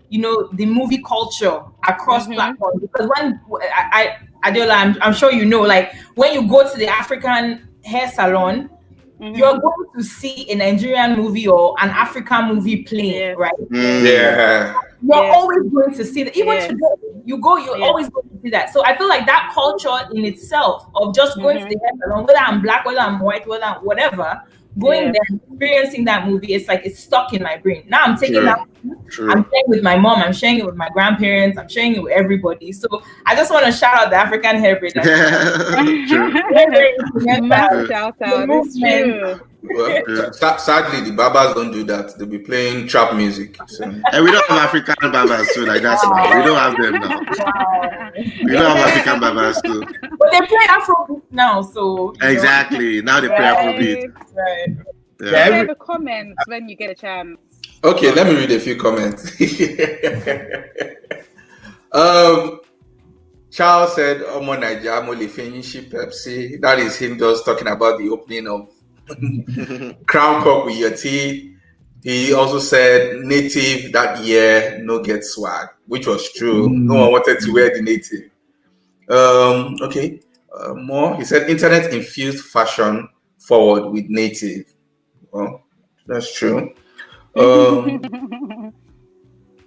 you 0.08 0.20
know, 0.20 0.48
the 0.54 0.66
movie 0.66 1.02
culture 1.02 1.60
across 1.86 2.26
Mhm. 2.26 2.34
platforms. 2.34 2.80
Because 2.82 3.08
when 3.16 3.40
I, 3.74 4.16
I 4.42 4.48
Adela, 4.50 4.74
I'm, 4.74 4.96
I'm 5.00 5.12
sure 5.14 5.32
you 5.32 5.44
know, 5.44 5.62
like 5.62 5.92
when 6.14 6.32
you 6.34 6.48
go 6.48 6.68
to 6.70 6.76
the 6.78 6.88
African 6.88 7.68
hair 7.84 8.08
salon, 8.08 8.70
Mhm. 9.20 9.36
you're 9.36 9.58
going 9.58 9.86
to 9.96 10.02
see 10.04 10.48
a 10.50 10.54
Nigerian 10.54 11.16
movie 11.16 11.48
or 11.48 11.74
an 11.80 11.90
African 11.90 12.54
movie 12.54 12.84
playing, 12.84 13.14
Yeah. 13.16 13.34
right? 13.36 13.52
Mm. 13.70 14.04
Yeah. 14.04 14.74
you're 15.00 15.24
Yeah. 15.24 15.32
always 15.32 15.62
going 15.72 15.94
to 15.94 16.04
see 16.04 16.24
that. 16.24 16.36
Even 16.36 16.54
Yeah. 16.54 16.66
today, 16.68 16.94
you 17.24 17.38
go, 17.38 17.56
you're 17.56 17.78
Yeah. 17.78 17.86
always 17.86 18.08
going 18.08 18.28
to 18.30 18.40
see 18.42 18.50
that. 18.50 18.72
So 18.72 18.84
I 18.84 18.96
feel 18.96 19.08
like 19.08 19.26
that 19.26 19.50
culture 19.54 19.96
in 20.12 20.24
itself 20.24 20.86
of 20.96 21.14
just 21.14 21.36
going 21.40 21.58
Mhm. 21.58 21.68
to 21.68 21.74
the 21.74 21.80
hair 21.80 21.90
salon, 22.04 22.24
whether 22.26 22.38
I'm 22.38 22.60
black, 22.62 22.84
whether 22.84 22.98
I'm 23.00 23.20
white, 23.20 23.46
whether 23.46 23.64
I'm 23.64 23.76
whatever, 23.84 24.40
going 24.78 25.06
Yeah. 25.06 25.12
there, 25.12 25.38
experiencing 25.50 26.04
that 26.06 26.26
movie, 26.26 26.54
it's 26.54 26.68
like 26.68 26.84
it's 26.84 26.98
stuck 27.00 27.32
in 27.32 27.42
my 27.42 27.56
brain. 27.56 27.84
Now 27.88 28.02
I'm 28.04 28.16
taking 28.16 28.36
True. 28.36 28.44
that. 28.44 28.60
True. 29.10 29.30
I'm 29.30 29.44
sharing 29.50 29.64
with 29.68 29.82
my 29.82 29.96
mom. 29.96 30.22
I'm 30.22 30.32
sharing 30.32 30.58
it 30.58 30.66
with 30.66 30.76
my 30.76 30.88
grandparents. 30.90 31.58
I'm 31.58 31.68
sharing 31.68 31.96
it 31.96 32.02
with 32.02 32.12
everybody. 32.12 32.72
So 32.72 32.86
I 33.26 33.34
just 33.34 33.50
want 33.50 33.66
to 33.66 33.72
shout 33.72 33.96
out 33.98 34.10
the 34.10 34.16
African 34.16 34.56
hair 34.56 34.76
braiders. 34.76 35.02
True. 36.08 36.32
Very, 36.32 36.70
very 36.70 36.94
instrumental. 37.00 37.46
Massive 37.48 37.88
shout 37.88 38.14
out. 38.22 38.48
It's 38.50 38.76
movement. 38.76 39.42
True. 39.66 39.76
Well, 39.76 40.32
sadly, 40.58 41.08
the 41.08 41.16
barbers 41.16 41.54
don't 41.54 41.72
do 41.72 41.84
that. 41.84 42.16
They'll 42.18 42.26
be 42.26 42.38
playing 42.38 42.88
trap 42.88 43.14
music. 43.14 43.56
So. 43.68 43.84
And 43.84 44.24
we 44.24 44.30
don't 44.30 44.46
have 44.48 44.58
African 44.58 45.12
barbers 45.12 45.48
too, 45.54 45.66
like 45.66 45.82
that. 45.82 45.98
now. 46.02 46.38
We 46.38 46.44
don't 46.44 46.58
have 46.58 46.76
them 46.76 46.94
now. 47.00 48.10
We 48.44 48.52
don't 48.52 48.76
have 48.76 48.88
African 48.88 49.20
barbers 49.20 49.60
too. 49.62 49.82
But 50.18 50.30
they 50.32 50.40
play 50.40 50.66
Afro 50.68 51.22
now, 51.30 51.62
so 51.62 52.12
you 52.14 52.20
know. 52.20 52.28
Exactly. 52.28 53.02
Now 53.02 53.20
they 53.20 53.28
play 53.28 53.36
Afrobeat. 53.38 54.14
Right. 54.34 54.68
Yeah. 55.20 55.30
Yeah. 55.30 55.46
Share 55.46 55.66
the 55.66 55.74
comments 55.74 56.42
when 56.46 56.68
you 56.68 56.76
get 56.76 56.90
a 56.90 56.94
chance. 56.94 57.38
Okay, 57.82 58.12
let 58.12 58.26
me 58.26 58.34
read 58.34 58.50
a 58.50 58.58
few 58.58 58.76
comments. 58.76 59.22
um, 61.92 62.60
Charles 63.50 63.94
said, 63.94 64.20
Omo 64.22 64.56
Naija, 64.58 65.04
mo 65.04 65.12
le 65.12 65.28
finishi 65.28 65.88
Pepsi. 65.88 66.60
That 66.60 66.78
is 66.78 66.96
him 66.96 67.18
just 67.18 67.44
talking 67.44 67.68
about 67.68 67.98
the 67.98 68.08
opening 68.08 68.46
of 68.48 68.68
Crown 70.06 70.42
Cork 70.42 70.66
with 70.66 70.76
your 70.76 70.94
tea. 70.96 71.56
He 72.02 72.32
also 72.32 72.58
said 72.58 73.20
native 73.20 73.92
that 73.92 74.24
year 74.24 74.78
no 74.82 75.02
get 75.02 75.24
swag, 75.24 75.68
which 75.86 76.06
was 76.06 76.32
true. 76.32 76.68
No 76.68 76.94
one 76.94 77.12
wanted 77.12 77.40
to 77.40 77.52
wear 77.52 77.74
the 77.74 77.82
native. 77.82 78.30
Um, 79.08 79.76
okay, 79.82 80.20
uh, 80.56 80.74
more. 80.74 81.16
He 81.16 81.24
said 81.24 81.50
internet 81.50 81.92
infused 81.92 82.44
fashion 82.46 83.08
forward 83.38 83.90
with 83.90 84.06
native. 84.08 84.72
Well, 85.32 85.64
that's 86.06 86.34
true. 86.34 86.72
Um, 87.36 88.00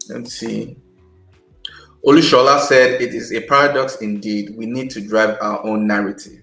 let's 0.10 0.34
see. 0.34 0.78
Olushola 2.06 2.60
said 2.62 3.02
it 3.02 3.14
is 3.14 3.32
a 3.32 3.42
paradox 3.42 3.98
indeed. 3.98 4.56
We 4.58 4.66
need 4.66 4.90
to 4.92 5.02
drive 5.02 5.38
our 5.42 5.64
own 5.66 5.86
narrative. 5.86 6.41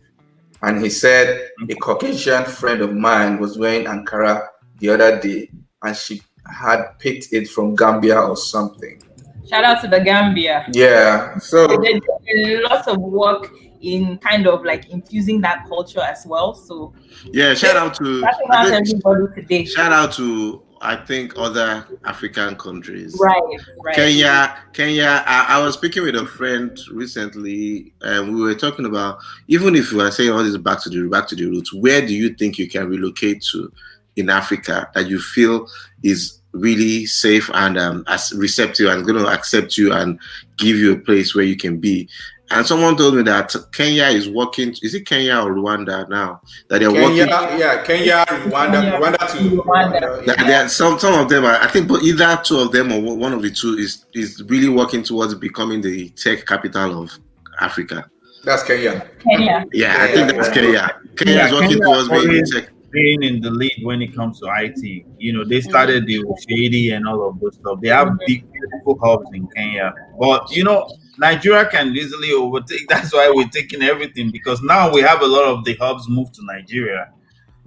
And 0.63 0.83
he 0.83 0.91
said 0.91 1.51
a 1.69 1.75
Caucasian 1.75 2.45
friend 2.45 2.81
of 2.83 2.95
mine 2.95 3.39
was 3.39 3.59
wearing 3.59 3.87
Ankara 3.87 4.49
the 4.79 4.91
other 4.91 5.21
day, 5.21 5.51
and 5.83 5.97
she 5.97 6.21
had 6.51 6.99
picked 6.99 7.33
it 7.33 7.49
from 7.49 7.75
Gambia 7.77 8.19
or 8.21 8.37
something. 8.37 9.01
Shout 9.49 9.65
out 9.65 9.81
to 9.83 9.89
the 9.89 10.01
Gambia. 10.01 10.67
Yeah. 10.73 11.39
So 11.39 11.67
There's 11.69 12.01
a 12.29 12.63
lot 12.69 12.87
of 12.89 12.99
work 13.01 13.51
in 13.81 14.19
kind 14.19 14.47
of 14.47 14.65
like 14.65 14.91
infusing 14.91 15.41
that 15.43 15.67
culture 15.69 16.01
as 16.01 16.27
well. 16.27 16.55
So 16.55 16.93
Yeah, 17.33 17.55
shout 17.55 17.77
out 17.77 17.95
to 17.97 18.21
that's 18.21 18.37
I 18.39 18.45
about 18.45 18.73
everybody 18.73 19.41
today. 19.41 19.65
shout 19.65 19.93
out 19.93 20.13
to 20.15 20.63
I 20.81 20.97
think 20.97 21.35
other 21.37 21.87
African 22.05 22.57
countries. 22.57 23.17
Right, 23.21 23.43
right. 23.85 23.95
Kenya, 23.95 24.59
Kenya. 24.73 25.25
I, 25.27 25.47
I 25.59 25.63
was 25.63 25.75
speaking 25.75 26.03
with 26.03 26.17
a 26.17 26.27
friend 26.27 26.79
recently, 26.93 27.93
and 28.03 28.35
we 28.35 28.41
were 28.41 28.55
talking 28.55 28.87
about 28.87 29.19
even 29.49 29.75
if 29.75 29.93
you 29.93 30.01
are 30.01 30.11
saying 30.11 30.31
all 30.31 30.43
this 30.43 30.57
back 30.57 30.83
to 30.83 30.91
the 30.91 31.09
back 31.09 31.29
to 31.29 31.37
the 31.37 31.47
roots, 31.47 31.73
where 31.73 32.07
do 32.07 32.15
you 32.15 32.35
think 32.35 32.59
you 32.59 32.69
can 32.69 32.89
relocate 32.89 33.43
to 33.53 33.73
in 34.17 34.31
Africa 34.31 34.91
that 34.95 35.09
you 35.09 35.21
feel 35.21 35.69
is 36.03 36.41
really 36.53 37.07
safe 37.07 37.51
and 37.55 37.79
um, 37.79 38.05
as 38.07 38.33
receptive 38.35 38.89
and 38.89 39.05
going 39.05 39.23
to 39.23 39.31
accept 39.31 39.77
you 39.77 39.93
and 39.93 40.19
give 40.57 40.77
you 40.77 40.93
a 40.93 40.99
place 40.99 41.35
where 41.35 41.45
you 41.45 41.57
can 41.57 41.79
be? 41.79 42.09
And 42.51 42.67
someone 42.67 42.97
told 42.97 43.15
me 43.15 43.23
that 43.23 43.55
Kenya 43.73 44.05
is 44.05 44.29
working. 44.29 44.75
Is 44.83 44.95
it 44.95 45.05
Kenya 45.07 45.37
or 45.41 45.53
Rwanda 45.53 46.09
now? 46.09 46.41
That 46.69 46.79
they're 46.81 46.91
Kenya, 46.91 47.27
working. 47.27 47.59
yeah, 47.59 47.83
Kenya, 47.85 48.25
Rwanda, 48.27 48.81
Kenya, 48.81 48.99
Rwanda 48.99 49.33
to 49.33 49.63
Rwanda. 49.63 50.27
That 50.27 50.39
there 50.47 50.69
some 50.69 50.99
some 50.99 51.15
of 51.21 51.29
them 51.29 51.45
are 51.45 51.57
I 51.61 51.67
think 51.67 51.89
but 51.89 52.03
either 52.03 52.41
two 52.43 52.59
of 52.59 52.73
them 52.73 52.91
or 52.93 53.17
one 53.17 53.35
of 53.35 53.43
the 53.43 53.51
two 53.51 53.77
is 53.77 54.07
is 54.15 54.43
really 54.49 54.69
working 54.69 55.03
towards 55.03 55.35
becoming 55.35 55.83
the 55.83 56.09
tech 56.11 56.47
capital 56.47 57.03
of 57.03 57.19
Africa. 57.61 58.11
That's 58.45 58.63
Kenya. 58.63 59.07
Kenya. 59.19 59.67
Yeah, 59.73 59.97
I 60.01 60.07
think 60.13 60.33
that's 60.33 60.49
Kenya. 60.49 60.99
Kenya 61.17 61.35
Yeah, 61.35 61.47
is 61.47 61.53
working 61.53 61.69
Kenya 61.69 61.85
towards 61.85 62.09
being 62.09 62.47
tech. 62.47 62.71
being 62.91 63.23
in 63.23 63.41
the 63.43 63.51
lead 63.51 63.79
when 63.83 64.01
it 64.01 64.15
comes 64.15 64.41
to 64.41 64.47
IT. 64.47 65.05
You 65.19 65.33
know, 65.35 65.45
they 65.45 65.61
started 65.61 66.07
the 66.07 66.25
Shady 66.49 66.93
and 66.93 67.07
all 67.07 67.29
of 67.29 67.41
those 67.41 67.57
stuff. 67.57 67.81
They 67.83 67.89
have 67.89 68.09
mm-hmm. 68.09 68.25
big, 68.27 68.51
beautiful 68.51 68.99
hubs 69.03 69.29
in 69.35 69.47
Kenya. 69.49 69.93
But 70.19 70.51
you 70.51 70.65
know, 70.65 70.89
Nigeria 71.19 71.67
can 71.67 71.95
easily 71.95 72.33
overtake. 72.33 72.89
That's 72.89 73.13
why 73.13 73.31
we're 73.35 73.49
taking 73.49 73.83
everything 73.83 74.31
because 74.31 74.63
now 74.63 74.93
we 74.93 75.01
have 75.03 75.21
a 75.23 75.27
lot 75.27 75.45
of 75.45 75.65
the 75.65 75.75
hubs 75.77 76.09
moved 76.09 76.35
to 76.35 76.45
Nigeria. 76.45 77.13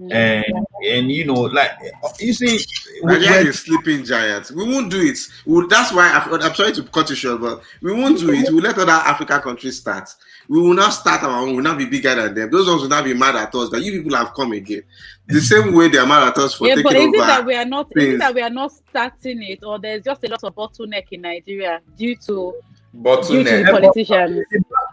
And 0.10 0.46
and 0.90 1.12
you 1.12 1.26
know, 1.26 1.42
like 1.42 1.72
you 2.20 2.34
see, 2.34 2.58
we- 3.04 3.14
Nigeria 3.14 3.38
when- 3.38 3.48
is 3.48 3.60
sleeping 3.60 4.04
giants. 4.04 4.52
We 4.52 4.64
won't 4.68 4.90
do 4.90 5.00
it. 5.00 5.20
We, 5.46 5.68
that's 5.68 5.94
why 5.94 6.10
I, 6.12 6.38
I'm 6.44 6.56
sorry 6.56 6.72
to 6.74 6.82
cut 6.84 7.08
you 7.12 7.16
short, 7.16 7.40
but 7.40 7.62
we 7.84 7.94
won't 7.94 8.18
do 8.18 8.32
it. 8.32 8.50
We'll 8.52 8.64
let 8.64 8.80
other 8.80 8.92
African 8.92 9.40
countries 9.42 9.78
start. 9.78 10.10
We 10.50 10.60
will 10.60 10.74
not 10.74 10.90
start 10.90 11.22
our 11.22 11.42
own. 11.42 11.54
We'll 11.54 11.64
not 11.64 11.78
be 11.78 11.86
bigger 11.86 12.16
than 12.16 12.34
them. 12.34 12.50
Those 12.50 12.68
ones 12.68 12.82
will 12.82 12.90
not 12.90 13.04
be 13.06 13.14
mad 13.14 13.36
at 13.36 13.54
us 13.54 13.70
that 13.70 13.84
you 13.84 14.02
people 14.02 14.18
have 14.18 14.34
come 14.34 14.54
again. 14.54 14.82
The 15.28 15.40
same 15.52 15.72
way 15.76 15.88
they 15.90 16.00
are 16.00 16.08
mad 16.08 16.30
at 16.30 16.38
us 16.40 16.56
for 16.56 16.66
yeah, 16.68 16.76
but 16.84 16.94
taking 16.94 17.14
is 17.14 17.22
it 17.22 17.28
that 17.28 17.40
over. 17.42 17.48
we 17.48 17.56
are 17.56 17.66
not? 17.66 17.88
Is 17.96 18.14
it 18.16 18.18
that 18.18 18.34
we 18.34 18.42
are 18.42 18.50
not 18.50 18.72
starting 18.72 19.44
it, 19.44 19.64
or 19.64 19.78
there's 19.78 20.04
just 20.04 20.24
a 20.24 20.28
lot 20.30 20.44
of 20.44 20.56
bottleneck 20.56 21.04
in 21.12 21.22
Nigeria 21.22 21.80
due 21.96 22.16
to 22.26 22.56
Bottleneck. 22.96 23.70
politicians? 23.72 24.42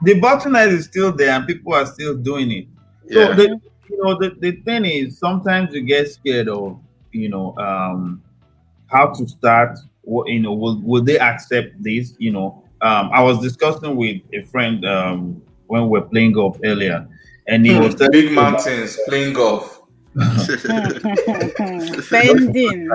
the 0.02 0.20
bottleneck 0.20 0.68
is 0.68 0.84
still 0.84 1.10
there 1.12 1.30
and 1.30 1.46
people 1.46 1.74
are 1.74 1.86
still 1.86 2.14
doing 2.16 2.50
it. 2.52 2.66
So 3.12 3.20
Yeah. 3.30 3.34
the 3.34 3.60
you 3.90 4.02
know 4.04 4.18
the, 4.18 4.36
the 4.38 4.52
thing 4.62 4.84
is 4.84 5.18
sometimes 5.18 5.74
you 5.74 5.80
get 5.82 6.08
scared 6.08 6.48
of 6.48 6.78
you 7.12 7.28
know 7.28 7.56
um 7.58 8.22
how 8.86 9.08
to 9.14 9.26
start 9.26 9.78
what 10.02 10.28
you 10.28 10.40
know 10.40 10.52
will 10.52 10.80
will 10.82 11.02
they 11.02 11.18
accept 11.18 11.82
this 11.82 12.14
you 12.18 12.30
know 12.30 12.62
um 12.82 13.10
I 13.12 13.22
was 13.22 13.40
discussing 13.40 13.96
with 13.96 14.20
a 14.32 14.42
friend 14.42 14.84
um 14.86 15.42
when 15.66 15.82
we 15.88 15.98
were 15.98 16.06
playing 16.06 16.32
golf 16.32 16.58
earlier 16.64 17.08
and 17.46 17.64
he 17.66 17.78
was 17.78 17.94
telling 17.94 18.12
Big 18.12 18.26
me 18.26 18.32
about- 18.34 18.52
mountains, 18.52 18.98
playing 19.08 19.32
golf. 19.34 19.77
Spending. 22.02 22.88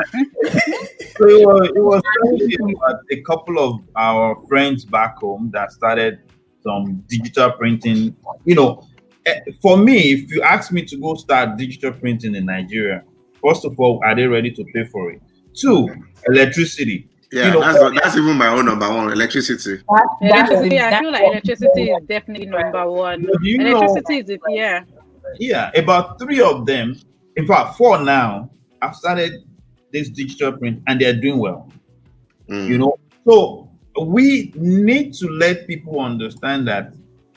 so 1.17 1.25
it 1.27 1.45
was, 1.45 1.71
it 1.75 1.83
was 1.83 2.01
telling 2.23 2.75
a 3.11 3.21
couple 3.21 3.59
of 3.59 3.81
our 3.95 4.35
friends 4.47 4.83
back 4.85 5.17
home 5.17 5.49
that 5.53 5.71
started 5.71 6.19
some 6.63 7.03
digital 7.07 7.51
printing. 7.51 8.15
You 8.45 8.55
know, 8.55 8.87
eh, 9.25 9.39
for 9.61 9.77
me, 9.77 10.13
if 10.13 10.31
you 10.31 10.41
ask 10.41 10.71
me 10.71 10.83
to 10.85 10.97
go 10.97 11.15
start 11.15 11.57
digital 11.57 11.91
printing 11.93 12.35
in 12.35 12.45
Nigeria, 12.45 13.03
first 13.41 13.65
of 13.65 13.79
all, 13.79 14.01
are 14.03 14.15
they 14.15 14.25
ready 14.25 14.51
to 14.51 14.63
pay 14.73 14.85
for 14.85 15.11
it? 15.11 15.21
Two, 15.53 15.89
electricity. 16.27 17.09
Yeah, 17.31 17.47
You 17.47 17.53
know, 17.53 17.61
that's, 17.61 18.01
that's 18.03 18.15
even 18.17 18.37
my 18.37 18.47
own 18.49 18.65
number 18.65 18.87
one 18.87 19.11
electricity. 19.11 19.81
That's, 19.89 20.07
Electricity, 20.21 20.79
I 20.79 20.99
feel 20.99 21.11
like 21.11 21.23
electricity 21.23 21.89
is 21.89 22.03
definitely 22.07 22.45
number 22.45 22.89
one. 22.91 23.27
You 23.41 23.57
know, 23.57 23.77
Electricity 23.77 24.19
is 24.19 24.29
it, 24.29 24.41
yeah. 24.49 24.83
yeah, 25.39 25.71
about 25.75 26.19
three 26.19 26.41
of 26.41 26.67
them, 26.67 26.95
in 27.35 27.47
fact, 27.47 27.77
four 27.77 27.99
now, 28.01 28.49
I've 28.81 28.95
started 28.95 29.43
this 29.91 30.09
digital 30.09 30.53
print 30.57 30.81
and 30.87 30.99
they're 30.99 31.19
doing 31.19 31.39
well. 31.39 31.71
Mm. 32.49 32.67
you 32.67 32.77
know? 32.77 32.97
So 33.25 33.69
we 34.01 34.51
need 34.55 35.13
to 35.15 35.27
let 35.29 35.67
people 35.67 35.99
understand 35.99 36.67
that 36.67 36.93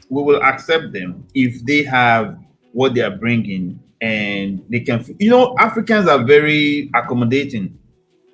we 0.08 0.22
will 0.22 0.42
accept 0.42 0.92
them 0.92 1.26
if 1.34 1.64
they 1.64 1.82
have 1.84 2.38
what 2.72 2.94
they 2.94 3.02
are 3.02 3.16
bringing 3.16 3.80
and 4.00 4.62
they 4.68 4.80
can 4.80 5.04
you 5.18 5.30
know 5.30 5.54
africans 5.58 6.08
are 6.08 6.22
very 6.24 6.90
accommodating. 6.94 7.78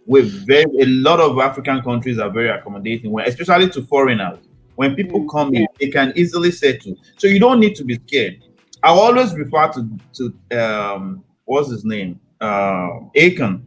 With 0.05 0.47
very 0.47 0.65
a 0.81 0.87
lot 0.87 1.21
of 1.21 1.39
african 1.39 1.81
countries 1.83 2.19
are 2.19 2.31
very 2.31 2.49
accommodating 2.49 3.13
when 3.13 3.27
especially 3.29 3.69
to 3.71 3.83
foreigners. 3.87 4.39
When 4.75 4.95
people 4.95 5.21
Mm, 5.21 5.31
come 5.31 5.55
in 5.55 5.67
they 5.79 5.89
can 5.89 6.13
easily 6.17 6.51
settle. 6.51 6.97
So 7.19 7.27
you 7.27 7.39
don't 7.39 7.61
need 7.61 7.77
to 7.77 7.85
be 7.85 7.95
scared. 8.07 8.43
I 8.83 8.89
always 8.89 9.35
refer 9.35 9.71
to 9.73 9.89
to 10.15 10.59
um 10.59 11.25
what's 11.53 11.71
his 11.71 11.85
name 11.85 12.19
uh 12.41 13.01
akon 13.17 13.63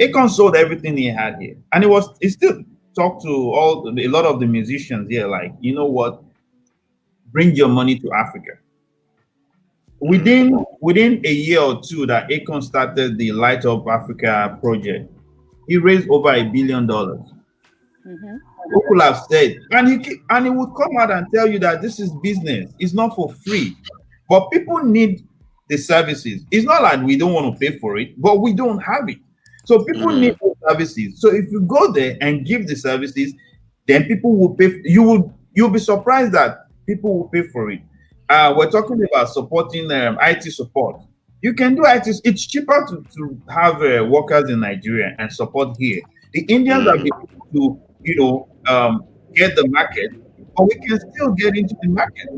Akon 0.00 0.30
sold 0.30 0.56
everything 0.56 0.96
he 0.96 1.06
had 1.06 1.36
here, 1.38 1.56
and 1.72 1.84
it 1.84 1.86
was 1.86 2.08
he 2.22 2.30
still 2.30 2.64
talked 2.96 3.22
to 3.22 3.28
all 3.28 3.86
a 3.86 4.08
lot 4.08 4.24
of 4.24 4.40
the 4.40 4.46
musicians 4.46 5.10
here. 5.10 5.26
Like, 5.26 5.52
you 5.60 5.74
know 5.74 5.84
what? 5.84 6.22
Bring 7.32 7.54
your 7.54 7.68
money 7.68 7.98
to 7.98 8.10
Africa. 8.12 8.52
Within 10.00 10.64
within 10.80 11.20
a 11.26 11.32
year 11.32 11.60
or 11.60 11.82
two 11.82 12.06
that 12.06 12.30
Akon 12.30 12.62
started 12.62 13.18
the 13.18 13.32
Light 13.32 13.66
Up 13.66 13.86
Africa 13.88 14.58
project, 14.62 15.12
he 15.68 15.76
raised 15.76 16.08
over 16.08 16.32
a 16.32 16.44
billion 16.44 16.86
dollars. 16.86 17.20
Mhm. 18.06 18.38
Who 18.72 18.82
could 18.88 19.02
have 19.02 19.18
said, 19.30 19.58
and 19.72 19.88
he 19.88 20.16
and 20.30 20.46
he 20.46 20.50
would 20.50 20.70
come 20.76 20.96
out 20.98 21.10
and 21.10 21.26
tell 21.34 21.46
you 21.46 21.58
that 21.58 21.82
this 21.82 22.00
is 22.00 22.10
business. 22.22 22.72
It's 22.78 22.94
not 22.94 23.14
for 23.14 23.30
free, 23.44 23.76
but 24.30 24.50
people 24.50 24.82
need 24.82 25.26
the 25.70 25.78
services. 25.78 26.44
It's 26.50 26.66
not 26.66 26.82
like 26.82 27.00
we 27.02 27.16
don't 27.16 27.32
want 27.32 27.54
to 27.54 27.58
pay 27.58 27.78
for 27.78 27.96
it, 27.96 28.20
but 28.20 28.40
we 28.40 28.52
don't 28.52 28.80
have 28.80 29.08
it. 29.08 29.18
So 29.64 29.84
people 29.84 30.08
Mhm. 30.10 30.18
need 30.20 30.36
services. 30.68 31.20
So 31.20 31.32
if 31.32 31.50
you 31.50 31.60
go 31.62 31.92
there 31.92 32.18
and 32.20 32.44
give 32.44 32.66
the 32.66 32.74
services, 32.74 33.32
then 33.86 34.04
people 34.04 34.36
will 34.36 34.54
pay. 34.54 34.80
You 34.84 35.02
will 35.02 35.32
you'll 35.54 35.70
be 35.70 35.78
surprised 35.78 36.32
that 36.32 36.66
people 36.86 37.16
will 37.16 37.28
pay 37.28 37.42
for 37.48 37.70
it. 37.70 37.80
Uh, 38.28 38.52
we're 38.56 38.70
talking 38.70 39.00
about 39.12 39.28
supporting 39.30 39.90
um, 39.92 40.18
IT 40.20 40.42
support. 40.52 40.96
You 41.42 41.54
can 41.54 41.74
do 41.76 41.82
IT. 41.86 42.06
It's 42.24 42.46
cheaper 42.46 42.84
to, 42.88 43.06
to 43.16 43.40
have 43.48 43.82
uh, 43.82 44.04
workers 44.04 44.50
in 44.50 44.60
Nigeria 44.60 45.14
and 45.18 45.32
support 45.32 45.76
here. 45.78 46.00
The 46.34 46.42
Indians 46.42 46.84
Mm. 46.84 47.02
been 47.02 47.06
able 47.06 47.46
to, 47.54 47.80
you 48.04 48.16
know, 48.16 48.48
um, 48.68 49.04
get 49.34 49.56
the 49.56 49.66
market, 49.68 50.10
but 50.56 50.64
we 50.64 50.74
can 50.86 50.98
still 51.12 51.32
get 51.32 51.56
into 51.56 51.74
the 51.82 51.88
market. 51.88 52.28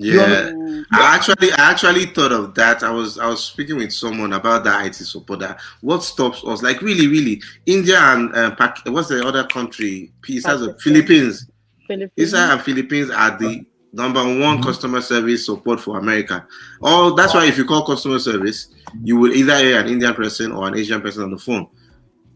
Yeah. 0.00 0.52
I 0.92 1.16
actually, 1.16 1.50
I 1.52 1.70
actually 1.72 2.06
thought 2.06 2.30
of 2.30 2.54
that. 2.54 2.82
I 2.84 2.90
was, 2.90 3.18
I 3.18 3.26
was 3.26 3.44
speaking 3.44 3.76
with 3.76 3.92
someone 3.92 4.32
about 4.32 4.62
that 4.64 4.86
IT 4.86 4.94
support. 4.94 5.40
That 5.40 5.58
what 5.80 6.04
stops 6.04 6.42
us, 6.44 6.62
like 6.62 6.80
really, 6.82 7.08
really, 7.08 7.42
India 7.66 7.98
and 7.98 8.34
uh, 8.34 8.54
Pac- 8.54 8.82
what's 8.86 9.08
the 9.08 9.26
other 9.26 9.44
country? 9.44 10.12
Peace 10.22 10.46
has 10.46 10.62
a 10.62 10.74
Philippines. 10.78 11.50
Philippines. 11.88 12.12
Israel 12.16 12.52
and 12.52 12.62
Philippines 12.62 13.10
are 13.10 13.36
the 13.38 13.66
number 13.92 14.22
one 14.22 14.62
customer 14.62 15.00
service 15.00 15.46
support 15.46 15.80
for 15.80 15.98
America. 15.98 16.46
Oh, 16.82 17.14
that's 17.14 17.34
why 17.34 17.46
if 17.46 17.58
you 17.58 17.64
call 17.64 17.84
customer 17.84 18.18
service, 18.18 18.68
you 19.02 19.16
will 19.16 19.32
either 19.32 19.56
hear 19.58 19.80
an 19.80 19.88
Indian 19.88 20.14
person 20.14 20.52
or 20.52 20.68
an 20.68 20.76
Asian 20.76 21.00
person 21.00 21.24
on 21.24 21.30
the 21.30 21.38
phone. 21.38 21.66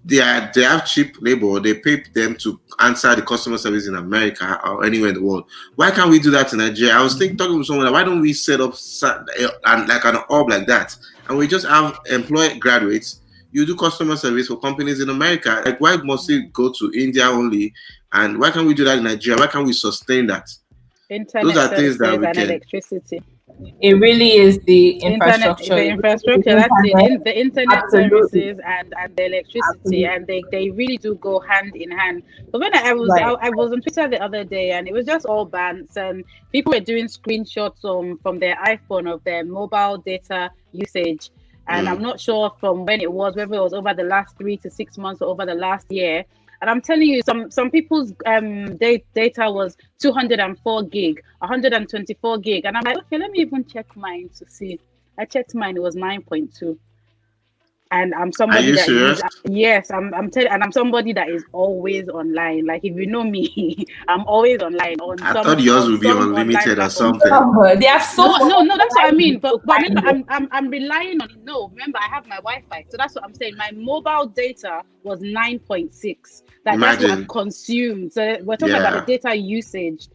They 0.04 0.20
are 0.20 0.50
they 0.52 0.62
have 0.62 0.84
cheap 0.86 1.16
labor. 1.20 1.60
They 1.60 1.74
pay 1.74 2.02
them 2.12 2.34
to 2.38 2.58
answer 2.80 3.14
the 3.14 3.22
customer 3.22 3.56
service 3.58 3.86
in 3.86 3.94
America 3.94 4.60
or 4.64 4.84
anywhere 4.84 5.10
in 5.10 5.14
the 5.14 5.22
world. 5.22 5.44
Why 5.76 5.90
can't 5.92 6.10
we 6.10 6.18
do 6.18 6.30
that 6.32 6.52
in 6.52 6.58
Nigeria? 6.58 6.94
I 6.94 7.02
was 7.02 7.14
thinking 7.16 7.36
talking 7.36 7.58
to 7.58 7.64
someone. 7.64 7.86
Like, 7.86 7.94
why 7.94 8.04
don't 8.04 8.20
we 8.20 8.32
set 8.32 8.60
up 8.60 8.74
eh, 9.04 9.46
and 9.66 9.88
like 9.88 10.04
an 10.04 10.16
hub 10.28 10.50
like 10.50 10.66
that, 10.66 10.96
and 11.28 11.38
we 11.38 11.46
just 11.46 11.66
have 11.66 11.98
employ 12.10 12.58
graduates. 12.58 13.20
You 13.52 13.64
do 13.66 13.76
customer 13.76 14.16
service 14.16 14.48
for 14.48 14.58
companies 14.58 15.00
in 15.00 15.10
America. 15.10 15.62
Like, 15.64 15.80
why 15.80 15.96
must 15.96 16.28
it 16.30 16.52
go 16.52 16.72
to 16.72 16.90
India 16.94 17.26
only? 17.26 17.72
And 18.12 18.38
why 18.38 18.50
can't 18.50 18.66
we 18.66 18.74
do 18.74 18.84
that 18.84 18.98
in 18.98 19.04
Nigeria? 19.04 19.38
Why 19.38 19.46
can't 19.46 19.66
we 19.66 19.72
sustain 19.72 20.26
that? 20.28 20.50
Internet 21.10 21.44
Those 21.44 21.56
are 21.58 21.76
things 21.76 21.98
that 21.98 22.18
we 22.18 22.26
and 22.26 22.34
can- 22.34 22.44
electricity. 22.46 23.22
It 23.80 23.94
really 23.94 24.32
is 24.36 24.58
the 24.66 24.88
Internet, 25.00 25.60
infrastructure. 25.60 25.74
the 25.74 25.88
infrastructure, 25.88 26.54
that's 26.54 26.72
the, 26.82 26.90
Internet. 26.90 27.10
in, 27.10 27.22
the 27.24 27.40
internet 27.40 27.82
Absolutely. 27.84 28.18
services 28.18 28.60
and, 28.66 28.94
and 28.98 29.16
the 29.16 29.26
electricity, 29.26 30.04
Absolutely. 30.04 30.04
and 30.06 30.26
they, 30.26 30.42
they 30.50 30.70
really 30.70 30.96
do 30.98 31.14
go 31.16 31.38
hand 31.40 31.76
in 31.76 31.90
hand. 31.90 32.22
But 32.50 32.60
when 32.60 32.74
I, 32.74 32.90
I 32.90 32.92
was 32.94 33.08
Right. 33.10 33.22
I, 33.22 33.46
I 33.48 33.50
was 33.50 33.72
on 33.72 33.80
Twitter 33.82 34.08
the 34.08 34.22
other 34.22 34.44
day, 34.44 34.70
and 34.72 34.88
it 34.88 34.92
was 34.92 35.06
just 35.06 35.26
all 35.26 35.44
bans, 35.44 35.96
and 35.96 36.24
people 36.50 36.72
were 36.72 36.80
doing 36.80 37.06
screenshots 37.06 37.84
um, 37.84 38.18
from 38.22 38.38
their 38.38 38.56
iPhone 38.56 39.12
of 39.12 39.22
their 39.24 39.44
mobile 39.44 39.98
data 39.98 40.50
usage, 40.72 41.30
and 41.68 41.86
Mm. 41.86 41.90
I'm 41.92 42.02
not 42.02 42.20
sure 42.20 42.52
from 42.58 42.84
when 42.84 43.00
it 43.00 43.12
was, 43.12 43.36
whether 43.36 43.54
it 43.54 43.60
was 43.60 43.72
over 43.74 43.94
the 43.94 44.02
last 44.04 44.36
three 44.38 44.56
to 44.58 44.70
six 44.70 44.98
months 44.98 45.22
or 45.22 45.28
over 45.28 45.46
the 45.46 45.54
last 45.54 45.86
year. 45.90 46.24
And 46.62 46.70
I'm 46.70 46.80
telling 46.80 47.08
you, 47.08 47.20
some 47.26 47.50
some 47.50 47.72
people's 47.72 48.12
um 48.24 48.76
da- 48.76 49.04
data 49.14 49.50
was 49.50 49.76
204 49.98 50.84
gig, 50.84 51.20
124 51.40 52.38
gig, 52.38 52.64
and 52.66 52.76
I'm 52.76 52.84
like, 52.84 52.98
okay, 52.98 53.18
let 53.18 53.32
me 53.32 53.40
even 53.40 53.64
check 53.64 53.96
mine 53.96 54.30
to 54.38 54.48
see. 54.48 54.78
I 55.18 55.24
checked 55.24 55.56
mine; 55.56 55.76
it 55.76 55.82
was 55.82 55.96
9.2. 55.96 56.78
And 57.90 58.14
I'm 58.14 58.32
somebody 58.32 58.68
you 58.68 58.76
that 58.76 58.86
serious? 58.86 59.18
is- 59.18 59.24
yes, 59.50 59.90
I'm 59.90 60.14
I'm 60.14 60.30
telling, 60.30 60.50
and 60.52 60.62
I'm 60.62 60.70
somebody 60.72 61.12
that 61.12 61.28
is 61.28 61.44
always 61.52 62.08
online. 62.08 62.64
Like 62.64 62.84
if 62.84 62.94
you 62.96 63.06
know 63.06 63.24
me, 63.24 63.84
I'm 64.08 64.24
always 64.26 64.62
online. 64.62 65.00
On 65.00 65.20
I 65.20 65.32
some- 65.32 65.44
thought 65.44 65.60
yours 65.60 65.84
on 65.84 65.90
would 65.92 66.00
be 66.00 66.10
unlimited 66.10 66.78
or 66.78 66.88
something. 66.88 67.28
Oh, 67.30 67.74
they 67.76 67.86
have 67.86 68.02
so 68.04 68.24
No, 68.24 68.38
no, 68.48 68.60
no, 68.62 68.78
that's 68.78 68.94
what 68.94 69.06
I 69.06 69.10
mean. 69.10 69.40
But, 69.40 69.60
but 69.66 69.82
remember, 69.82 70.00
Wi-Fi. 70.00 70.08
I'm, 70.10 70.24
I'm, 70.42 70.48
I'm 70.52 70.70
relying 70.70 71.20
on. 71.20 71.28
No, 71.42 71.68
remember, 71.68 71.98
I 71.98 72.08
have 72.14 72.26
my 72.28 72.36
Wi 72.36 72.62
Fi. 72.70 72.86
So 72.88 72.96
that's 72.96 73.14
what 73.16 73.24
I'm 73.24 73.34
saying. 73.34 73.56
My 73.56 73.72
mobile 73.74 74.26
data 74.26 74.82
was 75.02 75.20
9.6. 75.20 75.98
Like, 76.04 76.18
that's 76.20 76.42
what 76.64 76.74
Imagine. 76.74 77.10
I've 77.10 77.28
consumed. 77.28 78.12
So 78.12 78.38
we're 78.42 78.56
talking 78.56 78.74
Yeah. 78.74 78.80
about 78.88 79.06
the 79.06 79.18
data 79.18 79.34
usage. 79.36 80.08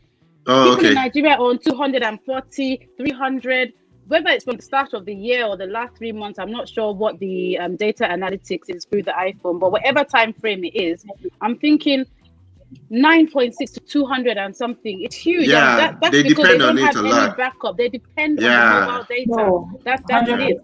Oh, 0.48 0.70
People 0.72 0.86
in 0.86 0.92
okay. 0.92 0.94
Nigeria 0.96 1.36
own 1.40 1.60
240, 1.60 2.88
300. 2.98 3.74
Whether 4.08 4.30
it's 4.30 4.46
from 4.46 4.56
the 4.56 4.62
start 4.62 4.94
of 4.94 5.04
the 5.06 5.14
year 5.14 5.46
or 5.46 5.58
the 5.58 5.66
last 5.66 5.98
three 5.98 6.14
months, 6.14 6.40
I'm 6.40 6.52
not 6.52 6.70
sure 6.70 6.94
what 6.94 7.20
the 7.20 7.58
um, 7.60 7.76
data 7.76 8.06
analytics 8.06 8.70
is 8.70 8.86
through 8.86 9.04
the 9.04 9.12
iPhone, 9.12 9.60
but 9.60 9.72
whatever 9.74 10.06
time 10.06 10.32
frame 10.32 10.64
it 10.64 10.74
is, 10.76 11.04
I'm 11.42 11.58
thinking 11.58 12.06
9.6 12.90 13.74
to 13.74 13.80
200 13.82 14.38
and 14.38 14.56
something. 14.56 15.02
It's 15.02 15.16
huge. 15.16 15.48
Yeah, 15.48 15.72
and 15.72 15.80
that, 15.80 15.98
that's 16.02 16.12
they 16.14 16.24
because 16.24 16.46
depend 16.46 16.62
they 16.62 16.66
don't 16.66 16.78
it 16.78 16.82
have 16.84 16.96
a 16.96 17.00
any 17.00 17.10
lot. 17.10 17.38
backup. 17.38 17.78
They 17.78 17.90
depend 17.90 18.40
Yeah. 18.40 18.64
on 18.64 18.80
the 18.86 18.92
mobile 18.92 19.06
data. 19.10 19.26
No, 19.28 19.82
That's 19.84 20.02
that's 20.08 20.30
100%. 20.30 20.50
it. 20.52 20.62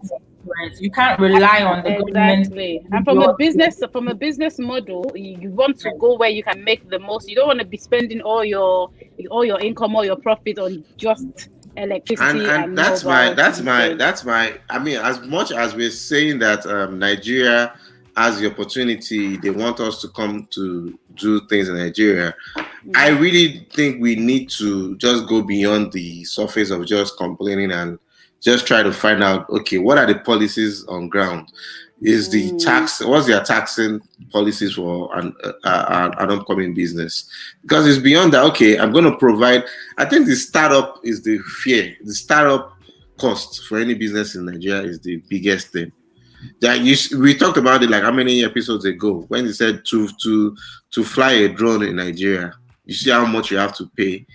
You 0.78 0.90
can't 0.90 1.20
rely 1.20 1.62
on 1.62 1.82
the 1.84 1.90
government. 1.90 2.40
Exactly. 2.40 2.86
And 2.92 3.04
from 3.04 3.18
a 3.18 3.34
business 3.36 3.82
from 3.92 4.08
a 4.08 4.14
business 4.14 4.58
model, 4.58 5.10
you, 5.14 5.38
you 5.40 5.50
want 5.50 5.78
to 5.80 5.92
go 5.98 6.16
where 6.16 6.30
you 6.30 6.42
can 6.42 6.62
make 6.64 6.88
the 6.90 6.98
most. 6.98 7.28
You 7.28 7.36
don't 7.36 7.48
want 7.48 7.60
to 7.60 7.66
be 7.66 7.76
spending 7.76 8.20
all 8.20 8.44
your 8.44 8.90
all 9.30 9.44
your 9.44 9.60
income, 9.60 9.94
all 9.96 10.04
your 10.04 10.16
profit 10.16 10.58
on 10.58 10.84
just 10.96 11.48
electricity. 11.76 12.28
and 12.28 12.40
and 12.42 12.78
that's 12.78 13.04
my 13.04 13.32
that's 13.34 13.60
my 13.60 13.94
that's 13.94 14.24
my 14.24 14.58
i 14.70 14.78
mean 14.78 14.96
as 14.98 15.20
much 15.22 15.50
as 15.50 15.74
we're 15.74 15.90
saying 15.90 16.38
that 16.38 16.64
um, 16.66 16.98
nigeria 16.98 17.74
has 18.16 18.38
the 18.38 18.48
opportunity 18.50 19.36
they 19.38 19.50
want 19.50 19.80
us 19.80 20.00
to 20.00 20.08
come 20.08 20.46
to 20.50 20.96
do 21.14 21.40
things 21.48 21.68
in 21.68 21.76
nigeria 21.76 22.34
i 22.94 23.08
really 23.08 23.66
think 23.72 24.00
we 24.00 24.14
need 24.14 24.48
to 24.48 24.96
just 24.98 25.26
go 25.26 25.42
beyond 25.42 25.90
the 25.92 26.22
surface 26.24 26.70
of 26.70 26.86
just 26.86 27.16
complaining 27.16 27.72
and 27.72 27.98
just 28.44 28.66
try 28.66 28.82
to 28.82 28.92
find 28.92 29.22
out 29.24 29.48
okay 29.50 29.78
what 29.78 29.98
are 29.98 30.06
the 30.06 30.16
policies 30.20 30.84
on 30.86 31.08
ground? 31.08 31.48
Is 32.02 32.28
the 32.28 32.50
Mm. 32.50 32.62
tax 32.62 33.00
what's 33.00 33.26
their 33.26 33.42
taxing 33.42 34.00
policies 34.30 34.74
for 34.74 35.16
an, 35.18 35.32
uh, 35.42 35.52
uh, 35.64 36.10
an 36.18 36.30
upcoming 36.30 36.74
business? 36.74 37.24
Because 37.62 37.86
it's 37.86 37.98
beyond 38.02 38.32
that 38.34 38.44
okay 38.50 38.78
i'm 38.78 38.92
going 38.92 39.04
to 39.10 39.16
provide 39.16 39.64
i 39.96 40.04
think 40.04 40.26
the 40.26 40.34
startup 40.36 41.00
is 41.04 41.22
the 41.22 41.38
fear. 41.62 41.96
The 42.04 42.14
startup 42.14 42.72
cost 43.18 43.64
for 43.66 43.78
any 43.78 43.94
business 43.94 44.34
in 44.34 44.44
nigeria 44.44 44.82
is 44.82 45.00
the 45.00 45.16
biggest 45.28 45.68
thing. 45.68 45.90
That 46.60 46.80
you 46.80 46.94
we 47.18 47.34
talked 47.34 47.56
about 47.56 47.82
it 47.82 47.88
like 47.88 48.02
how 48.02 48.10
many 48.12 48.44
episodes 48.44 48.84
ago 48.84 49.24
when 49.28 49.46
they 49.46 49.52
said 49.52 49.84
to 49.90 50.08
to 50.24 50.54
to 50.90 51.04
fly 51.04 51.32
a 51.46 51.48
drone 51.48 51.82
in 51.84 51.96
nigeria 51.96 52.52
you 52.84 52.92
see 52.92 53.10
how 53.10 53.24
much 53.24 53.50
you 53.50 53.56
have 53.56 53.74
to 53.76 53.84
pay 53.96 54.26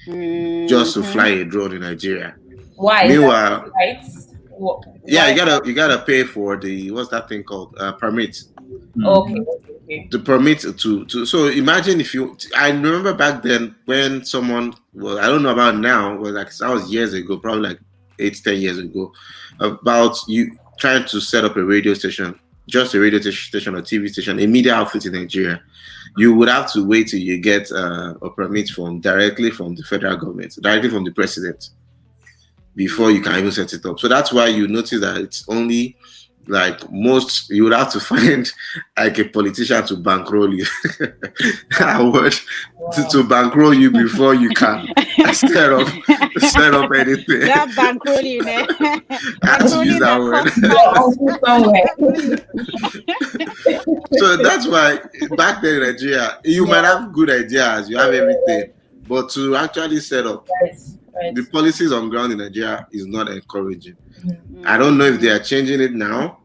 just 0.67 0.93
to 0.95 1.01
Mhm. 1.01 1.11
fly 1.13 1.27
a 1.27 1.45
drone 1.45 1.73
in 1.75 1.81
nigeria 1.81 2.35
Why? 2.79 3.03
Is 3.03 3.09
that 3.11 3.17
meanwhile 3.19 3.71
right? 3.75 4.05
Wh- 4.61 4.79
yeah 5.05 5.23
why? 5.25 5.29
you 5.31 5.35
gotta 5.37 5.67
you 5.67 5.73
gotta 5.73 5.99
pay 6.03 6.23
for 6.23 6.57
the 6.57 6.91
what's 6.91 7.09
that 7.09 7.27
thing 7.29 7.43
called 7.43 7.75
uh, 7.79 7.91
permit 7.93 8.43
Okay. 9.03 9.35
okay. 9.39 10.07
the 10.11 10.19
permit 10.19 10.59
to 10.77 11.05
to 11.05 11.25
so 11.25 11.47
imagine 11.47 11.99
if 11.99 12.13
you 12.13 12.37
i 12.55 12.67
remember 12.69 13.13
back 13.13 13.41
then 13.41 13.75
when 13.85 14.23
someone 14.25 14.73
well 14.93 15.17
i 15.19 15.27
don't 15.27 15.43
know 15.43 15.51
about 15.53 15.77
now 15.77 16.15
but 16.17 16.33
like 16.33 16.55
that 16.57 16.69
was 16.69 16.91
years 16.91 17.13
ago 17.13 17.37
probably 17.37 17.69
like 17.69 17.79
eight 18.19 18.39
ten 18.43 18.57
years 18.61 18.77
ago 18.77 19.11
about 19.59 20.15
you 20.27 20.55
trying 20.77 21.05
to 21.05 21.19
set 21.19 21.43
up 21.45 21.55
a 21.57 21.63
radio 21.63 21.93
station 21.93 22.37
just 22.67 22.93
a 22.93 22.99
radio 22.99 23.19
t- 23.19 23.31
station 23.31 23.75
or 23.75 23.81
tv 23.81 24.09
station 24.09 24.39
a 24.39 24.45
media 24.47 24.73
outfit 24.75 25.05
in 25.05 25.13
nigeria 25.13 25.61
you 26.17 26.33
would 26.35 26.49
have 26.49 26.71
to 26.71 26.85
wait 26.85 27.07
till 27.07 27.19
you 27.19 27.37
get 27.39 27.71
uh, 27.71 28.13
a 28.21 28.29
permit 28.29 28.67
from 28.69 28.99
directly 28.99 29.49
from 29.51 29.73
the 29.75 29.83
federal 29.83 30.17
government 30.17 30.53
directly 30.61 30.89
from 30.89 31.03
the 31.03 31.11
president 31.11 31.69
before 32.79 33.11
you 33.11 33.19
can 33.19 33.37
even 33.37 33.51
set 33.51 33.73
it 33.73 33.85
up. 33.85 33.99
So 33.99 34.07
that's 34.07 34.31
why 34.31 34.47
you 34.47 34.65
notice 34.65 35.01
that 35.01 35.17
it's 35.17 35.43
only 35.49 35.97
like 36.47 36.89
most 36.89 37.49
you 37.49 37.65
would 37.65 37.73
have 37.73 37.91
to 37.91 37.99
find 38.11 38.49
like 38.97 39.19
a 39.19 39.25
politician 39.25 39.85
to 39.87 39.97
bankroll 39.97 40.53
you. 40.53 40.65
I 41.81 42.01
would 42.01 42.31
to, 42.93 43.07
to 43.11 43.23
bankroll 43.27 43.73
you 43.73 43.91
before 43.91 44.33
you 44.33 44.49
can 44.51 44.87
set 45.33 45.73
up 45.73 45.89
set 46.37 46.73
up 46.73 46.89
anything. 46.93 47.41
That 47.41 47.67
bankrolling, 47.75 48.45
eh? 48.47 48.65
I 49.43 49.47
have 49.47 49.69
to 49.71 49.85
use 49.85 49.99
that 49.99 50.17
word. 50.17 50.47
so 54.19 54.37
that's 54.37 54.65
why 54.65 54.99
back 55.35 55.61
then 55.61 55.75
in 55.75 55.81
Nigeria 55.83 56.39
you 56.45 56.65
might 56.65 56.85
have 56.85 57.11
good 57.11 57.29
ideas 57.29 57.89
you 57.89 57.97
have 57.97 58.13
everything 58.13 58.71
but 59.05 59.29
to 59.31 59.57
actually 59.57 59.99
set 59.99 60.25
up 60.25 60.47
the 61.33 61.45
policies 61.51 61.91
on 61.91 62.09
ground 62.09 62.31
in 62.31 62.37
Nigeria 62.39 62.87
is 62.91 63.05
not 63.05 63.29
encouraging 63.29 63.95
I 64.65 64.77
don't 64.77 64.97
know 64.97 65.05
if 65.05 65.19
they 65.21 65.29
are 65.29 65.39
changing 65.39 65.81
it 65.81 65.93
now 65.93 66.39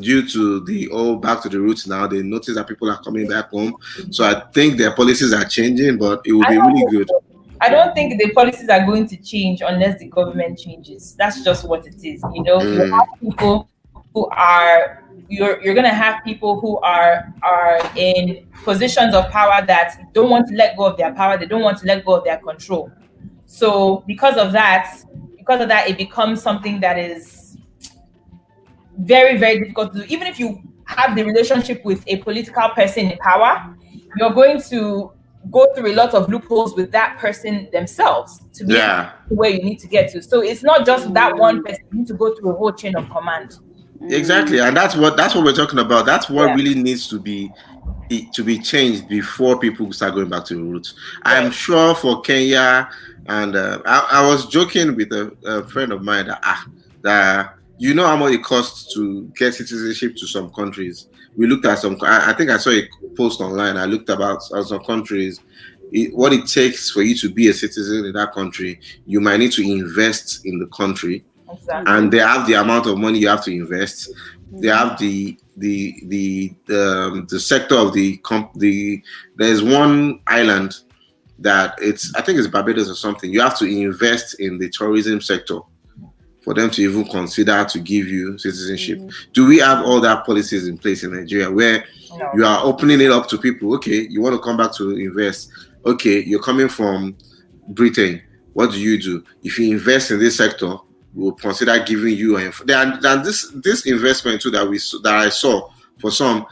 due 0.00 0.26
to 0.28 0.60
the 0.64 0.88
all 0.88 1.16
back 1.16 1.42
to 1.42 1.48
the 1.48 1.60
roots 1.60 1.86
now. 1.86 2.06
They 2.06 2.22
notice 2.22 2.54
that 2.54 2.68
people 2.68 2.88
are 2.90 3.00
coming 3.02 3.26
back 3.26 3.50
home. 3.50 3.74
So 4.10 4.24
I 4.24 4.42
think 4.52 4.78
their 4.78 4.94
policies 4.94 5.32
are 5.32 5.44
changing, 5.44 5.98
but 5.98 6.22
it 6.24 6.32
will 6.32 6.44
I 6.46 6.50
be 6.50 6.58
really 6.58 6.84
good. 6.90 7.10
I 7.60 7.68
don't 7.68 7.92
think 7.94 8.18
the 8.20 8.30
policies 8.30 8.68
are 8.68 8.86
going 8.86 9.06
to 9.08 9.16
change 9.16 9.62
unless 9.66 9.98
the 9.98 10.06
government 10.06 10.58
changes. 10.58 11.14
That's 11.18 11.42
just 11.44 11.68
what 11.68 11.86
it 11.86 11.96
is. 11.96 12.22
You 12.34 12.42
know, 12.44 12.62
you 12.62 12.80
Mm. 12.80 12.90
have 12.92 13.08
people 13.20 13.68
who 14.14 14.26
are 14.28 15.04
you're 15.28 15.62
you're 15.62 15.74
gonna 15.74 15.88
have 15.92 16.24
people 16.24 16.60
who 16.60 16.78
are 16.80 17.32
are 17.42 17.80
in 17.96 18.46
positions 18.64 19.14
of 19.14 19.28
power 19.30 19.64
that 19.66 19.98
don't 20.12 20.30
want 20.30 20.48
to 20.48 20.54
let 20.54 20.76
go 20.76 20.84
of 20.86 20.96
their 20.96 21.12
power, 21.12 21.36
they 21.36 21.46
don't 21.46 21.62
want 21.62 21.78
to 21.78 21.86
let 21.86 22.04
go 22.04 22.14
of 22.14 22.24
their 22.24 22.38
control. 22.38 22.90
So 23.50 24.04
because 24.06 24.36
of 24.36 24.52
that, 24.52 25.02
because 25.36 25.60
of 25.60 25.66
that, 25.68 25.90
it 25.90 25.98
becomes 25.98 26.40
something 26.40 26.78
that 26.80 26.96
is 26.96 27.58
very, 28.96 29.36
very 29.38 29.58
difficult 29.58 29.92
to 29.92 29.98
do. 30.00 30.04
Even 30.08 30.28
if 30.28 30.38
you 30.38 30.62
have 30.84 31.16
the 31.16 31.24
relationship 31.24 31.84
with 31.84 32.04
a 32.06 32.18
political 32.18 32.68
person 32.70 33.10
in 33.10 33.18
power, 33.18 33.74
you're 34.16 34.30
going 34.30 34.62
to 34.70 35.12
go 35.50 35.66
through 35.74 35.92
a 35.92 35.96
lot 35.96 36.14
of 36.14 36.28
loopholes 36.28 36.76
with 36.76 36.92
that 36.92 37.18
person 37.18 37.68
themselves 37.72 38.40
to 38.52 38.64
be 38.64 38.74
Yeah, 38.74 39.10
where 39.30 39.50
you 39.50 39.62
need 39.64 39.80
to 39.80 39.88
get 39.88 40.12
to. 40.12 40.22
So 40.22 40.42
it's 40.42 40.62
not 40.62 40.86
just 40.86 41.12
that 41.14 41.36
one 41.36 41.64
person, 41.64 41.82
you 41.90 41.98
need 41.98 42.06
to 42.06 42.14
go 42.14 42.32
through 42.36 42.50
a 42.50 42.54
whole 42.56 42.72
chain 42.72 42.94
of 42.94 43.10
command. 43.10 43.56
exactly, 44.02 44.60
and 44.60 44.76
that's 44.76 44.94
what 44.94 45.16
that's 45.16 45.34
what 45.34 45.44
we're 45.44 45.52
talking 45.52 45.80
about. 45.80 46.06
That's 46.06 46.30
what 46.30 46.46
Yeah. 46.46 46.54
really 46.54 46.76
needs 46.76 47.08
to 47.08 47.18
be 47.18 47.50
to 48.32 48.42
be 48.44 48.58
changed 48.58 49.08
before 49.08 49.58
people 49.58 49.92
start 49.92 50.14
going 50.14 50.28
back 50.28 50.44
to 50.46 50.54
the 50.54 50.62
roots. 50.62 50.94
I'm 51.22 51.50
sure 51.50 51.94
for 51.94 52.20
Kenya, 52.22 52.90
and 53.26 53.54
uh, 53.54 53.80
I, 53.86 54.08
I 54.12 54.26
was 54.26 54.46
joking 54.46 54.96
with 54.96 55.12
a, 55.12 55.36
a 55.44 55.66
friend 55.68 55.92
of 55.92 56.02
mine 56.02 56.26
that 56.26 56.40
ah, 56.42 56.66
that 57.02 57.54
you 57.78 57.94
know 57.94 58.06
how 58.06 58.16
much 58.16 58.32
it 58.32 58.42
costs 58.42 58.92
to 58.94 59.24
get 59.36 59.54
citizenship 59.54 60.16
to 60.16 60.26
some 60.26 60.52
countries. 60.52 61.08
We 61.36 61.46
looked 61.46 61.64
at 61.66 61.78
some. 61.78 61.96
I, 62.02 62.30
I 62.30 62.34
think 62.34 62.50
I 62.50 62.56
saw 62.56 62.70
a 62.70 62.88
post 63.16 63.40
online. 63.40 63.76
I 63.76 63.84
looked 63.84 64.08
about 64.08 64.42
uh, 64.52 64.62
some 64.64 64.82
countries. 64.84 65.40
It, 65.92 66.14
what 66.14 66.32
it 66.32 66.46
takes 66.46 66.90
for 66.90 67.02
you 67.02 67.16
to 67.16 67.30
be 67.30 67.48
a 67.48 67.52
citizen 67.54 68.04
in 68.04 68.12
that 68.12 68.32
country, 68.32 68.80
you 69.06 69.20
might 69.20 69.38
need 69.38 69.52
to 69.52 69.62
invest 69.62 70.46
in 70.46 70.58
the 70.58 70.66
country 70.66 71.24
Exactly. 71.52 71.92
and 71.92 72.12
they 72.12 72.18
have 72.18 72.46
the 72.46 72.54
amount 72.54 72.86
of 72.86 72.98
money 72.98 73.18
you 73.18 73.28
have 73.28 73.44
to 73.44 73.50
invest. 73.52 74.12
They 74.52 74.68
have 74.68 74.98
the 74.98 75.38
the 75.56 75.94
the 76.06 76.54
um, 76.76 77.26
the 77.28 77.38
sector 77.38 77.76
of 77.76 77.92
the 77.92 78.16
comp. 78.18 78.54
The 78.54 79.02
there's 79.36 79.62
one 79.62 80.20
island 80.26 80.76
that 81.38 81.74
it's 81.80 82.12
I 82.14 82.22
think 82.22 82.38
it's 82.38 82.48
Barbados 82.48 82.90
or 82.90 82.94
something. 82.94 83.32
You 83.32 83.40
have 83.40 83.58
to 83.58 83.64
invest 83.66 84.40
in 84.40 84.58
the 84.58 84.68
tourism 84.68 85.20
sector 85.20 85.60
for 86.42 86.54
them 86.54 86.70
to 86.70 86.82
even 86.82 87.04
consider 87.04 87.64
to 87.64 87.78
give 87.78 88.08
you 88.08 88.38
citizenship. 88.38 88.98
Do 89.34 89.46
we 89.46 89.58
have 89.58 89.84
all 89.84 90.00
that 90.00 90.24
policies 90.24 90.66
in 90.68 90.78
place 90.78 91.04
in 91.04 91.12
Nigeria 91.14 91.50
where 91.50 91.84
No. 92.18 92.30
you 92.34 92.44
are 92.46 92.64
opening 92.64 93.00
it 93.00 93.10
up 93.12 93.28
to 93.28 93.38
people? 93.38 93.74
Okay, 93.74 94.06
you 94.08 94.20
want 94.22 94.34
to 94.34 94.40
come 94.40 94.56
back 94.56 94.74
to 94.76 94.90
invest. 94.96 95.50
Okay, 95.86 96.24
you're 96.24 96.42
coming 96.42 96.68
from 96.68 97.14
Britain. 97.68 98.20
What 98.54 98.72
do 98.72 98.80
you 98.80 99.00
do? 99.00 99.22
If 99.42 99.58
you 99.58 99.70
invest 99.70 100.10
in 100.10 100.18
this 100.18 100.36
sector, 100.38 100.76
we'll 101.14 101.32
consider 101.32 101.78
giving 101.84 102.14
you 102.16 102.36
an 102.36 102.52
and, 102.68 103.04
and 103.04 103.24
this 103.24 103.50
this 103.62 103.86
investment 103.86 104.40
too 104.40 104.50
that 104.50 104.68
we 104.68 104.78
that 105.02 105.14
I 105.14 105.28
saw 105.28 105.68
for 106.00 106.10
some, 106.10 106.46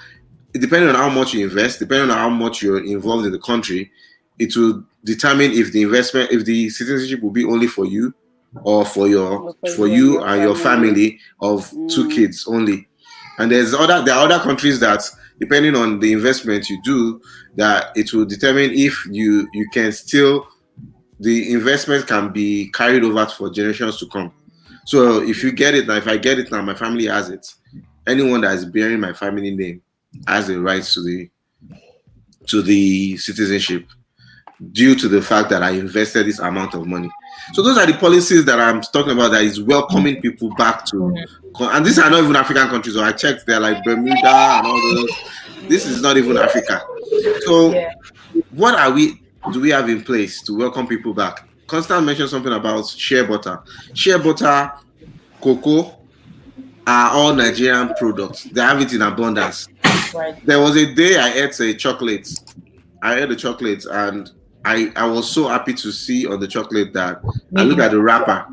depending 0.53 0.89
on 0.89 0.95
how 0.95 1.09
much 1.09 1.35
you 1.35 1.45
invest, 1.45 1.79
depending 1.79 2.11
on 2.11 2.17
how 2.17 2.29
much 2.29 2.63
you're 2.63 2.85
involved 2.85 3.27
in 3.27 3.33
the 3.33 3.39
country, 3.39 3.91
it 4.39 4.55
will 4.57 4.85
determine 5.05 5.53
if 5.53 5.73
the 5.73 5.83
investment 5.83 6.31
if 6.33 6.45
the 6.45 6.69
citizenship 6.71 7.23
will 7.23 7.31
be 7.31 7.45
only 7.45 7.67
for 7.67 7.87
you 7.87 8.13
or 8.65 8.85
for 8.85 9.09
your 9.09 9.55
for 9.77 9.87
you 9.87 10.23
and 10.23 10.43
your 10.43 10.57
family 10.57 11.19
of 11.41 11.71
two 11.89 12.07
Mm. 12.09 12.15
kids 12.15 12.47
only. 12.49 12.89
And 13.39 13.53
there's 13.53 13.75
other 13.75 14.03
there 14.05 14.15
are 14.15 14.25
other 14.25 14.43
countries 14.43 14.81
that 14.81 15.03
depending 15.39 15.77
on 15.77 16.01
the 16.01 16.13
investment 16.13 16.69
you 16.69 16.81
do, 16.83 17.21
that 17.57 17.93
it 17.95 18.13
will 18.13 18.25
determine 18.25 18.71
if 18.73 19.07
you 19.11 19.49
you 19.53 19.69
can 19.73 19.93
still 19.93 20.47
the 21.21 21.53
investment 21.53 22.07
can 22.07 22.33
be 22.33 22.71
carried 22.73 23.05
over 23.05 23.27
for 23.27 23.51
generations 23.51 23.99
to 23.99 24.07
come. 24.07 24.33
So 24.89 25.21
if 25.21 25.45
you 25.45 25.53
get 25.53 25.75
it 25.75 25.87
now, 25.87 25.97
if 25.97 26.09
I 26.09 26.17
get 26.17 26.39
it 26.39 26.51
now, 26.51 26.63
my 26.63 26.73
family 26.73 27.05
has 27.09 27.29
it. 27.29 27.47
Anyone 28.07 28.41
that 28.41 28.55
is 28.55 28.65
bearing 28.65 29.01
my 29.01 29.13
family 29.13 29.55
name 29.55 29.83
has 30.27 30.47
the 30.47 30.59
right 30.59 30.83
to 30.83 31.03
the 31.03 31.29
to 32.47 32.63
the 32.63 33.19
citizenship 33.19 33.85
due 34.73 34.95
to 34.95 35.07
the 35.07 35.21
fact 35.21 35.51
that 35.51 35.63
I 35.63 35.73
invested 35.73 36.25
this 36.27 36.39
amount 36.39 36.73
of 36.73 36.87
money. 36.87 37.11
So 37.53 37.61
those 37.61 37.77
are 37.77 37.85
the 37.85 37.99
policies 37.99 38.47
that 38.47 38.59
I'm 38.59 38.81
talking 38.81 39.13
about 39.13 39.33
that 39.33 39.43
is 39.43 39.61
welcoming 39.61 40.23
people 40.23 40.55
back 40.55 40.87
to 40.87 41.15
and 41.61 41.85
these 41.85 41.99
are 41.99 42.09
not 42.09 42.25
even 42.25 42.35
African 42.35 42.69
countries. 42.69 42.95
So 42.95 43.05
I 43.05 43.13
checked 43.13 43.45
they're 43.47 43.61
like 43.61 43.85
Bermuda 43.85 44.17
and 44.25 44.67
all 44.67 44.95
those. 44.95 45.11
This 45.69 45.85
is 45.85 46.01
not 46.01 46.17
even 46.17 46.39
Africa. 46.39 46.81
So 47.41 47.75
what 48.53 48.75
are 48.75 48.91
we 48.91 49.21
do 49.53 49.61
we 49.61 49.69
have 49.69 49.91
in 49.91 50.03
place 50.03 50.41
to 50.45 50.57
welcome 50.57 50.87
people 50.87 51.13
back? 51.13 51.47
Constant 51.69 52.05
mentioned 52.05 52.31
something 52.31 52.53
about 52.53 52.89
shea 52.89 53.23
butter. 53.25 53.61
Shea 53.95 54.19
butter, 54.19 54.73
cocoa 55.41 55.95
are 56.87 57.11
all 57.13 57.35
Nigerian 57.35 57.93
products. 57.99 58.45
They 58.45 58.63
have 58.63 58.81
it 58.81 58.93
in 58.95 59.03
abundance. 59.03 59.69
Right. 60.15 60.45
There 60.47 60.59
was 60.59 60.77
a 60.77 60.93
day 60.95 61.19
I 61.19 61.31
ate 61.35 61.61
a 61.61 61.75
chocolate. 61.75 62.27
I 63.03 63.21
ate 63.21 63.29
the 63.29 63.37
chocolate 63.37 63.85
and 63.85 64.31
I, 64.65 64.91
I 64.97 65.07
was 65.07 65.31
so 65.31 65.47
happy 65.49 65.75
to 65.75 65.93
see 65.93 66.27
on 66.27 66.41
the 66.41 66.49
chocolate 66.49 66.93
that 66.95 67.21
I 67.57 67.63
look 67.63 67.79
at 67.79 67.91
the 67.91 68.01
wrapper 68.01 68.47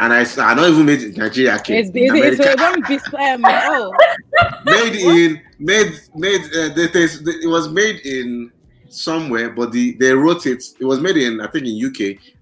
and 0.00 0.12
I 0.12 0.20
I 0.38 0.54
not 0.54 0.68
even 0.70 0.86
made 0.86 1.02
it 1.02 1.14
in 1.14 1.20
Nigeria. 1.22 1.56
okay, 1.56 1.80
It's, 1.80 1.90
in 1.90 2.16
it's, 2.16 2.40
it's 2.40 2.58
America. 2.58 2.80
a 2.80 2.88
bis- 2.88 3.14
um, 3.14 3.42
oh, 3.44 3.94
made 4.64 4.94
in 4.96 5.40
made 5.58 5.92
made 6.16 6.40
uh, 6.40 6.72
it 6.74 7.48
was 7.48 7.68
made 7.68 8.00
in 8.06 8.50
somewhere 8.92 9.50
but 9.50 9.72
the 9.72 9.92
they 9.98 10.12
wrote 10.12 10.46
it 10.46 10.62
it 10.80 10.84
was 10.84 11.00
made 11.00 11.16
in 11.16 11.40
i 11.40 11.46
think 11.46 11.66
in 11.66 11.84
uk 11.86 11.96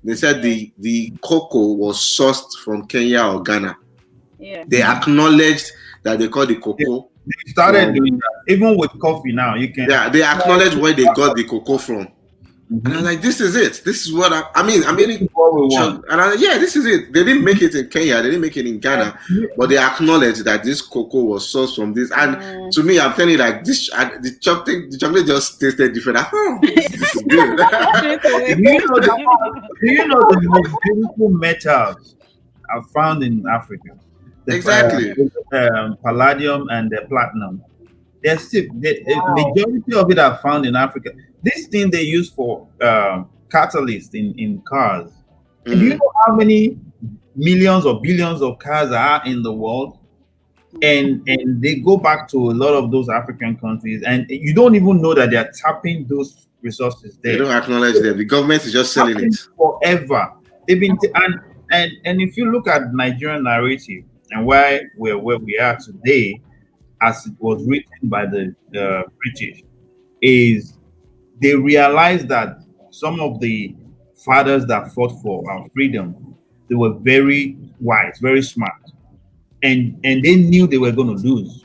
they 0.04 0.14
said 0.14 0.42
the 0.42 0.72
the 0.78 1.12
cocoa 1.22 1.72
was 1.72 1.96
sourced 1.98 2.58
from 2.64 2.86
kenya 2.86 3.22
or 3.22 3.42
ghana 3.42 3.76
yeah. 4.38 4.64
they 4.68 4.82
acknowledged 4.82 5.70
that 6.02 6.18
they 6.18 6.28
call 6.28 6.46
the 6.46 6.56
cocoa 6.56 7.08
They 7.26 7.52
started 7.52 7.84
From- 7.86 7.94
doing 7.94 8.16
that. 8.18 8.52
Even 8.52 8.76
with 8.78 8.90
coffee 8.98 9.32
now, 9.32 9.54
you 9.54 9.68
can. 9.72 9.88
yeah 9.88 10.08
they 10.08 10.22
acknowledge 10.22 10.74
where 10.74 10.94
they 10.94 11.04
got 11.14 11.36
the 11.36 11.44
cocoa 11.44 11.78
from 11.78 12.08
and 12.70 12.86
i'm 12.94 13.00
Mhm. 13.00 13.04
like 13.04 13.20
this 13.20 13.40
is 13.40 13.56
it 13.56 13.82
this 13.84 14.06
is 14.06 14.12
what 14.12 14.32
i, 14.32 14.42
I 14.54 14.62
mean 14.62 14.84
i'm 14.84 14.96
This 14.96 15.08
eating 15.08 15.24
is 15.26 15.30
what 15.34 15.54
we 15.54 15.62
want. 15.66 16.04
and 16.08 16.20
I, 16.20 16.34
yeah 16.34 16.56
this 16.58 16.76
is 16.76 16.86
it 16.86 17.12
they 17.12 17.24
didn't 17.24 17.42
make 17.44 17.60
it 17.62 17.74
in 17.74 17.88
kenya 17.88 18.16
they 18.22 18.30
didn't 18.30 18.42
make 18.42 18.56
it 18.56 18.64
in 18.66 18.78
ghana 18.78 19.18
but 19.56 19.68
they 19.70 19.76
acknowledge 19.78 20.38
that 20.44 20.62
this 20.62 20.80
cocoa 20.80 21.24
was 21.24 21.52
sourced 21.52 21.74
from 21.74 21.92
this 21.94 22.10
and 22.12 22.36
Mm. 22.36 22.70
to 22.70 22.82
me, 22.84 23.00
I'm 23.00 23.12
telling 23.14 23.30
you, 23.32 23.38
like 23.38 23.64
this, 23.64 23.90
uh, 23.92 24.10
the 24.22 24.30
chocolate, 24.40 24.92
the 24.92 24.96
chocolate 24.98 25.26
just 25.26 25.58
tasted 25.58 25.92
different. 25.92 26.18
Like, 26.18 26.28
oh, 26.32 26.58
this, 26.62 26.88
this 26.92 27.14
is 27.16 27.22
good. 27.22 27.56
Do 27.58 28.62
you 28.62 28.78
know 28.86 29.00
the, 29.00 29.10
do 29.80 29.90
you 29.90 30.06
know 30.06 30.20
the 30.30 30.40
most 30.48 30.76
beautiful 30.84 31.28
metals 31.30 32.16
are 32.72 32.82
found 32.94 33.24
in 33.24 33.42
Africa? 33.52 33.90
The, 34.46 34.54
Exactly. 34.54 35.10
uh, 35.52 35.56
um, 35.74 35.96
palladium 36.04 36.68
and 36.70 36.88
the 36.90 37.00
platinum. 37.08 37.60
They're 38.22 38.38
still, 38.38 38.64
the 38.80 39.02
Wow. 39.04 39.34
majority 39.34 39.92
of 39.94 40.10
it 40.12 40.18
are 40.20 40.38
found 40.38 40.66
in 40.66 40.76
Africa. 40.76 41.10
This 41.42 41.66
thing 41.68 41.90
they 41.90 42.02
use 42.02 42.30
for 42.30 42.66
um, 42.82 43.28
catalyst 43.50 44.14
in, 44.14 44.34
in 44.38 44.60
cars. 44.62 45.10
Do 45.66 45.76
you 45.76 45.92
Mm. 45.94 45.98
know 45.98 46.12
how 46.26 46.34
many 46.34 46.78
millions 47.36 47.84
or 47.86 48.00
billions 48.00 48.42
of 48.42 48.58
cars 48.58 48.90
are 48.92 49.22
in 49.26 49.42
the 49.42 49.52
world? 49.52 49.98
And 50.82 51.22
and 51.28 51.60
they 51.60 51.76
go 51.76 51.96
back 51.96 52.28
to 52.28 52.50
a 52.50 52.54
lot 52.54 52.74
of 52.74 52.90
those 52.92 53.08
African 53.08 53.56
countries, 53.56 54.02
and 54.06 54.24
you 54.30 54.54
don't 54.54 54.76
even 54.76 55.02
know 55.02 55.14
that 55.14 55.30
they 55.30 55.36
are 55.36 55.50
tapping 55.52 56.06
those 56.06 56.46
resources 56.62 57.18
there. 57.22 57.32
They 57.32 57.38
don't 57.38 57.50
acknowledge 57.50 58.00
them. 58.00 58.16
The 58.18 58.24
government 58.24 58.64
is 58.64 58.72
just 58.72 58.92
selling 58.92 59.18
it. 59.18 59.34
forever. 59.56 60.32
They've 60.68 60.78
been 60.78 60.96
and 61.14 61.40
and 61.72 61.90
and 62.04 62.20
if 62.22 62.36
you 62.36 62.52
look 62.52 62.68
at 62.68 62.94
Nigerian 62.94 63.42
narrative 63.44 64.04
and 64.30 64.46
why 64.46 64.82
we're 64.96 65.18
where 65.18 65.38
we 65.38 65.58
are 65.58 65.76
today, 65.76 66.40
as 67.02 67.26
it 67.26 67.34
was 67.40 67.64
written 67.66 68.08
by 68.08 68.26
the 68.26 68.54
uh, 68.80 69.02
British, 69.22 69.62
is 70.22 70.78
they 71.40 71.54
realized 71.54 72.28
that 72.28 72.58
some 72.90 73.20
of 73.20 73.40
the 73.40 73.74
fathers 74.24 74.66
that 74.66 74.92
fought 74.92 75.20
for 75.22 75.48
our 75.50 75.68
freedom, 75.74 76.36
they 76.68 76.74
were 76.74 76.94
very 76.94 77.56
wise, 77.80 78.18
very 78.20 78.42
smart, 78.42 78.72
and 79.62 79.98
and 80.04 80.22
they 80.22 80.36
knew 80.36 80.66
they 80.66 80.78
were 80.78 80.92
going 80.92 81.16
to 81.16 81.22
lose. 81.28 81.64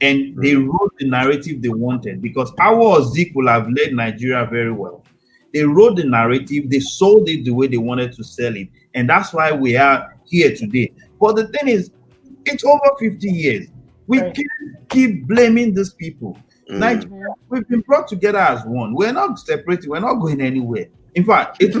And 0.00 0.36
they 0.40 0.54
wrote 0.54 0.92
the 1.00 1.08
narrative 1.08 1.60
they 1.60 1.70
wanted 1.70 2.22
because 2.22 2.52
our 2.60 3.02
Zik 3.02 3.32
will 3.34 3.48
have 3.48 3.68
led 3.68 3.92
Nigeria 3.94 4.46
very 4.46 4.70
well. 4.70 5.04
They 5.52 5.64
wrote 5.64 5.96
the 5.96 6.04
narrative, 6.04 6.70
they 6.70 6.78
sold 6.78 7.28
it 7.28 7.44
the 7.44 7.50
way 7.50 7.66
they 7.66 7.78
wanted 7.78 8.12
to 8.12 8.22
sell 8.22 8.54
it, 8.54 8.68
and 8.94 9.08
that's 9.08 9.32
why 9.32 9.50
we 9.50 9.76
are 9.76 10.16
here 10.26 10.54
today. 10.54 10.92
But 11.20 11.34
the 11.36 11.48
thing 11.48 11.68
is, 11.68 11.90
it's 12.44 12.64
over 12.64 12.90
50 13.00 13.28
years. 13.28 13.66
We 14.06 14.20
Right. 14.20 14.34
can't 14.34 14.88
keep 14.88 15.26
blaming 15.26 15.74
these 15.74 15.92
people. 15.94 16.38
Mm. 16.70 16.78
Nigeria, 16.78 17.26
we've 17.48 17.66
been 17.68 17.80
brought 17.80 18.08
together 18.08 18.38
as 18.38 18.64
one. 18.64 18.94
We're 18.94 19.12
not 19.12 19.38
separated, 19.38 19.88
we're 19.88 20.00
not 20.00 20.14
going 20.16 20.40
anywhere. 20.40 20.86
In 21.14 21.24
fact, 21.24 21.56
it's 21.60 21.74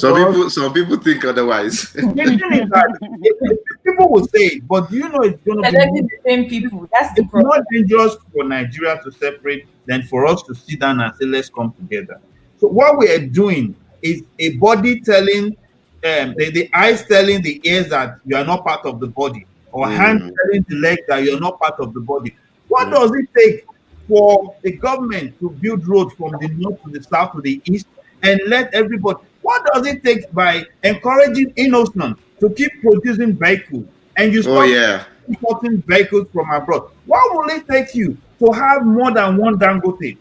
Some 0.00 0.14
people, 0.16 0.50
some 0.50 0.72
people 0.72 0.96
think 0.96 1.24
otherwise. 1.24 1.92
The 1.92 2.02
thing 2.02 2.52
is 2.52 2.68
that 2.70 3.58
people 3.86 4.10
will 4.10 4.26
say, 4.26 4.46
it, 4.46 4.68
but 4.68 4.90
do 4.90 4.96
you 4.96 5.08
know 5.08 5.20
it's 5.22 5.40
going 5.44 5.62
to 5.62 5.70
They're 5.70 5.92
be 5.92 6.00
the 6.02 6.08
same 6.26 6.48
people. 6.48 6.88
That's 6.92 7.14
the 7.14 7.22
it's 7.22 7.30
problem. 7.30 7.46
more 7.48 7.64
dangerous 7.72 8.16
for 8.32 8.44
Nigeria 8.44 9.00
to 9.04 9.12
separate 9.12 9.66
than 9.86 10.02
for 10.02 10.26
us 10.26 10.42
to 10.44 10.54
sit 10.54 10.80
down 10.80 11.00
and 11.00 11.14
say, 11.16 11.26
let's 11.26 11.48
come 11.48 11.72
together. 11.72 12.20
So 12.58 12.68
what 12.68 12.98
we 12.98 13.08
are 13.10 13.24
doing 13.26 13.76
is 14.02 14.22
a 14.38 14.56
body 14.56 15.00
telling 15.00 15.56
um, 16.04 16.34
the, 16.36 16.50
the 16.50 16.70
eyes 16.74 17.04
telling 17.06 17.40
the 17.42 17.60
ears 17.64 17.88
that 17.88 18.18
you 18.26 18.36
are 18.36 18.44
not 18.44 18.64
part 18.64 18.84
of 18.84 19.00
the 19.00 19.06
body, 19.06 19.46
or 19.72 19.86
Mm. 19.86 19.96
hands 19.96 20.32
telling 20.44 20.66
the 20.68 20.76
leg 20.76 20.98
that 21.08 21.22
you're 21.22 21.40
not 21.40 21.58
part 21.60 21.78
of 21.80 21.94
the 21.94 22.00
body. 22.00 22.34
What 22.68 22.88
Mm. 22.88 22.90
does 22.92 23.12
it 23.14 23.28
take 23.36 23.64
for 24.08 24.54
the 24.62 24.72
government 24.72 25.38
to 25.40 25.50
build 25.50 25.86
roads 25.86 26.14
from 26.14 26.32
the 26.40 26.48
north 26.48 26.82
to 26.84 26.90
the 26.90 27.02
south 27.02 27.32
to 27.32 27.40
the 27.40 27.60
east 27.64 27.86
and 28.22 28.40
let 28.46 28.72
everybody? 28.74 29.18
What 29.42 29.64
does 29.72 29.86
it 29.86 30.02
take 30.02 30.32
by 30.32 30.64
encouraging 30.82 31.52
Innoson 31.54 32.16
to 32.40 32.50
keep 32.50 32.72
producing 32.82 33.36
vehicles 33.36 33.86
and 34.16 34.32
you 34.32 34.42
oh 34.46 34.62
yeah. 34.62 35.04
importing 35.28 35.82
vehicles 35.82 36.26
from 36.32 36.50
abroad. 36.50 36.90
What 37.06 37.34
will 37.34 37.56
it 37.56 37.66
take 37.68 37.94
you 37.94 38.16
to 38.38 38.52
have 38.52 38.84
more 38.84 39.12
than 39.12 39.36
one 39.36 39.58
Dangote? 39.58 40.16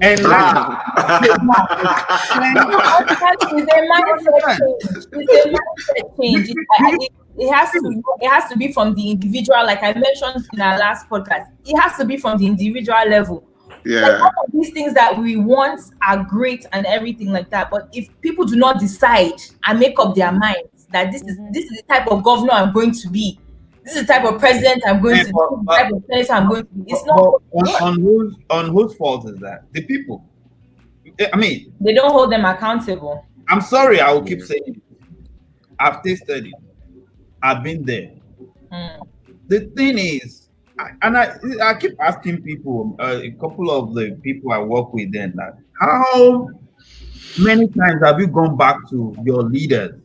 And 0.00 0.20
ah. 0.24 1.20
It's 1.22 1.34
a 3.72 3.80
mindset 3.90 4.40
change. 4.58 5.06
It's 5.12 5.46
a 5.46 5.50
mindset 5.50 6.20
change. 6.20 6.50
It, 6.50 6.56
I- 6.78 6.96
it, 7.00 7.12
it 7.38 7.52
has 7.52 7.70
to 7.72 8.02
it 8.20 8.28
has 8.28 8.50
to 8.50 8.58
be 8.58 8.72
from 8.72 8.94
the 8.94 9.10
individual, 9.10 9.64
like 9.64 9.82
I 9.82 9.92
mentioned 9.94 10.46
in 10.52 10.60
our 10.60 10.78
last 10.78 11.08
podcast. 11.08 11.46
It 11.64 11.78
has 11.80 11.96
to 11.96 12.04
be 12.04 12.16
from 12.16 12.38
the 12.38 12.46
individual 12.46 13.08
level. 13.08 13.44
Like 13.68 13.84
Yeah. 13.84 14.18
all 14.20 14.44
of 14.46 14.52
these 14.52 14.70
things 14.70 14.94
that 14.94 15.18
we 15.18 15.36
want 15.36 15.80
are 16.06 16.22
great 16.24 16.66
and 16.72 16.86
everything 16.86 17.32
like 17.32 17.50
that. 17.50 17.70
But 17.70 17.88
if 17.92 18.08
people 18.20 18.44
do 18.44 18.56
not 18.56 18.78
decide 18.78 19.40
and 19.64 19.78
make 19.80 19.98
up 19.98 20.14
their 20.14 20.30
minds 20.30 20.86
that 20.92 21.10
this 21.10 21.22
is 21.22 21.38
mm-hmm. 21.38 21.52
this 21.52 21.64
is 21.64 21.78
the 21.78 21.82
type 21.88 22.06
of 22.08 22.22
governor 22.22 22.52
I'm 22.52 22.72
going 22.72 22.92
to 22.92 23.08
be, 23.08 23.38
this 23.84 23.96
is 23.96 24.06
the 24.06 24.12
type 24.12 24.24
of 24.24 24.38
president 24.38 24.82
I'm 24.86 25.02
going 25.02 25.18
to 25.18 25.24
be, 25.24 25.32
this 25.32 25.76
type 25.76 25.92
of 25.92 26.02
senator 26.08 26.32
I'm 26.32 26.48
going 26.48 26.66
to 26.66 26.74
be, 26.74 26.92
it's 26.92 27.02
But 27.02 27.16
not 27.16 27.42
on, 27.52 27.68
on 27.82 28.00
whose 28.00 28.36
on 28.50 28.68
whose 28.70 28.94
fault 28.96 29.28
is 29.28 29.38
that? 29.40 29.64
The 29.72 29.82
people. 29.82 30.24
I 31.32 31.36
mean, 31.36 31.72
they 31.80 31.92
don't 31.92 32.10
hold 32.10 32.32
them 32.32 32.44
accountable. 32.44 33.26
I'm 33.48 33.60
sorry, 33.60 34.00
I 34.00 34.12
will 34.12 34.22
keep 34.22 34.42
saying 34.42 34.62
it. 34.66 34.82
I've 35.78 36.02
tasted 36.02 36.46
it. 36.46 36.54
I've 37.42 37.62
been 37.62 37.84
there. 37.84 38.12
Mm. 38.72 39.06
The 39.48 39.60
thing 39.76 39.98
is, 39.98 40.48
I, 40.78 40.90
and 41.02 41.18
I, 41.18 41.34
I 41.62 41.74
keep 41.74 42.00
asking 42.00 42.42
people, 42.42 42.96
uh, 43.00 43.20
a 43.22 43.32
couple 43.32 43.70
of 43.70 43.94
the 43.94 44.18
people 44.22 44.52
I 44.52 44.58
work 44.58 44.94
with, 44.94 45.12
then 45.12 45.34
that 45.36 45.58
how 45.80 46.48
many 47.38 47.68
times 47.68 48.02
have 48.04 48.20
you 48.20 48.28
gone 48.28 48.56
back 48.56 48.76
to 48.90 49.14
your 49.24 49.42
leaders, 49.42 50.00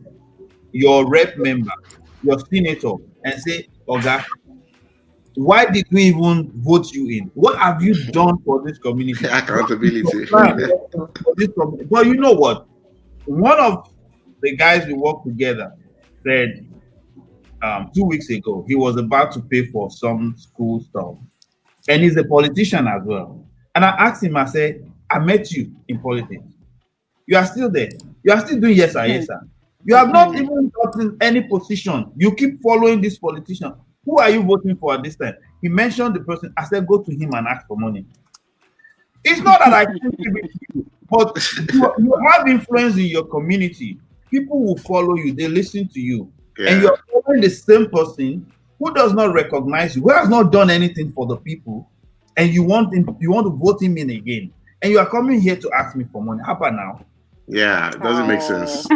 your 0.71 1.07
rep 1.07 1.37
member, 1.37 1.71
your 2.23 2.39
senator, 2.51 2.93
and 3.27 3.41
say, 3.41 3.67
"Oga, 3.87 4.23
why 5.35 5.65
did 5.65 5.85
we 5.91 6.03
even 6.03 6.51
vote 6.55 6.91
you 6.91 7.09
in? 7.09 7.31
What 7.33 7.57
have 7.57 7.83
you 7.83 7.93
done 8.11 8.41
for 8.43 8.63
this 8.63 8.77
community?" 8.77 9.25
Accountability. 9.31 10.25
for 10.27 11.35
this 11.35 11.49
community? 11.49 11.87
But 11.89 12.07
you 12.07 12.15
know 12.15 12.31
what? 12.31 12.67
One 13.25 13.59
of 13.59 13.89
the 14.41 14.55
guys 14.55 14.87
we 14.87 14.93
work 14.93 15.23
together 15.23 15.73
said 16.23 16.65
um, 17.61 17.91
two 17.93 18.05
weeks 18.05 18.29
ago 18.29 18.63
he 18.67 18.75
was 18.75 18.95
about 18.97 19.31
to 19.33 19.41
pay 19.41 19.65
for 19.65 19.89
some 19.91 20.35
school 20.37 20.81
stuff, 20.81 21.15
and 21.89 22.01
he's 22.01 22.17
a 22.17 22.23
politician 22.23 22.87
as 22.87 23.01
well. 23.03 23.43
And 23.75 23.85
I 23.85 23.89
asked 23.89 24.23
him, 24.23 24.37
I 24.37 24.45
said, 24.45 24.89
"I 25.09 25.19
met 25.19 25.51
you 25.51 25.75
in 25.87 25.99
politics. 25.99 26.43
You 27.25 27.37
are 27.37 27.45
still 27.45 27.69
there. 27.69 27.89
You 28.23 28.31
are 28.31 28.39
still 28.45 28.59
doing 28.59 28.77
yes 28.77 28.93
sir, 28.93 29.05
yes 29.05 29.27
sir. 29.27 29.41
You 29.87 29.95
have 29.95 30.11
not 30.11 30.35
even 30.35 30.69
gotten 30.83 31.15
any 31.21 31.41
position. 31.41 32.11
You 32.17 32.35
keep 32.35 32.61
following 32.61 32.99
this 32.99 33.17
politician. 33.17 33.73
Who 34.03 34.17
are 34.17 34.29
you 34.29 34.43
voting 34.43 34.75
for 34.75 34.93
at 34.93 35.01
this 35.01 35.15
time? 35.15 35.35
He 35.61 35.69
mentioned 35.69 36.13
the 36.13 36.19
person. 36.19 36.53
I 36.57 36.65
said, 36.65 36.85
go 36.85 37.01
to 37.01 37.11
him 37.15 37.33
and 37.33 37.47
ask 37.47 37.65
for 37.67 37.77
money. 37.77 38.05
It's 39.23 39.39
not 39.41 39.59
that 39.59 39.73
I 39.73 39.85
but 41.09 41.37
you, 41.73 41.79
but 41.79 41.99
you 41.99 42.13
have 42.31 42.47
influence 42.49 42.95
in 42.97 43.05
your 43.05 43.25
community. 43.27 43.97
People 44.29 44.61
will 44.61 44.77
follow 44.77 45.15
you, 45.15 45.33
they 45.33 45.47
listen 45.47 45.87
to 45.87 46.01
you, 46.01 46.29
Yeah. 46.57 46.71
and 46.73 46.81
you're 46.81 46.99
following 47.11 47.39
the 47.39 47.49
same 47.49 47.89
person 47.89 48.45
who 48.79 48.93
does 48.93 49.13
not 49.13 49.33
recognize 49.33 49.95
you, 49.95 50.01
who 50.01 50.09
has 50.09 50.27
not 50.27 50.51
done 50.51 50.69
anything 50.69 51.13
for 51.13 51.25
the 51.27 51.37
people, 51.37 51.89
and 52.35 52.53
you 52.53 52.61
want 52.63 52.93
him, 52.93 53.15
you 53.21 53.31
want 53.31 53.45
to 53.45 53.51
vote 53.51 53.81
him 53.81 53.97
in 53.97 54.09
again, 54.09 54.51
and 54.81 54.91
you 54.91 54.99
are 54.99 55.09
coming 55.09 55.39
here 55.39 55.55
to 55.55 55.71
ask 55.71 55.95
me 55.95 56.05
for 56.11 56.21
money. 56.21 56.41
How 56.45 56.55
about 56.55 56.73
now? 56.73 57.05
Yeah, 57.47 57.89
it 57.89 58.01
doesn't 58.01 58.27
make 58.27 58.41
sense. 58.41 58.87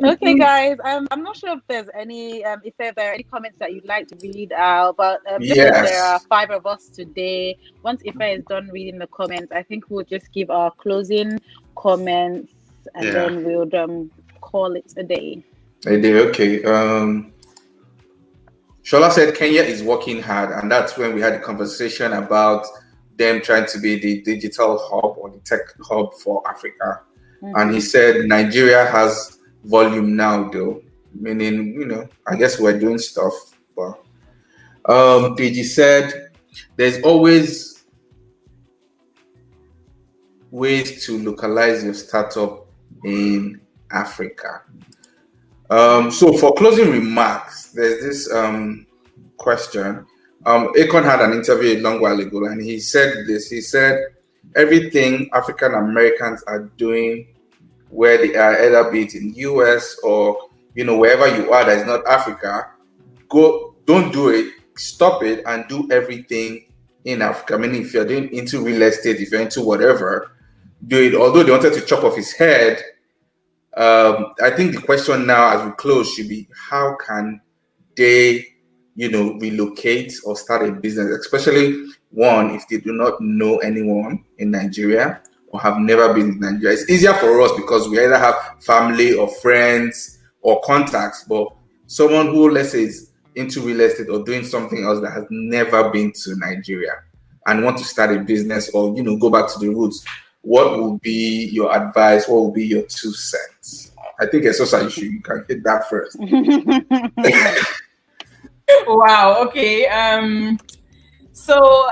okay, 0.04 0.38
guys. 0.38 0.76
Um, 0.84 1.08
I'm 1.10 1.22
not 1.22 1.36
sure 1.36 1.56
if 1.56 1.60
there's 1.68 1.88
any, 1.98 2.44
um, 2.44 2.60
if 2.64 2.76
there 2.76 2.92
are 2.96 3.12
any 3.12 3.24
comments 3.24 3.58
that 3.58 3.72
you'd 3.72 3.86
like 3.86 4.06
to 4.08 4.16
read 4.22 4.52
out, 4.52 4.96
but 4.96 5.20
um, 5.30 5.40
because 5.40 5.56
Yes. 5.56 5.90
there 5.90 6.04
are 6.04 6.18
five 6.20 6.50
of 6.50 6.66
us 6.66 6.88
today. 6.88 7.56
Once 7.82 8.02
Ife 8.06 8.38
is 8.38 8.44
done 8.44 8.68
reading 8.68 8.98
the 8.98 9.06
comments, 9.08 9.50
I 9.52 9.62
think 9.64 9.84
we'll 9.88 10.04
just 10.04 10.32
give 10.32 10.50
our 10.50 10.70
closing 10.70 11.40
comments, 11.76 12.52
and 12.94 13.06
Yeah. 13.06 13.12
then 13.12 13.44
we'll 13.44 13.74
um 13.76 14.10
call 14.40 14.76
it 14.76 14.92
a 14.96 15.02
day. 15.02 15.42
They 15.82 16.00
did 16.00 16.16
okay. 16.28 16.62
Um, 16.64 17.32
Shola 18.84 19.10
said 19.10 19.34
Kenya 19.34 19.62
is 19.62 19.82
working 19.82 20.22
hard, 20.22 20.50
and 20.50 20.70
that's 20.70 20.96
when 20.96 21.14
we 21.14 21.20
had 21.20 21.32
a 21.34 21.40
conversation 21.40 22.12
about 22.12 22.66
them 23.20 23.42
trying 23.42 23.66
to 23.66 23.78
be 23.78 24.00
the 24.00 24.22
digital 24.22 24.78
hub 24.78 25.18
or 25.18 25.30
the 25.30 25.38
tech 25.40 25.60
hub 25.82 26.14
for 26.14 26.42
Africa. 26.48 27.02
And 27.42 27.72
he 27.72 27.80
said 27.80 28.26
Nigeria 28.26 28.86
has 28.86 29.38
volume 29.64 30.16
now, 30.16 30.48
though, 30.50 30.82
meaning 31.14 31.74
you 31.74 31.86
know, 31.86 32.08
I 32.26 32.36
guess 32.36 32.58
we're 32.58 32.78
doing 32.78 32.98
stuff. 32.98 33.32
But 33.76 33.92
um, 34.86 35.36
Deji 35.36 35.64
said 35.64 36.30
there's 36.76 37.02
always 37.02 37.84
ways 40.50 41.04
to 41.06 41.18
localize 41.18 41.84
your 41.84 41.94
startup 41.94 42.66
in 43.04 43.60
Africa. 43.90 44.62
Um, 45.70 46.10
so 46.10 46.36
for 46.36 46.52
closing 46.54 46.90
remarks, 46.90 47.66
there's 47.72 48.02
this 48.02 48.32
um, 48.32 48.86
question. 49.36 50.06
Um, 50.46 50.68
Akon 50.74 51.04
had 51.04 51.20
an 51.20 51.32
interview 51.32 51.78
a 51.78 51.80
long 51.80 52.00
while 52.00 52.18
ago, 52.18 52.46
and 52.46 52.62
he 52.62 52.80
said 52.80 53.26
this. 53.26 53.50
He 53.50 53.60
said 53.60 54.00
everything 54.56 55.28
African 55.32 55.74
Americans 55.74 56.42
are 56.44 56.70
doing, 56.76 57.28
where 57.90 58.18
they 58.18 58.34
are, 58.36 58.64
either 58.64 58.90
be 58.90 59.02
it 59.02 59.14
in 59.14 59.32
the 59.32 59.40
US 59.40 59.98
or 60.02 60.38
you 60.74 60.84
know 60.84 60.96
wherever 60.96 61.26
you 61.28 61.52
are 61.52 61.64
that 61.64 61.78
is 61.78 61.86
not 61.86 62.06
Africa, 62.06 62.70
go 63.28 63.74
don't 63.86 64.12
do 64.12 64.28
it. 64.28 64.54
Stop 64.76 65.22
it 65.22 65.42
and 65.46 65.66
do 65.68 65.86
everything 65.90 66.64
in 67.04 67.22
Africa. 67.22 67.54
I 67.54 67.58
mean, 67.58 67.74
if 67.74 67.92
you're 67.92 68.06
doing 68.06 68.32
into 68.32 68.62
real 68.62 68.82
estate, 68.82 69.20
if 69.20 69.30
you're 69.30 69.40
into 69.40 69.62
whatever, 69.62 70.32
do 70.86 71.02
it. 71.02 71.14
Although 71.14 71.42
they 71.42 71.50
wanted 71.50 71.74
to 71.74 71.80
chop 71.82 72.04
off 72.04 72.16
his 72.16 72.32
head, 72.32 72.82
um, 73.76 74.32
I 74.42 74.50
think 74.50 74.74
the 74.74 74.80
question 74.80 75.26
now, 75.26 75.56
as 75.58 75.64
we 75.64 75.72
close, 75.72 76.14
should 76.14 76.28
be 76.28 76.48
how 76.54 76.96
can 76.96 77.40
they, 77.96 78.46
you 78.96 79.10
know, 79.10 79.34
relocate 79.34 80.12
or 80.24 80.36
start 80.36 80.68
a 80.68 80.72
business, 80.72 81.08
especially 81.10 81.84
one 82.10 82.50
if 82.50 82.66
they 82.68 82.78
do 82.78 82.92
not 82.92 83.20
know 83.20 83.58
anyone 83.58 84.24
in 84.38 84.50
Nigeria 84.50 85.20
or 85.48 85.60
have 85.60 85.78
never 85.78 86.12
been 86.12 86.32
in 86.32 86.40
Nigeria. 86.40 86.74
It's 86.74 86.90
easier 86.90 87.14
for 87.14 87.40
us 87.40 87.52
because 87.56 87.88
we 87.88 88.00
either 88.00 88.18
have 88.18 88.34
family 88.60 89.14
or 89.14 89.28
friends 89.28 90.18
or 90.42 90.60
contacts, 90.62 91.24
but 91.28 91.48
someone 91.86 92.26
who, 92.28 92.50
let's 92.50 92.72
say, 92.72 92.84
is 92.84 93.10
into 93.36 93.60
real 93.60 93.80
estate 93.80 94.08
or 94.08 94.24
doing 94.24 94.44
something 94.44 94.84
else 94.84 95.00
that 95.00 95.12
has 95.12 95.24
never 95.30 95.88
been 95.90 96.12
to 96.12 96.36
Nigeria 96.36 96.94
and 97.46 97.64
want 97.64 97.78
to 97.78 97.84
start 97.84 98.14
a 98.14 98.18
business 98.20 98.70
or 98.74 98.94
you 98.96 99.02
know 99.02 99.16
go 99.16 99.30
back 99.30 99.48
to 99.52 99.58
the 99.60 99.68
roots 99.68 100.04
what 100.42 100.78
will 100.78 100.98
be 100.98 101.48
your 101.52 101.74
advice? 101.74 102.26
What 102.28 102.36
will 102.36 102.52
be 102.52 102.66
your 102.66 102.82
two 102.82 103.12
cents? 103.12 103.92
I 104.18 104.26
think 104.26 104.44
Esosa, 104.44 104.82
you 104.84 104.90
should 104.90 105.04
you 105.04 105.20
can 105.20 105.44
hit 105.48 105.62
that 105.64 105.88
first. 105.88 106.18
wow. 108.86 109.36
Okay. 109.46 109.86
Um. 109.86 110.58
So 111.32 111.88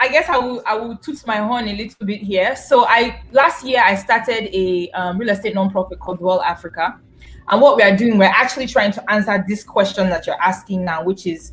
I 0.00 0.08
guess 0.08 0.28
I 0.30 0.38
will 0.38 0.62
I 0.66 0.74
will 0.76 0.96
toot 0.96 1.24
my 1.26 1.36
horn 1.36 1.68
a 1.68 1.74
little 1.74 2.06
bit 2.06 2.22
here. 2.22 2.56
So 2.56 2.86
I 2.86 3.22
last 3.32 3.64
year 3.64 3.82
I 3.84 3.94
started 3.94 4.48
a 4.54 4.90
um, 4.92 5.18
real 5.18 5.28
estate 5.28 5.54
nonprofit 5.54 5.98
called 5.98 6.18
Dwell 6.18 6.40
Africa, 6.40 6.98
and 7.48 7.60
what 7.60 7.76
we 7.76 7.82
are 7.82 7.94
doing, 7.94 8.16
we're 8.16 8.24
actually 8.24 8.66
trying 8.66 8.92
to 8.92 9.10
answer 9.10 9.44
this 9.46 9.62
question 9.62 10.08
that 10.08 10.26
you're 10.26 10.40
asking 10.40 10.84
now, 10.84 11.04
which 11.04 11.26
is, 11.26 11.52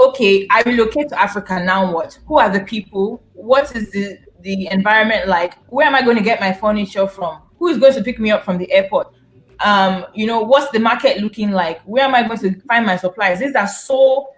okay, 0.00 0.46
I 0.50 0.62
relocate 0.62 1.10
to 1.10 1.20
Africa 1.20 1.62
now. 1.62 1.92
What? 1.92 2.18
Who 2.26 2.38
are 2.38 2.50
the 2.50 2.60
people? 2.60 3.22
What 3.34 3.76
is 3.76 3.90
the 3.90 4.18
the 4.40 4.68
environment 4.70 5.28
like? 5.28 5.54
Where 5.68 5.86
am 5.86 5.94
I 5.94 6.02
going 6.02 6.16
to 6.16 6.22
get 6.22 6.40
my 6.40 6.52
furniture 6.52 7.06
from? 7.06 7.42
Who 7.58 7.68
is 7.68 7.78
going 7.78 7.94
to 7.94 8.02
pick 8.02 8.18
me 8.18 8.30
up 8.30 8.44
from 8.44 8.58
the 8.58 8.70
airport? 8.72 9.13
Um, 9.64 10.06
you 10.14 10.26
know, 10.26 10.40
what's 10.42 10.70
the 10.70 10.78
market 10.78 11.18
looking 11.18 11.50
like? 11.50 11.80
Where 11.82 12.04
am 12.04 12.14
I 12.14 12.22
going 12.22 12.38
to 12.40 12.60
find 12.62 12.86
my 12.86 12.96
supplies? 12.96 13.40
These 13.40 13.54
are 13.54 13.66
so 13.66 14.28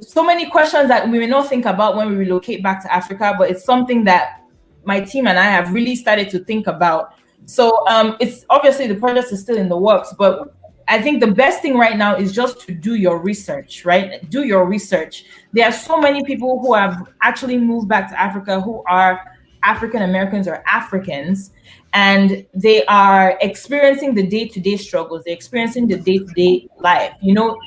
so 0.00 0.24
many 0.24 0.48
questions 0.48 0.88
that 0.88 1.08
we 1.08 1.18
may 1.18 1.26
not 1.26 1.48
think 1.48 1.64
about 1.66 1.96
when 1.96 2.08
we 2.08 2.16
relocate 2.16 2.62
back 2.62 2.82
to 2.82 2.92
Africa, 2.92 3.34
but 3.38 3.50
it's 3.50 3.64
something 3.64 4.04
that 4.04 4.40
my 4.84 5.00
team 5.00 5.26
and 5.26 5.38
I 5.38 5.44
have 5.44 5.72
really 5.72 5.94
started 5.94 6.30
to 6.30 6.40
think 6.40 6.66
about. 6.66 7.14
So 7.44 7.86
um, 7.88 8.16
it's 8.20 8.44
obviously 8.50 8.86
the 8.86 8.94
project 8.94 9.32
is 9.32 9.40
still 9.40 9.56
in 9.56 9.68
the 9.68 9.76
works, 9.76 10.14
but 10.18 10.54
I 10.88 11.00
think 11.00 11.20
the 11.20 11.30
best 11.30 11.62
thing 11.62 11.76
right 11.76 11.96
now 11.96 12.16
is 12.16 12.32
just 12.32 12.60
to 12.62 12.74
do 12.74 12.94
your 12.94 13.18
research, 13.18 13.84
right? 13.84 14.28
Do 14.30 14.44
your 14.44 14.66
research. 14.66 15.24
There 15.52 15.66
are 15.66 15.72
so 15.72 16.00
many 16.00 16.24
people 16.24 16.60
who 16.60 16.74
have 16.74 17.08
actually 17.22 17.58
moved 17.58 17.88
back 17.88 18.10
to 18.10 18.20
Africa 18.20 18.60
who 18.60 18.82
are 18.88 19.20
African 19.62 20.02
Americans 20.02 20.48
or 20.48 20.62
Africans, 20.66 21.52
and 21.92 22.44
they 22.54 22.84
are 22.86 23.38
experiencing 23.40 24.14
the 24.14 24.26
day 24.26 24.48
to 24.48 24.60
day 24.60 24.76
struggles, 24.76 25.24
they're 25.24 25.34
experiencing 25.34 25.86
the 25.88 25.96
day 25.96 26.18
to 26.18 26.32
day 26.34 26.68
life. 26.78 27.12
You 27.20 27.34
know, 27.34 27.58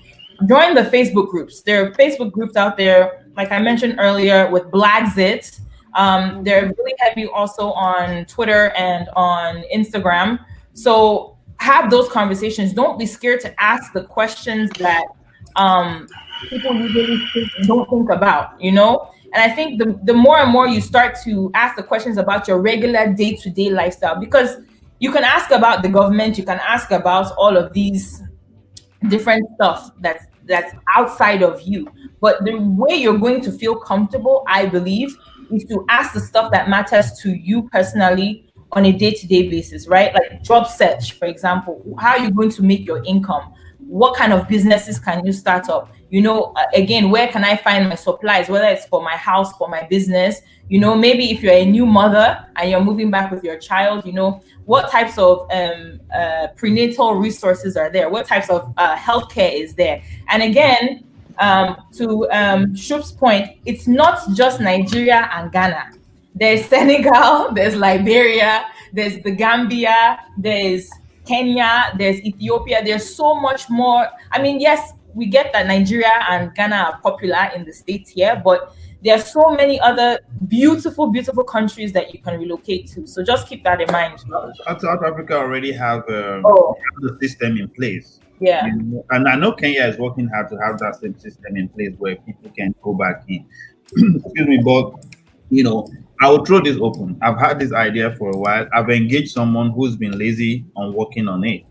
join 0.48 0.76
the 0.76 0.84
Facebook 0.84 1.30
groups. 1.30 1.62
There 1.62 1.86
are 1.86 1.92
Facebook 1.92 2.32
groups 2.32 2.56
out 2.56 2.78
there, 2.78 3.26
like 3.36 3.52
I 3.52 3.60
mentioned 3.62 3.96
earlier, 4.00 4.50
with 4.50 4.64
Blaxit. 4.66 5.60
Um, 5.96 6.44
they're 6.44 6.74
really 6.78 6.94
heavy 7.00 7.28
also 7.28 7.72
on 7.72 8.26
Twitter 8.26 8.72
and 8.72 9.08
on 9.16 9.64
Instagram. 9.74 10.40
So 10.74 11.38
have 11.58 11.90
those 11.90 12.10
conversations. 12.10 12.74
Don't 12.74 13.00
be 13.00 13.06
scared 13.06 13.40
to 13.42 13.64
ask 13.64 13.94
the 13.94 14.04
questions 14.04 14.70
that 14.72 15.06
um, 15.56 16.08
people 16.50 16.76
usually 16.76 17.22
don't 17.66 17.90
think 17.90 18.10
about, 18.10 18.62
you 18.62 18.72
know? 18.72 19.10
And 19.36 19.52
I 19.52 19.54
think 19.54 19.80
the, 19.80 20.00
the 20.04 20.14
more 20.14 20.40
and 20.40 20.50
more 20.50 20.66
you 20.66 20.80
start 20.80 21.18
to 21.26 21.52
ask 21.54 21.76
the 21.76 21.84
questions 21.84 22.18
about 22.18 22.48
your 22.48 22.62
regular 22.62 23.14
day 23.14 23.36
to 23.36 23.50
day 23.50 23.70
lifestyle, 23.70 24.18
because 24.18 24.58
you 25.00 25.12
can 25.12 25.26
ask 25.26 25.52
about 25.52 25.84
the 25.84 25.90
government, 25.90 26.38
you 26.38 26.46
can 26.46 26.60
ask 26.66 26.92
about 26.92 27.34
all 27.38 27.58
of 27.58 27.74
these 27.74 28.24
different 29.10 29.46
stuff 29.56 29.92
that's 30.00 30.26
that's 30.46 30.74
outside 30.96 31.44
of 31.44 31.62
you. 31.62 31.92
But 32.22 32.46
the 32.46 32.56
way 32.56 32.96
you're 32.96 33.18
going 33.18 33.42
to 33.42 33.52
feel 33.52 33.76
comfortable, 33.76 34.44
I 34.48 34.68
believe, 34.68 35.14
is 35.52 35.66
to 35.66 35.86
ask 35.90 36.14
the 36.14 36.22
stuff 36.22 36.52
that 36.52 36.70
matters 36.70 37.12
to 37.24 37.32
you 37.32 37.68
personally 37.70 38.50
on 38.72 38.86
a 38.86 38.92
day-to-day 38.92 39.50
basis, 39.50 39.88
right? 39.88 40.14
Like 40.14 40.44
job 40.44 40.68
search, 40.68 41.14
for 41.14 41.26
example. 41.26 41.84
How 42.00 42.12
are 42.12 42.20
you 42.20 42.32
going 42.32 42.52
to 42.52 42.64
make 42.64 42.86
your 42.86 43.04
income? 43.04 43.54
What 43.80 44.16
kind 44.16 44.34
of 44.34 44.48
businesses 44.48 44.98
can 44.98 45.26
you 45.26 45.34
start 45.34 45.70
up? 45.70 45.92
You 46.16 46.22
know, 46.22 46.54
uh, 46.56 46.64
again, 46.74 47.10
where 47.10 47.28
can 47.28 47.44
I 47.44 47.58
find 47.58 47.90
my 47.90 47.96
supplies, 47.96 48.48
whether 48.48 48.68
it's 48.68 48.86
for 48.86 49.04
my 49.04 49.18
house, 49.18 49.52
for 49.58 49.68
my 49.68 49.84
business? 49.84 50.40
You 50.70 50.80
know, 50.80 50.96
maybe 50.96 51.30
if 51.30 51.44
you're 51.44 51.52
a 51.52 51.66
new 51.66 51.86
mother 51.86 52.42
and 52.56 52.72
you're 52.72 52.80
moving 52.80 53.12
back 53.12 53.32
with 53.32 53.44
your 53.44 53.60
child, 53.60 54.06
you 54.06 54.14
know, 54.14 54.42
what 54.64 54.90
types 54.90 55.18
of 55.18 55.46
um, 55.52 56.00
uh, 56.16 56.48
prenatal 56.56 57.16
resources 57.16 57.76
are 57.76 57.90
there? 57.90 58.10
What 58.10 58.28
types 58.28 58.50
of 58.50 58.74
uh, 58.78 58.96
healthcare 58.96 59.52
is 59.54 59.76
there? 59.76 60.02
And 60.30 60.42
again, 60.42 61.04
um, 61.40 61.76
to 61.98 62.32
um, 62.32 62.76
point, 63.20 63.58
it's 63.66 63.86
not 63.86 64.22
just 64.36 64.62
Nigeria 64.62 65.30
and 65.34 65.52
Ghana. 65.52 65.92
There's 66.34 66.64
Senegal, 66.70 67.52
there's 67.54 67.76
Liberia, 67.76 68.68
there's 68.94 69.22
the 69.22 69.32
Gambia, 69.32 70.18
there's 70.38 70.90
Kenya, 71.26 71.92
there's 71.98 72.22
Ethiopia. 72.22 72.82
There's 72.86 73.14
so 73.14 73.36
much 73.36 73.70
more. 73.70 74.08
I 74.32 74.42
mean, 74.42 74.62
yes, 74.62 74.94
we 75.16 75.26
get 75.26 75.52
that 75.54 75.66
Nigeria 75.68 76.12
and 76.30 76.54
Ghana 76.54 76.76
are 76.76 77.00
popular 77.02 77.50
in 77.56 77.64
the 77.66 77.74
states 77.74 78.12
here, 78.12 78.40
but 78.44 78.76
there 79.04 79.16
are 79.16 79.22
so 79.22 79.52
many 79.52 79.80
other 79.80 80.20
beautiful, 80.48 81.08
beautiful 81.08 81.44
countries 81.44 81.94
that 81.94 82.14
you 82.14 82.20
can 82.22 82.40
relocate 82.40 82.88
to. 82.94 83.08
So 83.08 83.24
just 83.24 83.48
keep 83.48 83.64
that 83.64 83.80
in 83.82 83.92
mind. 83.92 84.20
South 84.20 84.84
Africa 85.04 85.38
already 85.38 85.72
have, 85.72 86.00
um, 86.10 86.44
Oh, 86.46 86.76
have 86.76 87.18
the 87.20 87.28
system 87.28 87.58
in 87.58 87.70
place. 87.70 88.20
yeah. 88.40 88.66
And 89.12 89.28
I 89.30 89.36
know 89.36 89.54
Kenya 89.54 89.84
is 89.86 89.98
working 89.98 90.28
hard 90.28 90.50
to 90.50 90.58
have 90.58 90.78
that 90.80 90.98
same 91.02 91.18
system 91.18 91.56
in 91.56 91.70
place 91.70 91.94
where 91.98 92.18
people 92.18 92.52
can 92.58 92.76
go 92.82 92.94
back 92.94 93.24
in. 93.30 93.46
Excuse 94.26 94.48
me, 94.48 94.62
but 94.64 94.94
you 95.50 95.64
know, 95.64 95.88
I 96.22 96.30
will 96.30 96.44
throw 96.44 96.60
this 96.60 96.78
open. 96.82 97.18
I've 97.22 97.40
had 97.40 97.60
this 97.60 97.72
idea 97.72 98.16
for 98.16 98.32
a 98.32 98.38
while. 98.38 98.68
I've 98.74 98.90
engaged 98.90 99.32
someone 99.32 99.70
who's 99.72 99.96
been 99.96 100.18
lazy 100.18 100.66
on 100.76 100.94
working 100.94 101.28
on 101.28 101.44
it. 101.46 101.64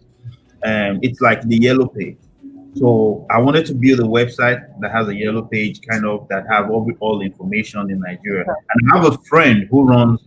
Um, 0.65 1.01
it's 1.03 1.21
like 1.21 1.43
the 1.43 1.57
yellow 1.57 1.89
page. 1.89 2.17
So 2.77 3.27
I 3.31 3.39
wanted 3.39 3.67
to 3.67 3.75
build 3.75 4.01
a 4.01 4.05
website 4.05 4.61
that 4.81 4.91
has 4.91 5.09
a 5.09 5.15
yellow 5.15 5.43
page, 5.43 5.81
kind 5.89 6.05
of 6.05 6.27
that 6.29 6.45
have 6.51 6.71
all, 6.71 6.91
all 7.01 7.21
information 7.21 7.91
in 7.91 8.01
Nigeria. 8.01 8.45
And 8.47 8.93
I 8.93 8.97
have 8.97 9.13
a 9.13 9.19
friend 9.19 9.67
who 9.71 9.87
runs 9.87 10.21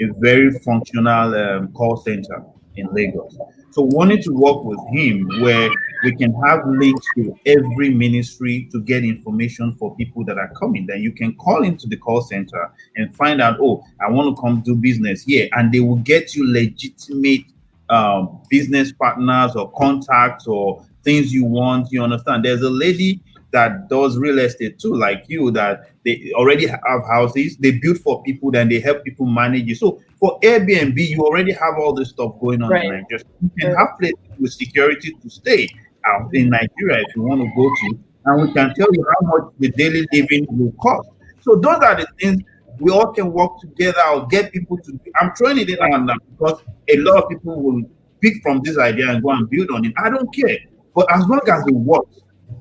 a 0.00 0.06
very 0.18 0.50
functional 0.60 1.34
um, 1.34 1.72
call 1.72 1.96
center 1.96 2.44
in 2.76 2.86
Lagos. 2.92 3.36
So 3.70 3.82
wanted 3.82 4.22
to 4.22 4.32
work 4.32 4.64
with 4.64 4.78
him 4.92 5.28
where 5.40 5.68
we 6.04 6.14
can 6.14 6.32
have 6.46 6.60
links 6.66 7.06
to 7.16 7.36
every 7.46 7.90
ministry 7.90 8.68
to 8.72 8.80
get 8.80 9.04
information 9.04 9.74
for 9.78 9.94
people 9.96 10.24
that 10.26 10.38
are 10.38 10.52
coming. 10.54 10.86
Then 10.86 11.02
you 11.02 11.12
can 11.12 11.34
call 11.34 11.64
into 11.64 11.86
the 11.88 11.96
call 11.96 12.22
center 12.22 12.72
and 12.96 13.14
find 13.14 13.40
out, 13.42 13.58
oh, 13.60 13.84
I 14.00 14.10
want 14.10 14.34
to 14.34 14.40
come 14.40 14.60
do 14.60 14.76
business 14.76 15.24
here. 15.24 15.48
And 15.52 15.72
they 15.72 15.80
will 15.80 15.96
get 15.96 16.34
you 16.34 16.50
legitimate 16.50 17.46
um, 17.90 18.40
business 18.48 18.92
partners 18.92 19.56
or 19.56 19.72
contacts 19.72 20.46
or 20.46 20.84
things 21.08 21.32
you 21.32 21.44
want. 21.44 21.88
You 21.90 22.02
understand? 22.02 22.44
There's 22.44 22.60
a 22.60 22.68
lady 22.68 23.22
that 23.50 23.88
does 23.88 24.18
real 24.18 24.38
estate 24.40 24.78
too, 24.78 24.94
like 24.94 25.24
you, 25.26 25.50
that 25.52 25.90
they 26.04 26.32
already 26.34 26.66
have 26.66 26.80
houses, 27.08 27.56
they 27.56 27.70
build 27.70 27.98
for 27.98 28.22
people, 28.24 28.50
then 28.50 28.68
they 28.68 28.78
help 28.78 29.02
people 29.04 29.24
manage 29.24 29.70
it. 29.70 29.76
So 29.76 30.02
for 30.20 30.38
Airbnb, 30.40 30.98
you 31.08 31.20
already 31.22 31.52
have 31.52 31.74
all 31.78 31.94
this 31.94 32.10
stuff 32.10 32.32
going 32.40 32.60
on 32.62 32.70
Right. 32.70 32.84
in 32.84 32.90
Nigeria. 32.90 33.24
You 33.40 33.50
can 33.58 33.74
have 33.74 33.88
places 33.98 34.18
with 34.38 34.52
security 34.52 35.14
to 35.22 35.30
stay 35.30 35.70
out 36.04 36.28
in 36.34 36.50
Nigeria 36.50 36.98
if 37.08 37.16
you 37.16 37.22
want 37.22 37.40
to 37.40 37.48
go 37.56 37.66
to, 37.80 37.98
and 38.26 38.42
we 38.42 38.52
can 38.52 38.74
tell 38.74 38.88
you 38.92 39.04
how 39.12 39.26
much 39.28 39.54
the 39.58 39.70
daily 39.70 40.06
living 40.12 40.46
will 40.50 40.72
cost. 40.72 41.08
So 41.40 41.54
those 41.56 41.78
are 41.78 41.94
the 41.94 42.06
things 42.20 42.42
we 42.80 42.92
all 42.92 43.12
can 43.14 43.32
work 43.32 43.60
together 43.62 44.02
or 44.12 44.26
get 44.26 44.52
people 44.52 44.76
to 44.76 44.92
do. 44.92 45.00
I'm 45.20 45.32
throwing 45.34 45.58
it 45.58 45.70
in 45.70 45.78
on 45.78 46.04
them 46.04 46.18
because 46.32 46.60
a 46.88 46.96
lot 46.98 47.24
of 47.24 47.30
people 47.30 47.62
will 47.62 47.82
pick 48.20 48.42
from 48.42 48.60
this 48.62 48.76
idea 48.76 49.08
and 49.10 49.22
go 49.22 49.30
and 49.30 49.48
build 49.48 49.70
on 49.70 49.86
it. 49.86 49.94
I 49.96 50.10
don't 50.10 50.32
care. 50.34 50.58
But 50.98 51.06
as 51.14 51.24
long 51.28 51.40
as 51.48 51.64
it 51.64 51.74
works, 51.74 52.16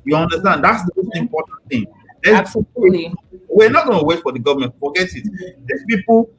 you 0.05 0.15
understand 0.15 0.63
that's 0.63 0.83
the 0.83 0.91
most 1.01 1.15
important 1.17 1.57
thing. 1.69 1.87
There's- 2.23 2.39
Absolutely. 2.39 3.11
We're 3.49 3.71
not 3.71 3.87
going 3.87 3.97
to 3.97 4.05
wait 4.05 4.21
for 4.21 4.31
the 4.31 4.37
government. 4.37 4.75
Forget 4.79 5.07
it. 5.15 5.23
These 5.65 5.83
people, 5.87 6.29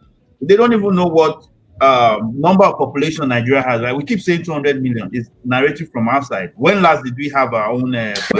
they 0.40 0.54
don't 0.54 0.72
even 0.72 0.94
know 0.94 1.08
what 1.08 1.48
um, 1.80 2.40
number 2.40 2.64
of 2.64 2.78
population 2.78 3.28
Nigeria 3.28 3.62
has. 3.62 3.80
Right? 3.80 3.94
We 3.94 4.04
keep 4.04 4.20
saying 4.20 4.44
200 4.44 4.82
million. 4.82 5.10
It's 5.12 5.30
narrative 5.44 5.90
from 5.92 6.08
outside. 6.08 6.52
When 6.56 6.82
last 6.82 7.04
did 7.04 7.16
we 7.16 7.28
have 7.30 7.54
our 7.54 7.70
own? 7.70 7.94
Uh, 7.94 8.14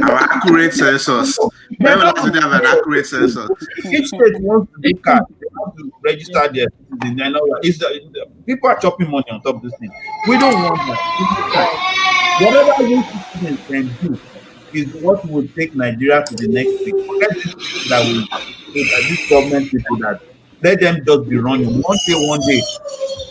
Our 0.00 0.16
accurate 0.16 0.74
census. 0.74 1.38
When 1.78 1.98
last 1.98 2.24
did 2.24 2.34
we 2.34 2.40
have 2.40 2.52
an 2.52 2.66
accurate 2.66 3.06
census? 3.06 3.48
each 3.86 4.08
state 4.08 4.40
wants 4.40 4.72
to. 4.72 4.80
They 4.82 4.92
want 5.04 5.76
to 5.78 5.92
register 6.02 6.48
their 6.52 6.66
citizens. 6.90 7.16
Know 7.16 7.32
that. 7.32 7.60
It's, 7.62 7.82
uh, 7.82 8.24
people 8.46 8.68
are 8.68 8.78
chopping 8.78 9.10
money 9.10 9.26
on 9.30 9.42
top 9.42 9.56
of 9.56 9.62
this 9.62 9.76
thing. 9.78 9.90
We 10.28 10.38
don't 10.38 10.54
want 10.54 10.76
that. 10.78 12.40
Whatever 12.40 12.88
you 12.88 13.02
citizens 13.02 13.60
can 13.66 13.90
do 14.08 14.18
is 14.72 15.02
what 15.02 15.28
will 15.28 15.46
take 15.48 15.74
Nigeria 15.74 16.24
to 16.24 16.34
the 16.36 16.48
next 16.48 16.84
thing. 16.84 17.06
Forget 17.06 17.30
that 17.88 18.06
we 18.06 18.84
that 18.84 19.04
this 19.08 19.28
government 19.28 19.70
people 19.70 19.96
that 19.98 20.22
let 20.62 20.80
them 20.80 21.04
just 21.04 21.28
be 21.28 21.36
running. 21.36 21.80
One 21.82 21.98
day, 22.06 22.14
one 22.14 22.40
day, 22.40 22.62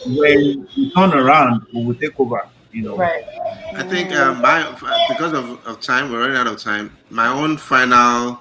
when 0.05 0.67
we 0.75 0.91
turn 0.93 1.13
around, 1.13 1.65
we 1.73 1.86
will 1.86 1.95
take 1.95 2.19
over. 2.19 2.47
You 2.71 2.84
know. 2.84 2.97
Right. 2.97 3.23
I 3.73 3.84
think 3.84 4.11
um, 4.13 4.41
my 4.41 4.63
because 5.09 5.34
of, 5.34 5.65
of 5.65 5.82
time, 5.82 6.11
we're 6.11 6.19
running 6.19 6.38
out 6.38 6.47
of 6.47 6.61
time. 6.61 6.95
My 7.09 7.27
own 7.27 7.57
final 7.57 8.39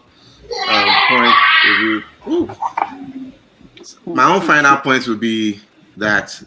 um, 0.69 0.89
point 1.09 1.35
would 1.65 1.79
be, 1.81 2.31
ooh. 2.31 2.51
my 4.07 4.35
own 4.35 4.41
final 4.43 4.77
point 4.79 5.07
would 5.09 5.21
be 5.21 5.61
that 5.97 6.43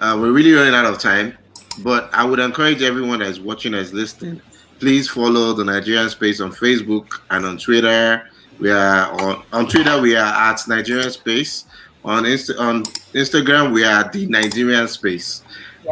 uh, 0.00 0.16
we're 0.20 0.32
really 0.32 0.52
running 0.52 0.74
out 0.74 0.86
of 0.86 0.98
time. 0.98 1.36
But 1.82 2.08
I 2.12 2.24
would 2.24 2.38
encourage 2.38 2.82
everyone 2.82 3.18
that 3.18 3.28
is 3.28 3.40
watching, 3.40 3.72
that 3.72 3.78
is 3.78 3.92
listening, 3.92 4.40
please 4.78 5.08
follow 5.08 5.52
the 5.52 5.64
Nigerian 5.64 6.08
Space 6.08 6.40
on 6.40 6.52
Facebook 6.52 7.08
and 7.30 7.44
on 7.44 7.58
Twitter. 7.58 8.28
We 8.60 8.70
are 8.70 9.10
on, 9.20 9.42
on 9.52 9.66
Twitter. 9.68 10.00
We 10.00 10.14
are 10.14 10.32
at 10.52 10.60
Nigerian 10.68 11.10
Space. 11.10 11.64
On 12.04 12.24
Insta, 12.24 12.58
on 12.58 12.84
Instagram, 13.14 13.72
we 13.72 13.82
are 13.82 14.10
the 14.10 14.26
Nigerian 14.26 14.86
Space, 14.88 15.42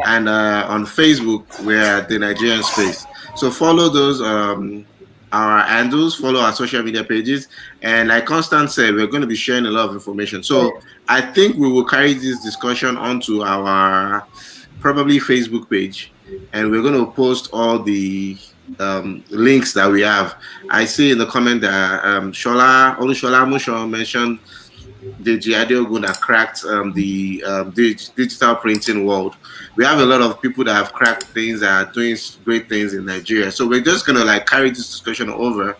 and 0.05 0.29
uh, 0.29 0.65
on 0.69 0.85
Facebook, 0.85 1.43
we 1.65 1.75
are 1.75 2.01
the 2.01 2.19
Nigerian 2.19 2.61
Space. 2.61 3.05
So 3.35 3.49
follow 3.49 3.89
those 3.89 4.21
um, 4.21 4.85
our 5.31 5.61
handles, 5.61 6.15
follow 6.15 6.39
our 6.39 6.53
social 6.53 6.83
media 6.83 7.03
pages, 7.03 7.47
and 7.81 8.09
like 8.09 8.27
Constant 8.27 8.69
said, 8.69 8.93
we're 8.93 9.07
going 9.07 9.21
to 9.21 9.27
be 9.27 9.35
sharing 9.35 9.65
a 9.65 9.71
lot 9.71 9.89
of 9.89 9.95
information. 9.95 10.43
So 10.43 10.79
I 11.07 11.19
think 11.19 11.57
we 11.57 11.67
will 11.71 11.85
carry 11.85 12.13
this 12.13 12.43
discussion 12.43 12.95
onto 12.95 13.41
our 13.41 14.27
probably 14.79 15.17
Facebook 15.17 15.67
page, 15.67 16.11
and 16.53 16.69
we're 16.69 16.83
going 16.83 17.03
to 17.03 17.11
post 17.11 17.49
all 17.51 17.79
the 17.79 18.37
um, 18.79 19.23
links 19.31 19.73
that 19.73 19.89
we 19.89 20.01
have. 20.01 20.35
I 20.69 20.85
see 20.85 21.09
in 21.11 21.17
the 21.17 21.25
comment 21.25 21.61
that 21.61 22.05
um, 22.05 22.31
Shola 22.31 22.95
Olushola 22.97 23.47
Musho 23.47 23.89
mentioned 23.89 24.37
the 25.19 25.37
that 25.37 26.17
cracked 26.21 26.63
um, 26.65 26.93
the 26.93 27.43
um, 27.45 27.71
dig- 27.71 28.01
digital 28.15 28.55
printing 28.55 29.05
world. 29.05 29.35
We 29.75 29.85
have 29.85 29.99
a 29.99 30.05
lot 30.05 30.21
of 30.21 30.41
people 30.41 30.63
that 30.65 30.73
have 30.73 30.93
cracked 30.93 31.23
things 31.25 31.61
that 31.61 31.87
are 31.87 31.91
doing 31.91 32.17
great 32.43 32.69
things 32.69 32.93
in 32.93 33.05
Nigeria. 33.05 33.51
So 33.51 33.67
we're 33.67 33.81
just 33.81 34.05
gonna 34.05 34.23
like 34.23 34.45
carry 34.45 34.69
this 34.69 34.89
discussion 34.89 35.29
over, 35.29 35.77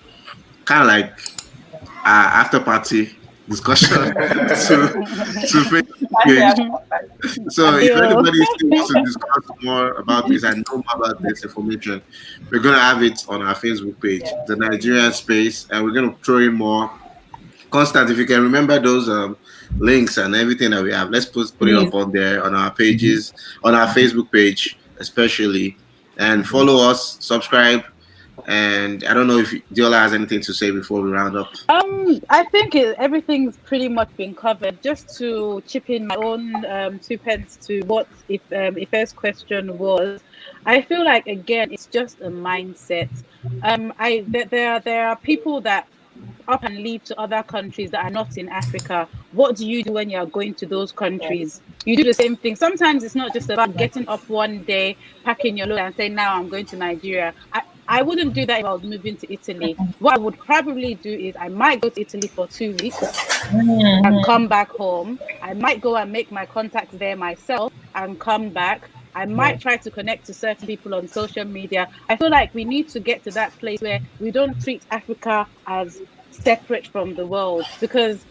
kind 0.66 0.82
of 0.82 0.88
like 0.88 1.20
uh, 2.06 2.30
after 2.34 2.60
party 2.60 3.16
discussion 3.50 4.14
to 4.14 4.54
to. 6.26 6.80
So 7.50 7.78
if 7.78 7.92
anybody 7.92 8.46
still 8.56 8.70
wants 8.70 8.94
to 8.94 9.02
discuss 9.04 9.44
more 9.62 9.94
about 9.94 10.28
this 10.28 10.44
and 10.44 10.66
know 10.70 10.78
more 10.78 10.96
about 10.96 11.22
this 11.22 11.44
information, 11.44 12.02
we're 12.50 12.60
gonna 12.62 12.80
have 12.80 13.04
it 13.04 13.26
on 13.28 13.42
our 13.42 13.56
Facebook 13.56 14.00
page, 14.02 14.24
the 14.48 14.56
Nigerian 14.56 15.12
Space, 15.12 15.68
and 15.70 15.84
we're 15.84 15.92
gonna 15.92 16.16
throw 16.24 16.38
in 16.40 16.54
more. 16.54 16.92
Constant, 17.74 18.08
if 18.12 18.20
you 18.20 18.28
can 18.28 18.44
remember 18.44 18.80
those 18.80 19.10
um, 19.10 19.36
links 19.80 20.18
and 20.18 20.36
everything 20.36 20.70
that 20.70 20.84
we 20.84 20.94
have, 20.94 21.10
let's 21.10 21.26
put 21.26 21.52
put 21.58 21.70
it 21.70 21.76
up 21.76 21.92
on 21.96 22.12
there 22.12 22.44
on 22.44 22.54
our 22.54 22.70
pages, 22.70 23.34
on 23.64 23.74
our 23.74 23.88
Facebook 23.88 24.32
page, 24.32 24.78
especially, 25.00 25.76
and 26.18 26.48
follow 26.48 26.88
us, 26.88 27.18
subscribe, 27.20 27.84
and 28.48 29.04
I 29.06 29.16
don't 29.16 29.26
know 29.26 29.40
if 29.40 29.50
Diola 29.74 29.98
has 30.04 30.14
anything 30.14 30.42
to 30.42 30.54
say 30.54 30.70
before 30.70 31.02
we 31.02 31.10
round 31.10 31.36
up. 31.36 31.50
Um, 31.68 32.22
I 32.30 32.44
think 32.46 32.76
it, 32.76 32.96
everything's 33.00 33.58
pretty 33.58 33.90
much 33.90 34.16
been 34.18 34.36
covered. 34.36 34.80
Just 34.84 35.18
to 35.18 35.64
chip 35.66 35.90
in 35.90 36.06
my 36.06 36.16
own 36.16 36.64
um, 36.66 37.00
two 37.00 37.18
pence 37.18 37.58
to 37.66 37.82
what 37.86 38.08
if 38.30 38.42
um, 38.54 38.78
if 38.78 38.90
first 38.90 39.16
question 39.16 39.80
was, 39.80 40.22
I 40.68 40.82
feel 40.82 41.04
like 41.04 41.26
again 41.26 41.72
it's 41.72 41.88
just 41.88 42.22
a 42.22 42.30
mindset. 42.30 43.10
Um, 43.64 43.94
I 43.98 44.26
there 44.28 44.46
there, 44.46 44.80
there 44.80 45.08
are 45.08 45.16
people 45.16 45.60
that 45.62 45.88
up 46.48 46.64
and 46.64 46.78
leave 46.78 47.04
to 47.06 47.20
other 47.20 47.44
countries 47.44 47.92
that 47.92 48.04
are 48.06 48.10
not 48.10 48.38
in 48.38 48.50
Africa. 48.50 49.08
What 49.32 49.56
do 49.56 49.68
you 49.68 49.84
do 49.84 49.94
when 49.94 50.10
you 50.10 50.18
are 50.18 50.26
going 50.26 50.54
to 50.56 50.66
those 50.66 50.92
countries? 50.92 51.62
You 51.86 51.96
do 51.96 52.04
the 52.04 52.14
same 52.14 52.36
thing. 52.36 52.56
Sometimes 52.56 53.04
it's 53.04 53.16
not 53.16 53.34
just 53.34 53.50
about 53.50 53.76
getting 53.78 54.08
up 54.08 54.28
one 54.30 54.64
day, 54.64 54.98
packing 55.24 55.58
your 55.58 55.68
load, 55.68 55.80
and 55.80 55.96
saying, 55.96 56.16
"Now 56.16 56.36
I'm 56.36 56.50
going 56.50 56.66
to 56.68 56.78
Nigeria." 56.78 57.34
I, 57.54 57.62
I 57.88 58.02
wouldn't 58.02 58.34
do 58.34 58.46
that 58.46 58.62
if 58.62 58.66
I 58.66 58.74
was 58.74 58.84
moving 58.84 59.18
to 59.18 59.34
Italy. 59.34 59.74
What 60.00 60.16
I 60.16 60.18
would 60.18 60.38
probably 60.38 60.96
do 60.96 61.12
is 61.12 61.36
I 61.38 61.50
might 61.50 61.82
go 61.82 61.90
to 61.90 62.00
Italy 62.02 62.28
for 62.28 62.48
two 62.48 62.76
weeks 62.76 63.02
and 63.52 63.70
mm-hmm. 63.70 64.24
come 64.24 64.48
back 64.48 64.70
home. 64.70 65.20
I 65.42 65.54
might 65.54 65.82
go 65.82 65.98
and 65.98 66.12
make 66.12 66.32
my 66.32 66.46
contacts 66.46 66.96
there 66.96 67.16
myself 67.16 67.74
and 67.96 68.20
come 68.20 68.50
back. 68.50 68.90
I 69.16 69.26
might 69.26 69.60
try 69.62 69.78
to 69.78 69.92
connect 69.92 70.28
to 70.28 70.34
certain 70.34 70.68
people 70.68 70.96
on 70.96 71.08
social 71.08 71.46
media. 71.46 71.88
I 72.10 72.18
feel 72.18 72.32
like 72.32 72.52
we 72.54 72.66
need 72.66 72.90
to 72.90 73.00
get 73.00 73.24
to 73.26 73.32
that 73.34 73.58
place 73.60 73.80
where 73.82 74.02
we 74.20 74.32
don't 74.32 74.60
treat 74.62 74.86
Africa 74.92 75.48
as 75.68 76.02
separate 76.32 76.88
from 76.92 77.16
the 77.16 77.28
world 77.28 77.68
because 77.82 78.26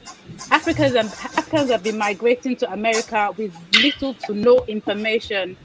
Africans 0.50 0.94
and 0.96 1.14
Africans 1.38 1.70
have 1.70 1.82
been 1.82 1.98
migrating 1.98 2.56
to 2.58 2.72
America 2.72 3.30
with 3.36 3.52
little 3.72 4.14
to 4.26 4.34
no 4.34 4.64
information 4.68 5.56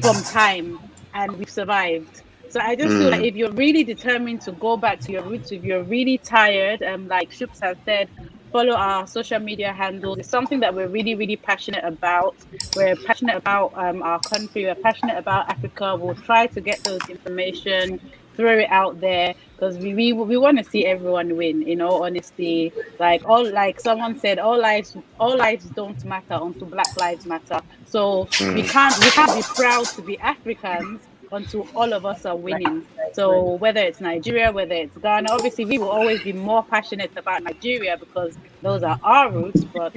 from 0.00 0.24
time 0.24 0.80
and 1.14 1.36
we've 1.36 1.50
survived. 1.50 2.22
So 2.48 2.60
I 2.60 2.76
just 2.76 2.96
feel 2.96 3.10
Mm. 3.10 3.10
like 3.10 3.24
if 3.24 3.34
you're 3.36 3.52
really 3.52 3.84
determined 3.84 4.42
to 4.42 4.52
go 4.52 4.76
back 4.76 5.00
to 5.02 5.12
your 5.12 5.24
roots, 5.24 5.52
if 5.52 5.62
you're 5.64 5.84
really 5.84 6.18
tired, 6.18 6.82
um, 6.82 7.08
like 7.08 7.30
Shoops 7.30 7.58
has 7.62 7.78
said, 7.84 8.08
follow 8.54 8.76
our 8.76 9.04
social 9.08 9.40
media 9.40 9.72
handles. 9.72 10.16
It's 10.18 10.28
something 10.28 10.60
that 10.60 10.72
we're 10.72 10.86
really, 10.86 11.16
really 11.16 11.34
passionate 11.34 11.82
about. 11.82 12.36
We're 12.76 12.94
passionate 12.94 13.36
about 13.36 13.72
um, 13.74 14.00
our 14.00 14.20
country. 14.20 14.66
We're 14.66 14.76
passionate 14.76 15.18
about 15.18 15.50
Africa. 15.50 15.96
We'll 15.96 16.14
try 16.14 16.46
to 16.46 16.60
get 16.60 16.78
those 16.84 17.04
information, 17.08 17.98
throw 18.36 18.56
it 18.56 18.70
out 18.70 19.00
there 19.00 19.34
because 19.56 19.76
we 19.78 19.92
we, 19.94 20.12
we 20.12 20.36
want 20.36 20.58
to 20.58 20.64
see 20.64 20.86
everyone 20.86 21.36
win. 21.36 21.64
In 21.64 21.80
all 21.80 22.04
honesty, 22.04 22.72
like 23.00 23.22
all 23.28 23.44
like 23.50 23.80
someone 23.80 24.20
said, 24.20 24.38
all 24.38 24.60
lives 24.60 24.96
all 25.18 25.36
lives 25.36 25.64
don't 25.80 26.04
matter 26.04 26.38
until 26.40 26.68
Black 26.68 26.96
Lives 26.96 27.26
Matter. 27.26 27.60
So 27.86 28.28
we 28.54 28.62
can't 28.62 28.96
we 29.02 29.10
can't 29.10 29.34
be 29.34 29.42
proud 29.42 29.86
to 29.96 30.00
be 30.02 30.16
Africans 30.20 31.00
until 31.34 31.66
all 31.74 31.92
of 31.92 32.04
us 32.06 32.24
are 32.24 32.36
winning. 32.36 32.86
So 33.12 33.54
whether 33.54 33.80
it's 33.80 34.00
Nigeria, 34.00 34.50
whether 34.52 34.74
it's 34.74 34.96
Ghana, 34.98 35.28
obviously 35.30 35.64
we 35.64 35.78
will 35.78 35.90
always 35.90 36.22
be 36.22 36.32
more 36.32 36.62
passionate 36.62 37.16
about 37.16 37.42
Nigeria 37.42 37.96
because 37.96 38.36
those 38.62 38.82
are 38.82 38.98
our 39.02 39.30
roots. 39.30 39.64
But 39.64 39.94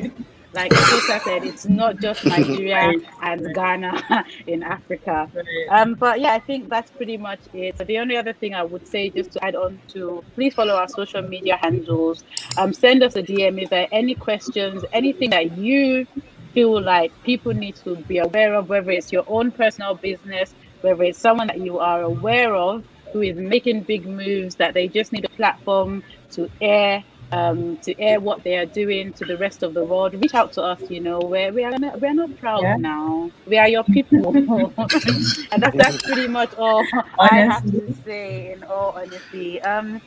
like 0.54 0.72
Lisa 0.72 1.20
said, 1.20 1.44
it's 1.44 1.68
not 1.68 2.00
just 2.00 2.26
Nigeria 2.34 2.92
and 3.22 3.54
Ghana 3.54 4.26
in 4.48 4.64
Africa. 4.64 5.30
Um, 5.70 5.94
but 5.94 6.20
yeah, 6.20 6.34
I 6.34 6.40
think 6.40 6.70
that's 6.70 6.92
pretty 6.92 7.18
much 7.18 7.40
it. 7.54 7.78
The 7.78 7.98
only 8.00 8.18
other 8.18 8.34
thing 8.34 8.56
I 8.56 8.64
would 8.64 8.88
say, 8.88 9.10
just 9.10 9.32
to 9.34 9.46
add 9.46 9.56
on 9.56 9.80
to, 9.90 10.24
please 10.36 10.54
follow 10.54 10.76
our 10.76 10.88
social 10.88 11.22
media 11.22 11.58
handles. 11.58 12.24
Um, 12.58 12.74
send 12.74 13.04
us 13.04 13.16
a 13.16 13.24
DM 13.24 13.62
if 13.62 13.70
there 13.70 13.84
are 13.84 13.90
any 13.92 14.16
questions, 14.16 14.84
anything 14.94 15.30
that 15.32 15.58
you 15.58 16.08
feel 16.54 16.82
like 16.82 17.12
people 17.24 17.54
need 17.54 17.76
to 17.76 17.96
be 17.96 18.18
aware 18.18 18.56
of, 18.56 18.70
whether 18.70 18.90
it's 18.90 19.12
your 19.12 19.24
own 19.28 19.52
personal 19.52 19.94
business, 19.94 20.56
whether 20.82 21.04
it's 21.04 21.20
someone 21.20 21.48
that 21.48 21.60
you 21.60 21.80
are 21.80 22.02
aware 22.02 22.56
of 22.56 22.84
who 23.14 23.22
is 23.22 23.38
making 23.38 23.82
big 23.82 24.06
moves 24.06 24.56
that 24.56 24.74
they 24.74 24.88
just 24.88 25.12
need 25.12 25.26
a 25.26 25.30
platform 25.30 26.04
to 26.32 26.50
air 26.62 27.04
um, 27.32 27.78
to 27.78 28.00
air 28.00 28.20
what 28.20 28.44
they 28.44 28.56
are 28.58 28.66
doing 28.66 29.12
to 29.14 29.26
the 29.26 29.38
rest 29.38 29.64
of 29.64 29.74
the 29.74 29.84
world. 29.84 30.14
Reach 30.14 30.34
out 30.34 30.54
to 30.54 30.64
us, 30.64 30.82
you 30.90 31.00
know, 31.00 31.20
where 31.20 31.52
we 31.52 31.64
are 31.64 31.78
not, 31.78 32.00
we're 32.00 32.14
not 32.14 32.38
proud 32.38 32.64
yeah. 32.64 32.78
now. 32.78 33.32
We 33.46 33.58
are 33.58 33.68
your 33.68 33.84
people. 33.84 34.30
and 34.38 35.64
that's, 35.64 35.78
that's 35.78 36.02
pretty 36.04 36.28
much 36.28 36.54
all 36.56 36.86
I 37.20 37.36
have 37.36 37.70
to 37.72 37.94
say 38.06 38.54
in 38.54 38.64
all 38.64 38.92
honesty. 38.92 39.62
Um, 39.62 40.02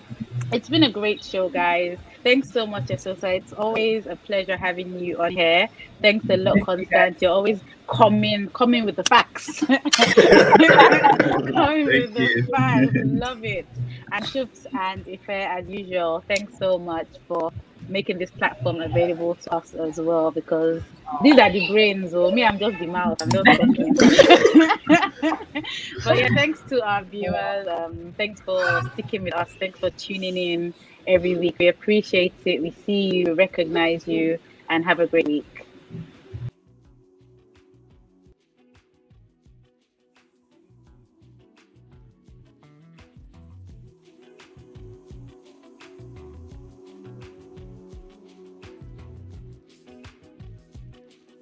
it's 0.52 0.68
been 0.68 0.84
a 0.84 0.90
great 0.90 1.22
show, 1.22 1.48
guys. 1.48 1.98
Thanks 2.22 2.50
so 2.50 2.66
much, 2.66 2.84
Esosa. 2.84 3.36
It's 3.36 3.52
always 3.52 4.06
a 4.06 4.16
pleasure 4.16 4.56
having 4.56 4.98
you 4.98 5.20
on 5.22 5.32
here. 5.32 5.68
Thanks 6.02 6.28
a 6.28 6.36
lot, 6.36 6.60
Constant. 6.62 7.20
You're 7.22 7.30
always 7.30 7.60
coming 7.90 8.48
coming 8.50 8.84
with 8.84 8.96
the 8.96 9.04
facts. 9.04 9.60
coming 9.66 9.82
with 11.86 12.12
the 12.14 12.48
facts. 12.50 12.92
Love 13.04 13.44
it. 13.44 13.66
And 14.12 14.24
Shoops 14.24 14.66
and 14.78 15.06
Ife, 15.06 15.28
as 15.28 15.68
usual, 15.68 16.24
thanks 16.26 16.58
so 16.58 16.78
much 16.78 17.08
for 17.28 17.52
making 17.88 18.18
this 18.18 18.30
platform 18.30 18.80
available 18.80 19.34
to 19.34 19.54
us 19.54 19.74
as 19.74 20.00
well 20.00 20.30
because 20.30 20.82
these 21.22 21.38
are 21.38 21.50
the 21.50 21.68
brains. 21.68 22.14
Oh, 22.14 22.30
me, 22.30 22.44
I'm 22.44 22.58
just 22.58 22.78
the 22.78 22.86
mouth. 22.86 23.20
I'm 23.20 23.30
just 23.30 23.44
talking. 23.44 23.94
but 26.04 26.16
yeah, 26.16 26.28
thanks 26.34 26.60
to 26.68 26.82
our 26.86 27.02
viewers. 27.02 27.66
Um, 27.66 28.14
thanks 28.16 28.40
for 28.42 28.82
sticking 28.92 29.24
with 29.24 29.34
us. 29.34 29.50
Thanks 29.58 29.80
for 29.80 29.90
tuning 29.90 30.36
in 30.36 30.72
every 31.06 31.36
week. 31.36 31.56
We 31.58 31.68
appreciate 31.68 32.34
it. 32.44 32.62
We 32.62 32.70
see 32.86 33.16
you, 33.16 33.34
recognize 33.34 34.06
you, 34.06 34.38
and 34.68 34.84
have 34.84 35.00
a 35.00 35.06
great 35.06 35.26
week. 35.26 35.46